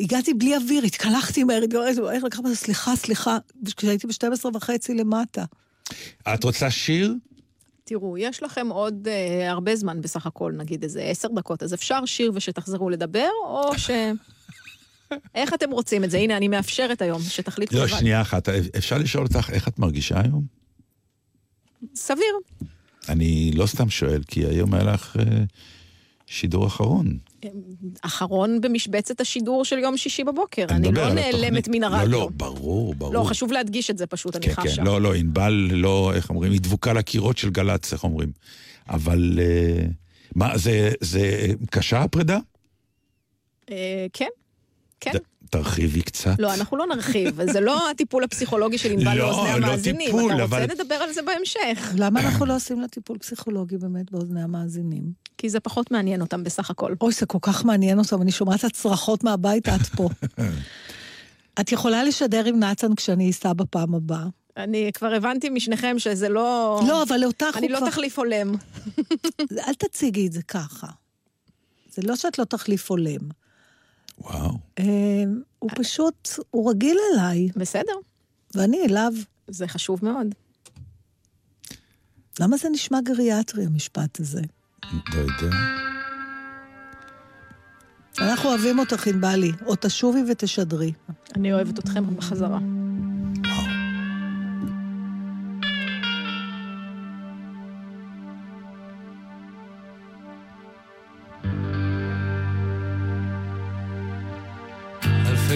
הגעתי 0.00 0.34
בלי 0.34 0.56
אוויר, 0.56 0.84
התקלחתי 0.84 1.44
מהר, 1.44 1.62
התגררתי, 1.62 2.00
איך 2.12 2.24
לקחת 2.24 2.44
לי, 2.44 2.56
סליחה, 2.56 2.96
סליחה, 2.96 3.38
כשהייתי 3.76 4.06
ב-12 4.06 4.56
וחצי 4.56 4.94
למטה. 4.94 5.44
את 6.34 6.44
רוצה 6.44 6.70
שיר? 6.70 7.14
תראו, 7.84 8.18
יש 8.18 8.42
לכם 8.42 8.68
עוד 8.68 9.08
אה, 9.08 9.50
הרבה 9.50 9.76
זמן 9.76 10.00
בסך 10.00 10.26
הכל, 10.26 10.52
נגיד 10.56 10.82
איזה 10.82 11.02
עשר 11.02 11.28
דקות, 11.28 11.62
אז 11.62 11.74
אפשר 11.74 12.04
שיר 12.04 12.32
ושתחזרו 12.34 12.90
לדבר, 12.90 13.28
או 13.44 13.78
ש... 13.78 13.90
איך 15.34 15.54
אתם 15.54 15.70
רוצים 15.70 16.04
את 16.04 16.10
זה? 16.10 16.18
הנה, 16.18 16.36
אני 16.36 16.48
מאפשרת 16.48 17.02
היום, 17.02 17.22
שתחליטו 17.22 17.76
לא, 17.76 17.84
לבד. 17.84 17.98
שנייה 17.98 18.20
אחת. 18.20 18.48
אפשר 18.78 18.98
לשאול 18.98 19.24
אותך 19.24 19.50
איך 19.50 19.68
את 19.68 19.78
מרגישה 19.78 20.20
היום? 20.20 20.44
סביר. 21.94 22.34
אני 23.08 23.50
לא 23.54 23.66
סתם 23.66 23.90
שואל, 23.90 24.22
כי 24.26 24.46
היום 24.46 24.74
היה 24.74 24.84
לך 24.84 25.16
אה, 25.18 25.24
שידור 26.26 26.66
אחרון. 26.66 27.18
אחרון 28.02 28.60
במשבצת 28.60 29.20
השידור 29.20 29.64
של 29.64 29.78
יום 29.78 29.96
שישי 29.96 30.24
בבוקר. 30.24 30.66
אני 30.68 30.88
אני 30.88 30.96
לא 30.96 31.06
על 31.06 31.12
נעלמת. 31.12 31.68
מן 31.68 31.84
הרדיו. 31.84 32.06
לא, 32.06 32.18
לא, 32.18 32.28
ברור, 32.36 32.94
ברור. 32.94 33.14
לא, 33.14 33.24
חשוב 33.24 33.52
להדגיש 33.52 33.90
את 33.90 33.98
זה 33.98 34.06
פשוט, 34.06 34.36
אני 34.36 34.46
כן, 34.46 34.62
חשה. 34.62 34.76
כן, 34.76 34.84
לא, 34.84 35.00
לא, 35.00 35.14
ענבל, 35.14 35.68
לא, 35.72 36.12
איך 36.14 36.30
אומרים, 36.30 36.52
היא 36.52 36.60
דבוקה 36.60 36.92
לקירות 36.92 37.38
של 37.38 37.50
גל"צ, 37.50 37.92
איך 37.92 38.04
אומרים. 38.04 38.32
אבל 38.88 39.38
אה, 39.42 39.86
מה, 40.34 40.58
זה, 40.58 40.92
זה 41.00 41.46
קשה 41.70 42.02
הפרידה? 42.02 42.38
אה, 43.70 44.06
כן, 44.12 44.28
כן. 45.00 45.12
תרחיבי 45.50 46.02
קצת. 46.02 46.34
לא, 46.38 46.54
אנחנו 46.54 46.76
לא 46.76 46.86
נרחיב, 46.86 47.40
זה 47.52 47.60
לא 47.60 47.90
הטיפול 47.90 48.24
הפסיכולוגי 48.24 48.78
של 48.78 48.90
ענבל 48.92 49.14
לא, 49.14 49.24
לאוזני 49.24 49.60
לא 49.60 49.66
המאזינים. 49.66 50.06
טיפול, 50.06 50.34
אתה 50.34 50.44
אבל- 50.44 50.62
רוצה, 50.62 50.74
נדבר 50.74 50.94
על 50.94 51.12
זה 51.12 51.22
בהמשך. 51.22 51.92
למה 51.96 52.20
אנחנו 52.20 52.46
לא 52.46 52.56
עושים 52.56 52.80
לה 52.80 52.88
טיפול 52.88 53.18
פסיכולוגי 53.18 53.76
באמת 53.76 54.10
באוזני 54.10 54.42
המאזינים? 54.42 55.02
כי 55.38 55.48
זה 55.48 55.60
פחות 55.60 55.90
מעניין 55.90 56.20
אותם 56.20 56.44
בסך 56.44 56.70
הכל. 56.70 56.94
אוי, 57.00 57.12
זה 57.12 57.26
כל 57.26 57.38
כך 57.42 57.64
מעניין 57.64 57.98
אותם, 57.98 58.22
אני 58.22 58.32
שומעת 58.32 58.60
את 58.60 58.64
הצרחות 58.64 59.24
מהבית, 59.24 59.68
את 59.68 59.86
פה. 59.96 60.08
את 61.60 61.72
יכולה 61.72 62.04
לשדר 62.04 62.44
עם 62.44 62.58
נתן 62.58 62.94
כשאני 62.94 63.30
אסע 63.30 63.52
בפעם 63.52 63.94
הבאה. 63.94 64.24
אני 64.56 64.90
כבר 64.94 65.14
הבנתי 65.14 65.48
משניכם 65.50 65.98
שזה 65.98 66.28
לא... 66.28 66.80
לא, 66.88 67.02
אבל 67.02 67.24
אותך 67.24 67.46
אני 67.56 67.66
הוא 67.66 67.72
לא 67.72 67.78
כבר... 67.78 67.90
תחליף 67.90 68.18
הולם. 68.18 68.54
אל 69.68 69.74
תציגי 69.78 70.26
את 70.26 70.32
זה 70.32 70.42
ככה. 70.42 70.86
זה 71.94 72.02
לא 72.04 72.16
שאת 72.16 72.38
לא 72.38 72.44
תחליף 72.44 72.90
הולם. 72.90 73.20
וואו. 74.20 74.58
אה, 74.78 74.84
הוא 75.58 75.70
פשוט, 75.74 76.28
הוא 76.50 76.70
רגיל 76.70 76.96
אליי, 77.14 77.48
בסדר, 77.56 77.92
ואני 78.54 78.84
אליו. 78.84 79.12
זה 79.48 79.68
חשוב 79.68 80.00
מאוד. 80.02 80.26
למה 82.40 82.56
זה 82.56 82.68
נשמע 82.68 82.98
גריאטרי, 83.00 83.66
המשפט 83.66 84.20
הזה? 84.20 84.42
לא 84.92 85.18
יודע. 85.18 85.56
אנחנו 88.18 88.48
אוהבים 88.48 88.78
אותך, 88.78 89.06
ענבלי. 89.06 89.52
או 89.66 89.74
תשובי 89.80 90.22
ותשדרי. 90.28 90.92
אני 91.36 91.52
אוהבת 91.52 91.78
אתכם 91.78 92.16
בחזרה. 92.16 92.58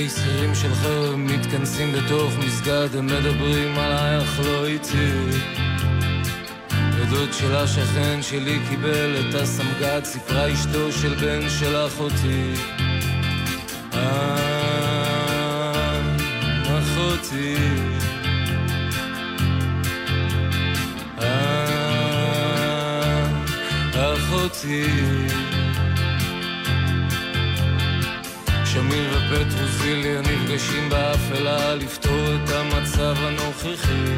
שכירים 0.08 0.54
של 0.54 0.74
חרב 0.74 1.16
מתכנסים 1.16 1.92
בתוך 1.92 2.32
מסגד, 2.38 2.88
הם 2.98 3.06
מדברים 3.06 3.78
עלייך 3.78 4.40
לא 4.44 4.66
איתי. 4.66 5.10
ודוד 6.96 7.32
של 7.32 7.56
השכן 7.56 8.22
שלי 8.22 8.58
קיבל 8.70 9.16
את 9.20 9.34
הסמג"ד, 9.34 10.00
סיפרה 10.04 10.52
אשתו 10.52 10.92
של 10.92 11.14
בן 11.14 11.48
של 11.48 11.86
אחותי. 11.86 12.52
אה, 13.92 14.74
אחותי. 16.78 17.56
אה, 21.22 22.44
אחותי. 23.94 25.53
שמיר 28.74 29.18
ופטרוזיליה 29.32 30.20
נפגשים 30.20 30.88
באפלה 30.88 31.74
לפתור 31.74 32.34
את 32.34 32.50
המצב 32.50 33.14
הנוכחי. 33.18 34.14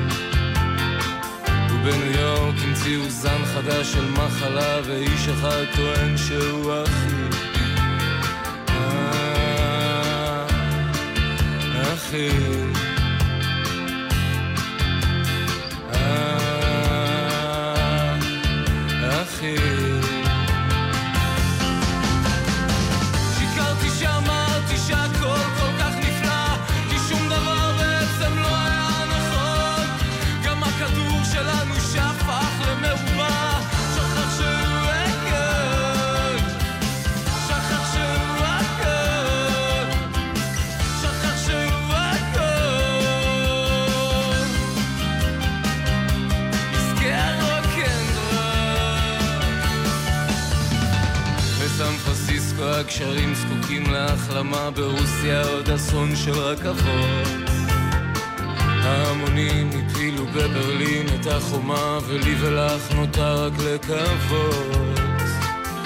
ובניו 1.71 2.21
יורק 2.21 2.55
המציאו 2.65 3.11
זן 3.11 3.45
חדש 3.45 3.93
של 3.93 4.11
מחלה 4.11 4.81
ואיש 4.85 5.29
אחד 5.29 5.65
טוען 5.77 6.17
שהוא 6.17 6.73
אחי. 6.85 7.37
אה, 8.69 10.47
אחי 11.95 12.29
להחלמה, 54.51 54.71
ברוסיה 54.71 55.43
עוד 55.43 55.71
אסון 55.71 56.17
של 56.17 56.33
רכבות. 56.33 57.51
ההמונים 58.83 59.71
הפילו 59.71 60.27
בברלין 60.27 61.07
את 61.21 61.27
החומה, 61.27 61.99
ולי 62.07 62.35
ולך 62.41 62.93
נותר 62.95 63.47
רק 63.47 63.53
לקוות. 63.59 65.01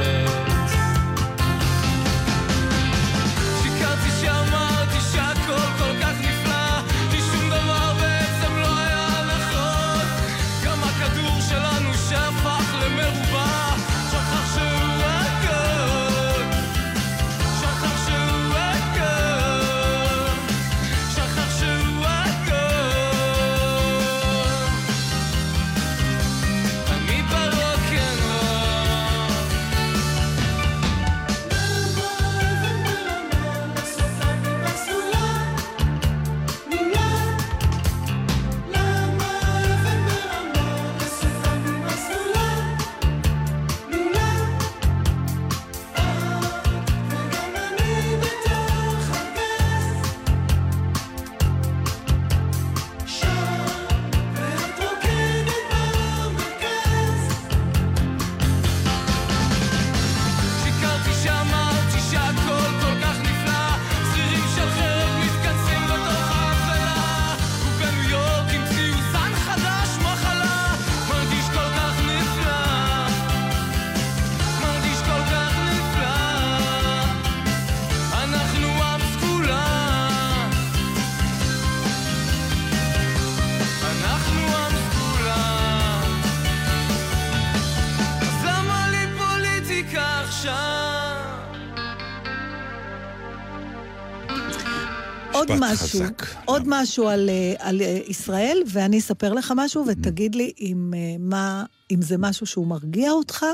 משהו, 95.72 96.00
חזק. 96.00 96.26
עוד 96.44 96.62
משהו 96.66 97.08
על, 97.08 97.28
אה, 97.28 97.54
על 97.58 97.82
אה, 97.82 98.00
ישראל, 98.06 98.62
ואני 98.66 98.98
אספר 98.98 99.32
לך 99.32 99.52
משהו, 99.56 99.84
ותגיד 99.88 100.34
לי 100.34 100.52
אם, 100.60 100.94
אה, 100.96 101.16
מה, 101.18 101.64
אם 101.90 102.02
זה 102.02 102.18
משהו 102.18 102.46
שהוא 102.46 102.66
מרגיע 102.66 103.10
אותך 103.10 103.46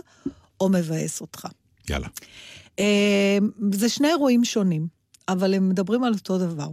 או 0.60 0.68
מבאס 0.68 1.20
אותך. 1.20 1.46
יאללה. 1.90 2.08
זה 3.72 3.88
שני 3.88 4.08
אירועים 4.08 4.44
שונים, 4.44 4.86
אבל 5.28 5.54
הם 5.54 5.68
מדברים 5.68 6.04
על 6.04 6.12
אותו 6.12 6.38
דבר. 6.38 6.68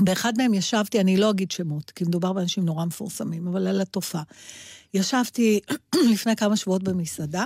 באחד 0.00 0.32
מהם 0.36 0.54
ישבתי, 0.54 1.00
אני 1.00 1.16
לא 1.16 1.30
אגיד 1.30 1.50
שמות, 1.50 1.90
כי 1.90 2.04
מדובר 2.04 2.32
באנשים 2.32 2.64
נורא 2.64 2.84
מפורסמים, 2.84 3.48
אבל 3.48 3.66
על 3.66 3.80
התופעה. 3.80 4.22
ישבתי 4.94 5.60
לפני 6.12 6.36
כמה 6.36 6.56
שבועות 6.56 6.82
במסעדה, 6.82 7.44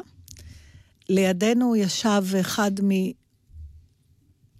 לידינו 1.08 1.76
ישב 1.76 2.24
אחד 2.40 2.72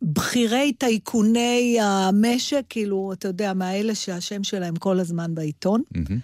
מבכירי 0.03 0.73
טייקוני 0.73 1.79
המשק, 1.81 2.65
כאילו, 2.69 3.13
אתה 3.13 3.29
יודע, 3.29 3.55
מהאלה 3.55 3.95
שהשם 3.95 4.45
שלהם 4.45 4.77
כל 4.77 5.01
הזמן 5.01 5.35
בעיתון. 5.35 5.83
מהמם. 5.91 6.19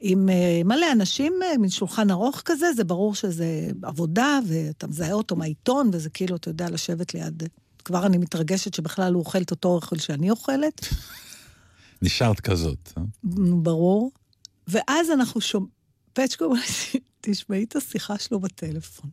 עם 0.00 0.28
אה, 0.28 0.60
מלא 0.64 0.92
אנשים, 0.92 1.32
אה, 1.42 1.58
מין 1.58 1.70
שולחן 1.70 2.10
ארוך 2.10 2.42
כזה, 2.44 2.66
זה 2.76 2.84
ברור 2.84 3.14
שזה 3.14 3.68
עבודה, 3.82 4.38
ואתה 4.46 4.86
מזהה 4.86 5.12
אותו 5.12 5.36
מהעיתון, 5.36 5.90
וזה 5.92 6.10
כאילו, 6.10 6.36
אתה 6.36 6.48
יודע, 6.48 6.70
לשבת 6.70 7.14
ליד... 7.14 7.42
כבר 7.84 8.06
אני 8.06 8.18
מתרגשת 8.18 8.74
שבכלל 8.74 9.14
הוא 9.14 9.20
אוכל 9.20 9.42
את 9.42 9.50
אותו 9.50 9.68
אוכל 9.68 9.98
שאני 9.98 10.30
אוכלת, 10.30 10.80
נשארת 12.02 12.40
כזאת. 12.40 12.92
אה? 12.98 13.02
ברור. 13.62 14.10
ואז 14.68 15.10
אנחנו 15.10 15.40
שומעים, 15.40 15.70
פצ'קו 16.12 16.54
תשמעי 17.20 17.64
את 17.64 17.76
השיחה 17.76 18.18
שלו 18.18 18.40
בטלפון. 18.40 19.10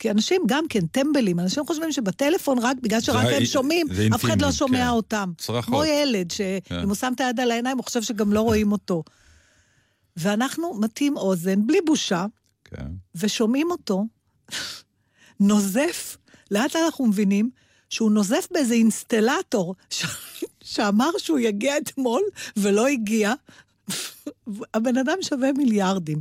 כי 0.00 0.10
אנשים 0.10 0.42
גם 0.46 0.64
כן 0.68 0.86
טמבלים, 0.86 1.40
אנשים 1.40 1.66
חושבים 1.66 1.92
שבטלפון 1.92 2.58
רק 2.58 2.76
בגלל 2.82 3.00
שרק 3.00 3.26
הם 3.36 3.44
שומעים, 3.44 3.86
אף 4.14 4.24
אחד 4.24 4.42
לא 4.42 4.52
שומע 4.52 4.78
כן. 4.78 4.88
אותם. 4.88 5.32
צרחות. 5.38 5.64
כמו 5.64 5.84
ילד, 5.84 6.30
שאם 6.30 6.58
כן. 6.64 6.84
הוא 6.84 6.94
שם 6.94 7.12
את 7.14 7.20
היד 7.20 7.40
על 7.40 7.50
העיניים, 7.50 7.76
הוא 7.76 7.84
חושב 7.84 8.02
שגם 8.02 8.32
לא 8.32 8.40
רואים 8.40 8.72
אותו. 8.72 9.02
ואנחנו 10.16 10.74
מטים 10.74 11.16
אוזן, 11.16 11.66
בלי 11.66 11.78
בושה, 11.86 12.26
כן. 12.64 12.86
ושומעים 13.14 13.70
אותו 13.70 14.04
נוזף, 15.40 16.16
לאט 16.50 16.76
לאט 16.76 16.84
אנחנו 16.84 17.06
מבינים 17.06 17.50
שהוא 17.90 18.10
נוזף 18.10 18.48
באיזה 18.50 18.74
אינסטלטור 18.74 19.74
ש... 19.90 20.04
שאמר 20.62 21.10
שהוא 21.18 21.38
יגיע 21.38 21.78
אתמול 21.78 22.22
ולא 22.56 22.86
הגיע. 22.86 23.32
הבן 24.74 24.96
אדם 24.96 25.16
שווה 25.22 25.52
מיליארדים. 25.52 26.20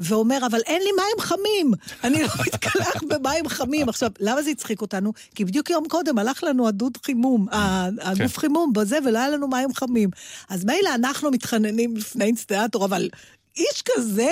ואומר, 0.00 0.38
אבל 0.50 0.60
אין 0.66 0.82
לי 0.82 0.90
מים 0.96 1.20
חמים, 1.20 1.72
אני 2.04 2.22
לא 2.22 2.28
מתקלח 2.46 3.02
במים 3.08 3.48
חמים. 3.48 3.88
עכשיו, 3.88 4.10
למה 4.20 4.42
זה 4.42 4.50
הצחיק 4.50 4.80
אותנו? 4.80 5.12
כי 5.34 5.44
בדיוק 5.44 5.70
יום 5.70 5.84
קודם 5.88 6.18
הלך 6.18 6.44
לנו 6.44 6.68
הדוד 6.68 6.98
חימום, 7.04 7.48
ה- 7.48 7.88
הגוף 8.00 8.38
חימום 8.38 8.72
בזה, 8.72 8.98
ולא 9.06 9.18
היה 9.18 9.28
לנו 9.30 9.48
מים 9.48 9.74
חמים. 9.74 10.10
אז 10.48 10.64
מילא 10.64 10.94
אנחנו 10.94 11.30
מתחננים 11.30 11.96
לפני 11.96 12.24
אינסטלטור, 12.24 12.84
אבל 12.84 13.08
איש 13.56 13.82
כזה... 13.84 14.28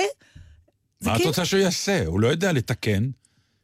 זה 0.99 1.09
מה 1.09 1.13
את 1.13 1.17
כאילו- 1.17 1.29
רוצה 1.29 1.45
שהוא 1.45 1.59
יעשה? 1.59 2.05
הוא 2.05 2.19
לא 2.19 2.27
יודע 2.27 2.51
לתקן. 2.51 3.09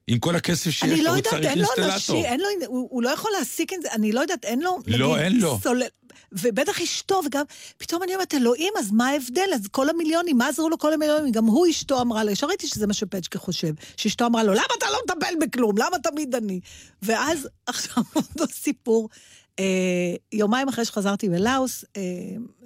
עם 0.07 0.19
כל 0.19 0.35
הכסף 0.35 0.69
שיש 0.69 0.83
אני 0.83 0.97
לו, 0.97 1.03
לא 1.03 1.09
הוא 1.09 1.17
יודעת, 1.17 1.33
צריך 1.33 1.45
אין 1.45 1.59
לו 1.59 1.65
אינסטלטור. 1.65 1.93
אנשים, 1.93 2.25
אין 2.25 2.39
לו, 2.39 2.47
הוא, 2.67 2.87
הוא 2.91 3.03
לא 3.03 3.09
יכול 3.09 3.31
להעסיק 3.31 3.73
את 3.73 3.81
זה, 3.81 3.87
אני 3.91 4.11
לא 4.11 4.19
יודעת, 4.21 4.45
אין 4.45 4.61
לו, 4.61 4.79
לא, 4.87 5.17
אין 5.17 5.39
לו. 5.39 5.59
סולל, 5.63 5.83
ובטח 6.31 6.81
אשתו, 6.81 7.21
וגם, 7.25 7.43
פתאום 7.77 8.03
אני 8.03 8.13
אומרת, 8.13 8.33
אלוהים, 8.33 8.73
אז 8.79 8.91
מה 8.91 9.07
ההבדל? 9.07 9.49
אז 9.53 9.67
כל 9.71 9.89
המיליונים, 9.89 10.37
מה 10.37 10.47
עזרו 10.47 10.69
לו 10.69 10.77
כל 10.77 10.93
המיליונים? 10.93 11.31
גם 11.31 11.45
הוא, 11.45 11.67
אשתו 11.69 12.01
אמרה 12.01 12.23
לו, 12.23 12.31
ישר 12.31 12.47
ראיתי 12.47 12.67
שזה 12.67 12.87
מה 12.87 12.93
שפצ'קה 12.93 13.39
חושב, 13.39 13.73
שאשתו 13.97 14.25
אמרה 14.25 14.43
לו, 14.43 14.53
למה 14.53 14.63
אתה 14.77 14.85
לא 14.91 14.99
מטפל 15.05 15.33
בכלום? 15.41 15.77
למה 15.77 15.99
תמיד 15.99 16.35
אני? 16.35 16.59
ואז, 17.01 17.47
עכשיו, 17.67 18.03
אותו 18.15 18.45
סיפור. 18.51 19.09
אה, 19.59 20.15
יומיים 20.33 20.67
אחרי 20.67 20.85
שחזרתי 20.85 21.27
מלאוס, 21.27 21.85
אה, 21.97 22.01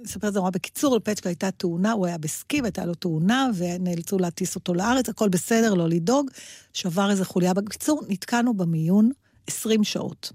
אספר 0.06 0.28
את 0.28 0.32
זה 0.32 0.38
נורא 0.38 0.50
בקיצור, 0.50 0.96
לפצ'קה 0.96 1.28
הייתה 1.28 1.50
תאונה, 1.50 1.92
הוא 1.92 2.06
היה 2.06 2.18
בסקי 2.18 2.60
והייתה 2.60 2.84
לו 2.84 2.94
תאונה, 2.94 3.48
ונאלצו 3.54 4.18
להטיס 4.18 4.54
אותו 4.54 4.74
לארץ, 4.74 5.08
הכל 5.08 5.28
בסדר, 5.28 5.74
לא 5.74 5.88
לדאוג, 5.88 6.30
שבר 6.72 7.10
איזה 7.10 7.24
חוליה. 7.24 7.54
בקיצור, 7.54 8.02
נתקענו 8.08 8.54
במיון 8.54 9.10
20 9.46 9.84
שעות. 9.84 10.32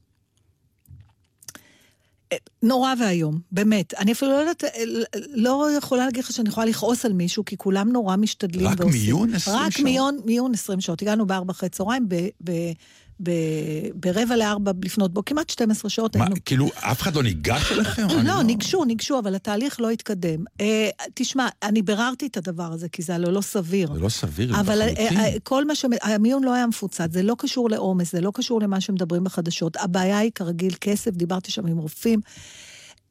אה, 2.31 2.37
נורא 2.63 2.93
ואיום, 2.99 3.39
באמת. 3.51 3.93
אני 3.93 4.11
אפילו 4.11 4.31
לא 4.31 4.37
יודעת, 4.37 4.63
אה, 4.63 4.69
לא 5.15 5.67
יכולה 5.77 6.05
להגיד 6.05 6.23
לך 6.23 6.31
שאני 6.31 6.49
יכולה 6.49 6.65
לכעוס 6.65 7.05
על 7.05 7.13
מישהו, 7.13 7.45
כי 7.45 7.57
כולם 7.57 7.91
נורא 7.91 8.15
משתדלים 8.15 8.67
רק 8.67 8.79
ועושים. 8.79 9.01
מיון 9.01 9.33
20 9.33 9.57
רק 9.57 9.71
שעות? 9.71 9.83
מיון, 9.83 10.19
מיון 10.25 10.53
20 10.53 10.81
שעות. 10.81 11.01
הגענו 11.01 11.25
בארבע 11.25 11.51
אחרי 11.51 11.69
צהריים, 11.69 12.07
ב, 13.23 13.31
ברבע 13.95 14.35
לארבע 14.35 14.71
לפנות 14.83 15.13
בו, 15.13 15.25
כמעט 15.25 15.49
12 15.49 15.89
שעות 15.89 16.15
מה, 16.15 16.23
היינו 16.23 16.35
כאילו, 16.45 16.69
אף 16.75 17.01
אחד 17.01 17.15
לא 17.15 17.23
ניגש 17.23 17.71
אליכם? 17.71 18.07
אני 18.17 18.27
לא, 18.27 18.43
ניגשו, 18.43 18.85
ניגשו, 18.85 19.19
אבל 19.19 19.35
התהליך 19.35 19.79
לא 19.81 19.89
התקדם. 19.89 20.43
אה, 20.61 20.89
תשמע, 21.13 21.47
אני 21.63 21.81
ביררתי 21.81 22.27
את 22.27 22.37
הדבר 22.37 22.71
הזה, 22.73 22.89
כי 22.89 23.01
זה 23.01 23.15
הלא 23.15 23.33
לא 23.33 23.41
סביר. 23.41 23.93
זה 23.93 23.99
לא 23.99 24.09
סביר 24.09 24.59
אבל 24.59 24.81
אה, 24.81 24.91
לחלוטין. 24.91 25.19
אה, 25.19 25.39
כל 25.43 25.65
מה 25.65 25.75
ש... 25.75 25.85
המיון 26.01 26.43
לא 26.43 26.53
היה 26.53 26.67
מפוצץ, 26.67 27.11
זה 27.11 27.23
לא 27.23 27.35
קשור 27.37 27.69
לעומס, 27.69 28.11
זה 28.11 28.21
לא 28.21 28.31
קשור 28.33 28.61
למה 28.61 28.81
שמדברים 28.81 29.23
בחדשות. 29.23 29.77
הבעיה 29.77 30.17
היא 30.17 30.31
כרגיל 30.35 30.73
כסף, 30.81 31.11
דיברתי 31.11 31.51
שם 31.51 31.67
עם 31.67 31.77
רופאים. 31.77 32.19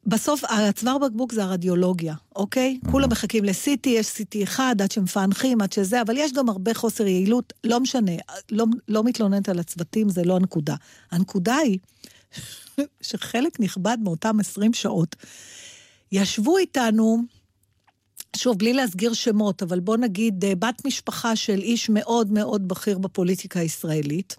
בסוף, 0.07 0.43
הצוואר 0.43 0.97
בקבוק 0.97 1.33
זה 1.33 1.43
הרדיולוגיה, 1.43 2.15
אוקיי? 2.35 2.79
כולם 2.91 3.09
מחכים 3.09 3.45
ל-CT, 3.45 3.89
יש 3.89 4.07
CT 4.07 4.43
אחד, 4.43 4.75
עד 4.81 4.91
שמפענחים, 4.91 5.61
עד 5.61 5.71
שזה, 5.71 6.01
אבל 6.01 6.17
יש 6.17 6.33
גם 6.33 6.49
הרבה 6.49 6.73
חוסר 6.73 7.07
יעילות, 7.07 7.53
לא 7.63 7.79
משנה, 7.79 8.11
לא, 8.51 8.65
לא 8.87 9.03
מתלוננת 9.03 9.49
על 9.49 9.59
הצוותים, 9.59 10.09
זה 10.09 10.23
לא 10.23 10.35
הנקודה. 10.35 10.75
הנקודה 11.11 11.55
היא 11.55 11.79
שחלק 13.01 13.59
נכבד 13.59 13.97
מאותם 14.03 14.39
20 14.39 14.73
שעות 14.73 15.15
ישבו 16.11 16.57
איתנו, 16.57 17.17
שוב, 18.35 18.57
בלי 18.57 18.73
להסגיר 18.73 19.13
שמות, 19.13 19.63
אבל 19.63 19.79
בוא 19.79 19.97
נגיד 19.97 20.45
אה, 20.45 20.55
בת 20.55 20.85
משפחה 20.85 21.35
של 21.35 21.61
איש 21.61 21.89
מאוד 21.89 22.31
מאוד 22.31 22.67
בכיר 22.67 22.97
בפוליטיקה 22.97 23.59
הישראלית, 23.59 24.35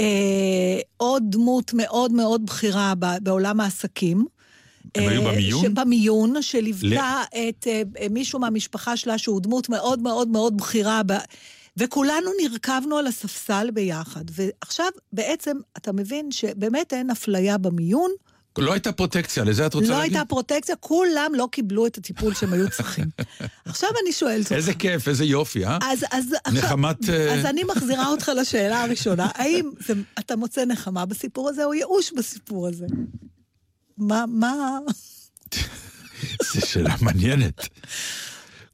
אה, 0.00 0.80
עוד 0.96 1.22
דמות 1.26 1.72
מאוד 1.74 2.12
מאוד 2.12 2.46
בכירה 2.46 2.92
בעולם 3.22 3.60
העסקים. 3.60 4.26
הם 4.94 5.08
היו 5.08 5.26
אה, 5.26 5.32
במיון? 5.32 5.74
במיון, 5.74 6.42
שליוותה 6.42 7.22
את 7.28 7.66
אה, 7.66 7.82
אה, 8.00 8.06
מישהו 8.10 8.38
מהמשפחה 8.38 8.96
שלה, 8.96 9.18
שהוא 9.18 9.40
דמות 9.40 9.68
מאוד 9.68 10.02
מאוד 10.02 10.28
מאוד 10.28 10.56
בכירה. 10.56 11.02
ב... 11.06 11.12
וכולנו 11.76 12.30
נרכבנו 12.42 12.96
על 12.96 13.06
הספסל 13.06 13.70
ביחד. 13.74 14.24
ועכשיו, 14.30 14.86
בעצם, 15.12 15.56
אתה 15.76 15.92
מבין 15.92 16.30
שבאמת 16.30 16.92
אין 16.92 17.10
אפליה 17.10 17.58
במיון, 17.58 18.10
לא 18.58 18.72
הייתה 18.72 18.92
פרוטקציה, 18.92 19.44
לזה 19.44 19.66
את 19.66 19.74
רוצה 19.74 19.88
לא 19.88 19.98
להגיד? 19.98 20.12
הייתה 20.12 20.28
פרוטקציה, 20.28 20.76
כולם 20.76 21.32
לא 21.34 21.48
קיבלו 21.52 21.86
את 21.86 21.98
הטיפול 21.98 22.34
שהם 22.34 22.52
היו 22.52 22.70
צריכים. 22.70 23.04
עכשיו 23.64 23.88
אני 24.02 24.12
שואלת 24.12 24.40
אותך. 24.40 24.52
איזה 24.52 24.74
כיף, 24.74 25.08
איזה 25.08 25.24
יופי, 25.24 25.64
אה? 25.64 25.78
אז, 25.82 26.04
אז, 26.10 26.34
נחמת, 26.52 27.08
אז 27.08 27.44
אני 27.44 27.64
מחזירה 27.64 28.08
אותך 28.12 28.32
לשאלה 28.36 28.82
הראשונה. 28.82 29.28
האם 29.34 29.70
זה, 29.86 29.94
אתה 30.18 30.36
מוצא 30.36 30.64
נחמה 30.64 31.06
בסיפור 31.06 31.48
הזה 31.48 31.64
או 31.64 31.74
ייאוש 31.74 32.12
בסיפור 32.12 32.68
הזה? 32.68 32.86
מה, 33.98 34.24
מה... 34.28 34.78
זו 36.54 36.66
שאלה 36.66 36.94
מעניינת. 37.00 37.68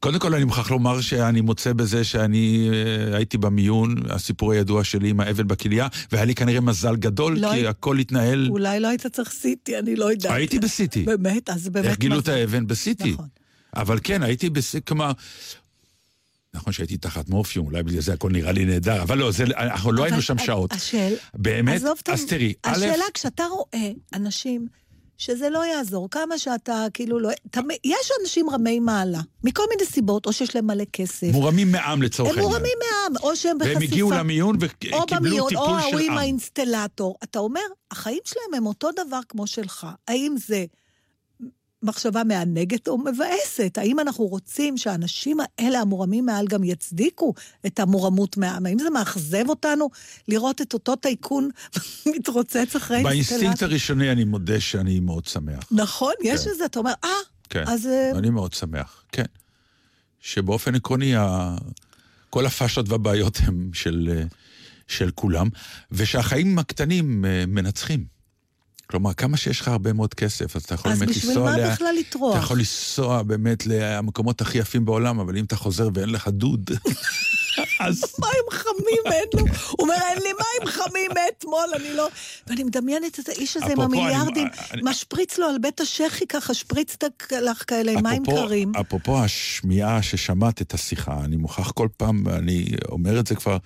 קודם 0.00 0.18
כל, 0.18 0.34
אני 0.34 0.44
מוכרח 0.44 0.70
לומר 0.70 1.00
שאני 1.00 1.40
מוצא 1.40 1.72
בזה 1.72 2.04
שאני 2.04 2.70
אה, 2.72 3.16
הייתי 3.16 3.38
במיון, 3.38 3.94
הסיפור 4.10 4.52
הידוע 4.52 4.84
שלי 4.84 5.08
עם 5.10 5.20
האבן 5.20 5.48
בכליה, 5.48 5.88
והיה 6.12 6.24
לי 6.24 6.34
כנראה 6.34 6.60
מזל 6.60 6.96
גדול, 6.96 7.38
לא 7.38 7.48
כי 7.50 7.56
הי- 7.56 7.66
הכל 7.66 7.98
התנהל... 7.98 8.48
אולי 8.50 8.80
לא 8.80 8.88
היית 8.88 9.06
צריך 9.06 9.30
סיטי, 9.30 9.78
אני 9.78 9.96
לא 9.96 10.10
יודעת. 10.10 10.32
הייתי 10.32 10.58
בסיטי. 10.58 11.02
באמת, 11.02 11.50
אז 11.50 11.68
באמת... 11.68 11.86
איך 11.86 11.98
גילו 11.98 12.18
את. 12.18 12.28
האבן? 12.28 12.66
בסיטי. 12.66 13.12
נכון. 13.12 13.28
אבל 13.76 13.98
כן, 14.04 14.22
הייתי 14.22 14.50
בסיטי, 14.50 14.84
כלומר... 14.86 15.12
נכון 16.54 16.72
שהייתי 16.72 16.96
תחת 16.96 17.28
מורפיום, 17.28 17.66
אולי 17.66 17.82
בגלל 17.82 18.00
זה 18.00 18.12
הכל 18.12 18.30
נראה 18.30 18.52
לי 18.52 18.64
נהדר, 18.64 19.02
אבל 19.02 19.18
לא, 19.18 19.30
זה, 19.30 19.44
אנחנו 19.44 19.92
לא 19.92 20.02
אבל 20.02 20.08
היינו 20.10 20.22
שם 20.22 20.36
ה- 20.38 20.44
שעות. 20.44 20.72
השאל... 20.72 21.14
באמת? 21.34 21.82
אז 22.12 22.24
תראי, 22.28 22.52
א', 22.62 22.70
השאלה, 22.70 23.04
כשאתה 23.14 23.44
רואה 23.44 23.90
אנשים 24.14 24.66
שזה 25.18 25.50
לא 25.50 25.64
יעזור, 25.64 26.10
כמה 26.10 26.38
שאתה 26.38 26.86
כאילו 26.94 27.18
לא... 27.18 27.30
תמי, 27.50 27.74
יש 27.84 28.10
אנשים 28.22 28.50
רמי 28.50 28.80
מעלה, 28.80 29.20
מכל 29.44 29.62
מיני 29.70 29.90
סיבות, 29.90 30.26
או 30.26 30.32
שיש 30.32 30.54
להם 30.54 30.66
מלא 30.66 30.84
כסף. 30.92 31.26
מורמים 31.32 31.72
מעם 31.72 32.02
לצורך 32.02 32.30
הם 32.30 32.38
העניין. 32.38 32.52
מורמים 32.52 32.78
מעם, 32.78 33.22
או 33.22 33.36
שהם 33.36 33.58
בחשיפה. 33.58 33.78
והם 33.78 33.82
הגיעו 33.82 34.10
למיון 34.10 34.54
או 34.54 34.60
וקיבלו 34.60 35.06
במיון, 35.10 35.40
או 35.40 35.48
טיפול 35.48 35.64
ההוא 35.66 35.90
של 35.90 35.98
עם 35.98 36.12
עם. 36.12 36.18
האינסטלטור. 36.18 37.16
אתה 37.22 37.38
אומר, 37.38 37.60
החיים 37.90 38.20
שלהם 38.24 38.54
הם 38.56 38.66
אותו 38.66 38.88
דבר 39.06 39.20
כמו 39.28 39.46
שלך. 39.46 39.86
האם 40.08 40.34
זה 40.46 40.64
מחשבה 41.84 42.24
מענגת 42.24 42.88
או 42.88 42.98
מבאסת? 42.98 43.78
האם 43.78 44.00
אנחנו 44.00 44.24
רוצים 44.24 44.76
שהאנשים 44.78 45.36
האלה, 45.40 45.80
המורמים 45.80 46.26
מעל, 46.26 46.46
גם 46.46 46.64
יצדיקו 46.64 47.34
את 47.66 47.80
המורמות 47.80 48.36
מהעם? 48.36 48.66
האם 48.66 48.78
זה 48.78 48.90
מאכזב 48.90 49.48
אותנו 49.48 49.90
לראות 50.28 50.60
את 50.60 50.74
אותו 50.74 50.96
טייקון 50.96 51.48
מתרוצץ 52.16 52.76
אחרי 52.76 53.02
באינסטינקט? 53.02 53.62
הראשוני 53.62 54.12
אני 54.12 54.24
מודה 54.24 54.60
שאני 54.60 55.00
מאוד 55.00 55.26
שמח. 55.26 55.68
נכון, 55.70 56.12
יש 56.22 56.40
כן. 56.40 56.50
איזה, 56.50 56.64
אתה 56.64 56.78
אומר, 56.78 56.92
אה, 57.04 57.08
כן, 57.50 57.64
אז... 57.66 57.86
אה, 57.86 58.10
אני 58.18 58.30
מאוד 58.30 58.52
שמח, 58.52 59.04
כן. 59.12 59.24
שבאופן 60.20 60.74
עקרוני, 60.74 61.16
ה... 61.16 61.56
כל 62.34 62.46
הפאשות 62.46 62.88
והבעיות 62.88 63.38
הם 63.42 63.70
של, 63.72 64.08
אה, 64.12 64.22
של 64.88 65.10
כולם, 65.14 65.48
ושהחיים 65.92 66.58
הקטנים 66.58 67.24
אה, 67.24 67.44
מנצחים. 67.46 68.13
כלומר, 68.90 69.12
כמה 69.14 69.36
שיש 69.36 69.60
לך 69.60 69.68
הרבה 69.68 69.92
מאוד 69.92 70.14
כסף, 70.14 70.56
אז 70.56 70.62
אתה 70.62 70.74
יכול 70.74 70.92
אז 70.92 70.98
באמת 70.98 71.10
בשביל 71.10 71.30
לנסוע... 71.30 71.50
מה 71.50 71.56
לה- 71.56 71.70
בכלל 71.74 71.94
לטרוח? 71.98 72.36
אתה 72.36 72.44
יכול 72.44 72.58
לנסוע 72.58 73.22
באמת 73.22 73.66
למקומות 73.66 74.40
הכי 74.40 74.58
יפים 74.58 74.84
בעולם, 74.84 75.18
אבל 75.20 75.36
אם 75.36 75.44
אתה 75.44 75.56
חוזר 75.56 75.88
ואין 75.94 76.08
לך 76.08 76.28
דוד, 76.28 76.70
אז... 77.80 78.02
מים 78.18 78.30
חמים 78.50 79.12
אין 79.12 79.24
לו. 79.34 79.40
הוא 79.40 79.48
אומר, 79.80 79.94
אין 79.94 80.18
לי 80.18 80.28
מים 80.32 80.72
חמים 80.72 81.10
מאתמול, 81.14 81.66
אני 81.76 81.92
לא... 81.96 82.08
ואני 82.46 82.64
מדמיינת 82.64 83.18
את 83.20 83.28
האיש 83.28 83.56
הזה 83.56 83.66
עם 83.66 83.72
אני- 83.80 83.84
המיליארדים, 83.84 84.46
אני- 84.70 84.82
משפריץ 84.84 85.38
לו 85.38 85.46
על 85.46 85.58
בית 85.58 85.80
השחי 85.80 86.26
ככה, 86.26 86.54
שפריץ 86.54 86.96
לך 87.42 87.64
כאלה 87.66 87.92
עם 87.92 88.02
מים 88.02 88.22
קרים. 88.26 88.72
אפרופו 88.80 89.18
השמיעה 89.24 90.02
ששמעת 90.02 90.62
את 90.62 90.74
השיחה, 90.74 91.20
אני 91.24 91.36
מוכרח 91.36 91.70
כל 91.70 91.88
פעם, 91.96 92.22
ואני 92.26 92.66
אומר 92.88 93.20
את 93.20 93.26
זה 93.26 93.34
כבר, 93.34 93.56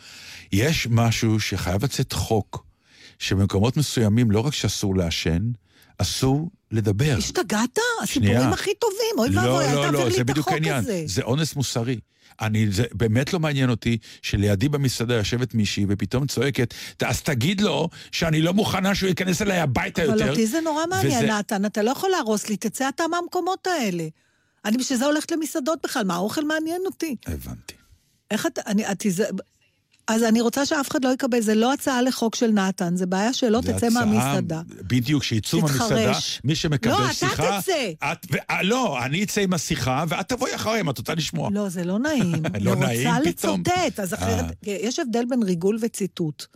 יש 0.53 0.87
משהו 0.91 1.41
שחייב 1.41 1.85
לצאת 1.85 2.13
חוק, 2.13 2.65
שבמקומות 3.19 3.77
מסוימים 3.77 4.31
לא 4.31 4.41
רק 4.41 4.55
שאסור 4.55 4.97
לעשן, 4.97 5.43
אסור 5.99 6.51
לדבר. 6.71 7.15
השתגעת? 7.19 7.79
הסיפורים 8.03 8.53
הכי 8.53 8.71
טובים, 8.75 9.19
אוי 9.19 9.31
לא, 9.31 9.41
ואבוי, 9.41 9.65
אל 9.65 9.75
לא, 9.75 9.83
תעביר 9.85 10.01
לא, 10.01 10.09
לי 10.09 10.15
זה 10.15 10.21
את 10.21 10.27
בדיוק 10.27 10.39
החוק 10.49 10.53
העניין. 10.53 10.77
הזה. 10.77 11.03
זה 11.07 11.23
אונס 11.23 11.57
מוסרי. 11.57 11.99
אני, 12.41 12.71
זה 12.71 12.85
באמת 12.93 13.33
לא 13.33 13.41
מעניין 13.41 13.71
אותי 13.71 13.99
שלידי 14.23 14.69
במסעדה 14.69 15.15
יושבת 15.15 15.55
מישהי 15.55 15.87
ופתאום 15.89 16.27
צועקת, 16.27 16.75
אז 17.07 17.23
תגיד 17.23 17.61
לו 17.61 17.89
שאני 18.13 18.43
לא 18.43 18.55
מוכנה 18.55 18.95
שהוא 18.95 19.09
ייכנס 19.09 19.43
אליי 19.43 19.59
הביתה 19.61 20.03
יותר. 20.03 20.15
אבל 20.25 20.31
אותי 20.31 20.47
זה 20.47 20.61
נורא 20.61 20.87
מעניין, 20.91 21.25
וזה- 21.25 21.33
נתן, 21.33 21.65
אתה 21.67 21.83
לא 21.83 21.91
יכול 21.91 22.11
להרוס 22.11 22.49
לי, 22.49 22.57
תצא 22.57 22.89
אתה 22.89 23.05
מהמקומות 23.11 23.67
האלה. 23.67 24.05
אני 24.65 24.77
בשביל 24.79 24.99
זה 24.99 25.07
הולכת 25.07 25.31
למסעדות 25.33 25.79
בכלל, 25.85 26.05
מה 26.05 26.15
האוכל 26.15 26.45
מעניין 26.45 26.81
אותי? 26.87 27.17
הבנתי. 27.27 27.75
איך 28.31 28.47
אתה, 28.47 28.61
אני, 28.67 28.91
את, 28.93 29.05
זה, 29.09 29.25
אז 30.09 30.23
אני 30.23 30.41
רוצה 30.41 30.67
שאף 30.67 30.91
אחד 30.91 31.05
לא 31.05 31.13
יקבל, 31.13 31.41
זה 31.41 31.55
לא 31.55 31.73
הצעה 31.73 32.03
לחוק 32.03 32.35
של 32.35 32.51
נתן, 32.51 32.97
זה 32.97 33.07
בעיה 33.07 33.33
שלא 33.33 33.61
זה 33.61 33.73
תצא 33.73 33.87
הצעה- 33.87 34.05
מהמסעדה. 34.05 34.61
בדיוק, 34.69 35.23
שיצאו. 35.23 35.61
מהמסעדה, 35.61 36.13
מי 36.45 36.55
שמקבל 36.55 36.93
לא, 36.93 37.05
אתה 37.05 37.13
שיחה... 37.13 37.61
תצא. 37.63 37.91
את, 38.13 38.27
ו, 38.33 38.37
אה, 38.51 38.63
לא, 38.63 39.05
אני 39.05 39.25
אצא 39.25 39.41
עם 39.41 39.53
השיחה, 39.53 40.05
ואת 40.09 40.29
תבואי 40.29 40.55
אחריי 40.55 40.81
אם 40.81 40.91
את 40.91 40.99
רוצה 40.99 41.15
לשמוע. 41.15 41.51
לא, 41.53 41.69
זה 41.69 41.85
לא 41.85 41.99
נעים. 41.99 42.33
לא 42.61 42.73
אני 42.73 42.81
נעים 42.81 43.09
רוצה 43.17 43.31
פתאום? 43.33 43.61
לצוטט, 43.61 44.01
אז 44.01 44.15
אחרת, 44.15 44.45
אה. 44.69 44.77
יש 44.83 44.99
הבדל 44.99 45.25
בין 45.31 45.43
ריגול 45.43 45.79
וציטוט. 45.83 46.47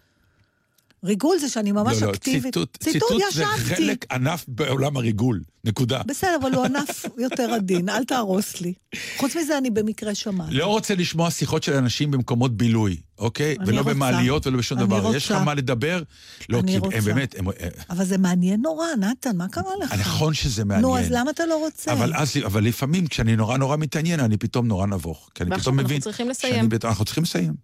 ריגול 1.05 1.39
זה 1.39 1.49
שאני 1.49 1.73
ממש 1.73 2.01
לא, 2.03 2.07
לא, 2.07 2.13
אקטיבית. 2.13 2.45
ציטוט, 2.55 2.77
ציטוט 2.81 3.03
ציטוט 3.09 3.23
זה 3.35 3.43
ישבתי. 3.43 3.75
חלק 3.75 4.13
ענף 4.13 4.45
בעולם 4.49 4.97
הריגול, 4.97 5.41
נקודה. 5.65 6.03
בסדר, 6.07 6.37
אבל 6.43 6.55
הוא 6.55 6.65
ענף 6.65 7.05
יותר 7.25 7.55
עדין, 7.55 7.89
אל 7.89 8.05
תהרוס 8.05 8.61
לי. 8.61 8.73
חוץ 9.17 9.37
מזה, 9.37 9.59
אני 9.59 9.71
במקרה 9.71 10.15
שמעתי. 10.15 10.55
לא 10.55 10.67
רוצה 10.67 10.95
לשמוע 10.95 11.31
שיחות 11.31 11.63
של 11.63 11.73
אנשים 11.75 12.11
במקומות 12.11 12.57
בילוי, 12.57 12.97
אוקיי? 13.19 13.57
אני 13.61 13.69
ולא 13.69 13.79
רוצה. 13.79 13.91
במעליות 13.95 14.47
ולא 14.47 14.59
בשום 14.59 14.79
אני 14.79 14.87
דבר. 14.87 15.17
יש 15.17 15.27
לך 15.27 15.33
רוצה. 15.33 15.45
מה 15.45 15.55
לדבר? 15.55 16.03
לא, 16.49 16.59
אני 16.61 16.73
כי 16.73 16.79
רוצה. 16.79 16.97
הם 16.97 17.05
באמת, 17.05 17.35
הם, 17.39 17.47
אבל 17.91 18.05
זה 18.05 18.19
מעניין 18.19 18.61
נורא, 18.61 18.87
נתן, 18.99 19.37
מה 19.37 19.49
קרה 19.49 19.73
לך? 19.83 19.93
נכון 19.93 20.35
שזה 20.35 20.65
מעניין. 20.65 20.83
נו, 20.87 20.99
אז 20.99 21.07
למה 21.11 21.31
אתה 21.31 21.47
לא 21.47 21.59
רוצה? 21.59 21.93
אבל 21.93 22.15
אז, 22.15 22.33
אבל 22.47 22.65
לפעמים 22.65 23.07
כשאני 23.07 23.37
נורא 23.37 23.57
נורא 23.57 23.77
מתעניין, 23.77 24.21
אני 24.21 24.37
פתאום 24.37 24.67
נורא 24.67 24.87
נבוך. 24.87 25.31
כי 25.35 25.43
אני 25.43 25.51
ועכשיו 25.51 25.63
פתאום 25.63 25.79
אנחנו 25.79 25.89
מבין... 25.89 26.01
צריכים 26.01 26.27
שאני 26.35 26.51
לסיים. 26.53 26.69
בת- 26.69 26.85
אנחנו 26.85 27.05
צריכים 27.05 27.23
לסיים. 27.23 27.55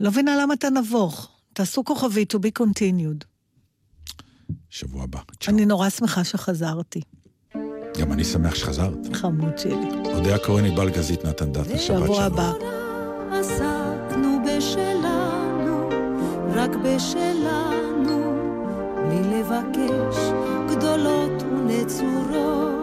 לא 0.00 0.10
מבינה 0.10 0.36
למה 0.42 0.54
אתה 0.54 0.70
נבוך. 0.70 1.28
תעשו 1.58 1.84
כוכבי, 1.84 2.24
to 2.32 2.36
be 2.36 2.62
continued. 2.62 3.24
שבוע 4.70 5.02
הבא. 5.02 5.18
צ'או. 5.40 5.54
אני 5.54 5.66
נורא 5.66 5.88
שמחה 5.88 6.24
שחזרתי, 6.24 7.00
גם 8.00 8.12
אני 8.12 8.24
שמח 8.24 8.54
שחזרת. 8.54 8.98
חמוד 9.12 9.58
שלי. 9.58 9.90
אודיה 10.04 10.38
כהן, 10.38 10.64
ענבל 10.64 10.90
גזית, 10.90 11.24
נתן 11.24 11.52
דטנר, 11.52 11.76
שבת 11.76 11.80
שבוע 11.80 12.06
שלום. 12.06 12.20
הבא. 12.22 12.52
עסקנו 13.32 14.38
בשלנו, 14.46 15.88
רק 16.54 16.70
בשלנו, 16.84 18.18
בלי 19.08 19.40
לבקש 19.40 20.16
גדולות 20.70 21.42
ונצורות. 21.42 22.78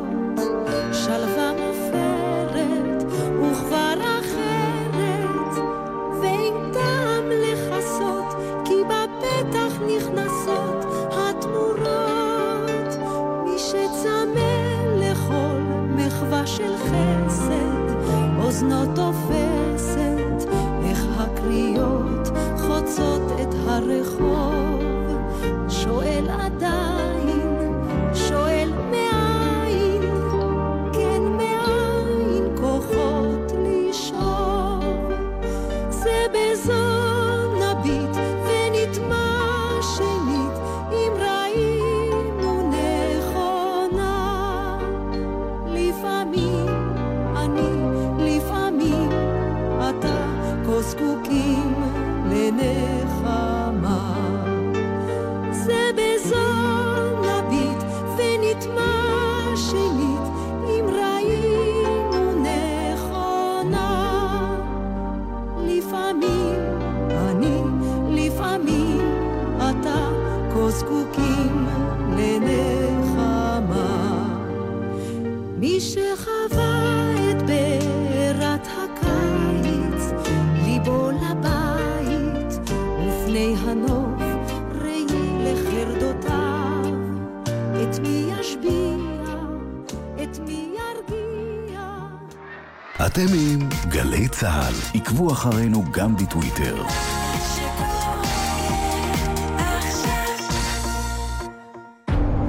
שלווה 0.94 1.52
מופרת 1.54 3.04
וכבר 3.42 4.15
נכנסות 9.88 10.86
התמורות. 11.12 11.56
מחווה 15.96 16.48
של 16.48 16.74
חסד, 16.78 17.96
תופסת, 18.96 20.50
איך 20.84 21.06
הקריאות 21.18 22.30
חוצות 22.58 23.22
את 23.42 23.56
הרחוב. 23.68 24.75
אתם 93.16 93.34
עם 93.34 93.70
גלי 93.88 94.28
צה"ל. 94.28 94.74
עקבו 94.94 95.32
אחרינו 95.32 95.84
גם 95.92 96.16
בטוויטר. 96.16 96.84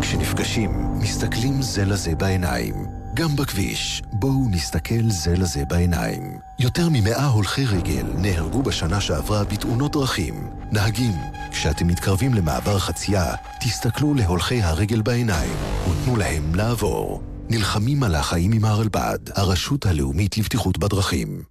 כשנפגשים, 0.00 0.70
מסתכלים 0.98 1.62
זה 1.62 1.84
לזה 1.84 2.14
בעיניים. 2.14 2.74
גם 3.14 3.36
בכביש, 3.36 4.02
בואו 4.12 4.48
נסתכל 4.50 5.08
זה 5.08 5.36
לזה 5.36 5.64
בעיניים. 5.64 6.38
יותר 6.58 6.88
ממאה 6.92 7.26
הולכי 7.26 7.66
רגל 7.66 8.06
נהרגו 8.14 8.62
בשנה 8.62 9.00
שעברה 9.00 9.44
בתאונות 9.44 9.92
דרכים. 9.92 10.50
נהגים, 10.72 11.14
כשאתם 11.50 11.86
מתקרבים 11.86 12.34
למעבר 12.34 12.78
חצייה, 12.78 13.34
תסתכלו 13.60 14.14
להולכי 14.14 14.62
הרגל 14.62 15.02
בעיניים 15.02 15.56
ותנו 15.90 16.16
להם 16.16 16.54
לעבור. 16.54 17.35
נלחמים 17.50 18.02
על 18.02 18.14
החיים 18.14 18.52
עם 18.52 18.64
הרלב"ד, 18.64 19.18
הרשות 19.34 19.86
הלאומית 19.86 20.38
לבטיחות 20.38 20.78
בדרכים. 20.78 21.42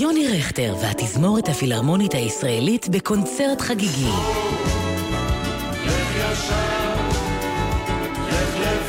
יוני 0.00 0.38
רכטר 0.38 0.76
והתזמורת 0.82 1.48
הפילהרמונית 1.48 2.14
הישראלית 2.14 2.88
בקונצרט 2.88 3.60
חגיגי. 3.60 4.10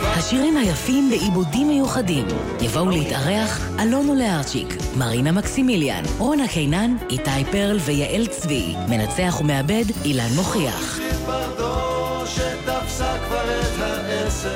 השירים 0.02 0.58
היפים 0.58 1.10
בעיבודים 1.10 1.68
מיוחדים. 1.68 2.26
יבואו 2.62 2.90
להתארח 2.90 3.70
אלונו 3.80 4.16
לארצ'יק, 4.16 4.68
מרינה 4.98 5.32
מקסימיליאן, 5.32 6.04
רונה 6.18 6.48
קינן, 6.48 6.96
איתי 7.10 7.52
פרל 7.52 7.78
ויעל 7.78 8.28
צבי. 8.28 8.76
מנצח 8.90 9.38
ומעבד 9.42 9.86
אילן 10.06 10.30
מוכיח. 10.36 11.03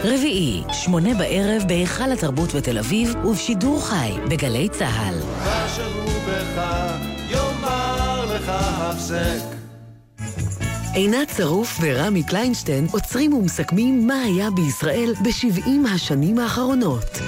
רביעי, 0.03 0.63
שמונה 0.73 1.13
בערב 1.13 1.63
בהיכל 1.67 2.11
התרבות 2.11 2.53
בתל 2.55 2.77
אביב 2.77 3.15
ובשידור 3.25 3.85
חי 3.85 4.11
בגלי 4.29 4.69
צה"ל. 4.69 5.15
עינת 10.97 11.29
שרוף 11.37 11.79
ורמי 11.81 12.23
קליינשטיין 12.23 12.87
עוצרים 12.91 13.33
ומסכמים 13.33 14.07
מה 14.07 14.21
היה 14.21 14.51
בישראל 14.51 15.13
ב-70 15.23 15.89
השנים 15.93 16.39
האחרונות. 16.39 17.19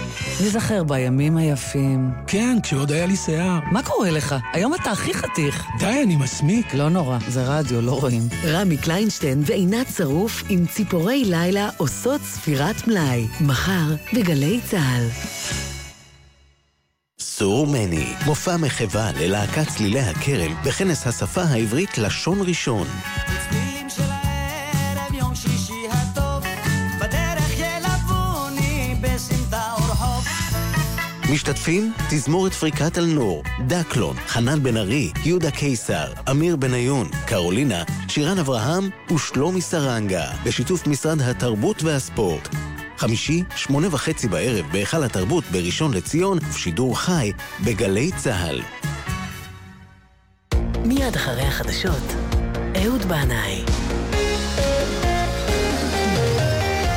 נזכר 0.46 0.84
בימים 0.84 1.38
היפים. 1.38 2.12
כן, 2.28 2.58
כשעוד 2.64 2.92
היה 2.92 3.06
לי 3.06 3.16
שיער. 3.16 3.60
מה 3.72 3.84
קורה 3.84 4.12
לך? 4.12 4.36
היום 4.54 4.74
אתה 4.76 4.92
הכי 4.92 5.14
חתיך. 5.14 5.66
די, 5.80 6.04
אני 6.04 6.16
מסמיק. 6.16 6.74
לא 6.74 6.90
נורא, 6.90 7.18
זה 7.28 7.44
רדיו, 7.44 7.82
לא 7.82 7.92
רואים. 7.92 8.24
רמי 8.44 8.78
קליינשטיין 8.78 9.42
ועינת 9.46 9.88
שרוף 9.98 10.44
עם 10.50 10.66
ציפורי 10.66 11.26
לילה 11.26 11.70
עושות 11.78 12.22
ספירת 12.22 12.88
מלאי. 12.88 13.28
מחר 13.42 13.96
בגלי 14.14 14.60
צה"ל. 14.70 15.79
סור 17.22 17.68
מני, 17.68 18.14
מופע 18.26 18.58
מחווה 18.58 19.12
ללהקת 19.12 19.68
צלילי 19.68 20.00
הכרם 20.00 20.56
בכנס 20.66 21.08
השפה 21.08 21.42
העברית 21.42 21.98
לשון 21.98 22.40
ראשון. 22.42 22.88
צלילים 23.50 23.90
של 23.90 24.04
הערב, 24.10 25.14
יום 25.14 25.36
שישי 25.36 25.88
הטוב, 25.92 26.44
בדרך 27.02 27.60
ילווני 27.60 28.96
בסמטה 29.02 29.62
ורחוב. 29.78 30.28
משתתפים 31.32 31.94
תזמורת 32.10 32.54
פריקת 32.54 32.98
אלנור, 32.98 33.44
דקלון, 33.68 34.16
חנן 34.28 34.64
בן 34.64 34.78
ארי, 34.78 35.12
יהודה 35.26 35.52
קיסר, 35.52 36.08
אמיר 36.32 36.56
בניון, 36.56 37.08
קרולינה, 37.28 37.84
שירן 38.08 38.40
אברהם 38.40 38.90
ושלומי 39.16 39.62
סרנגה, 39.62 40.26
בשיתוף 40.44 40.88
משרד 40.88 41.22
התרבות 41.22 41.84
והספורט. 41.84 42.50
חמישי, 43.00 43.44
שמונה 43.56 43.88
וחצי 43.92 44.28
בערב 44.28 44.66
בהיכל 44.72 45.04
התרבות 45.04 45.44
בראשון 45.52 45.94
לציון, 45.94 46.38
ושידור 46.50 47.00
חי 47.00 47.32
בגלי 47.66 48.12
צה"ל. 48.18 48.62
מיד 50.86 51.16
אחרי 51.16 51.42
החדשות, 51.42 52.04
אהוד 52.76 53.02
בנאי. 53.02 53.79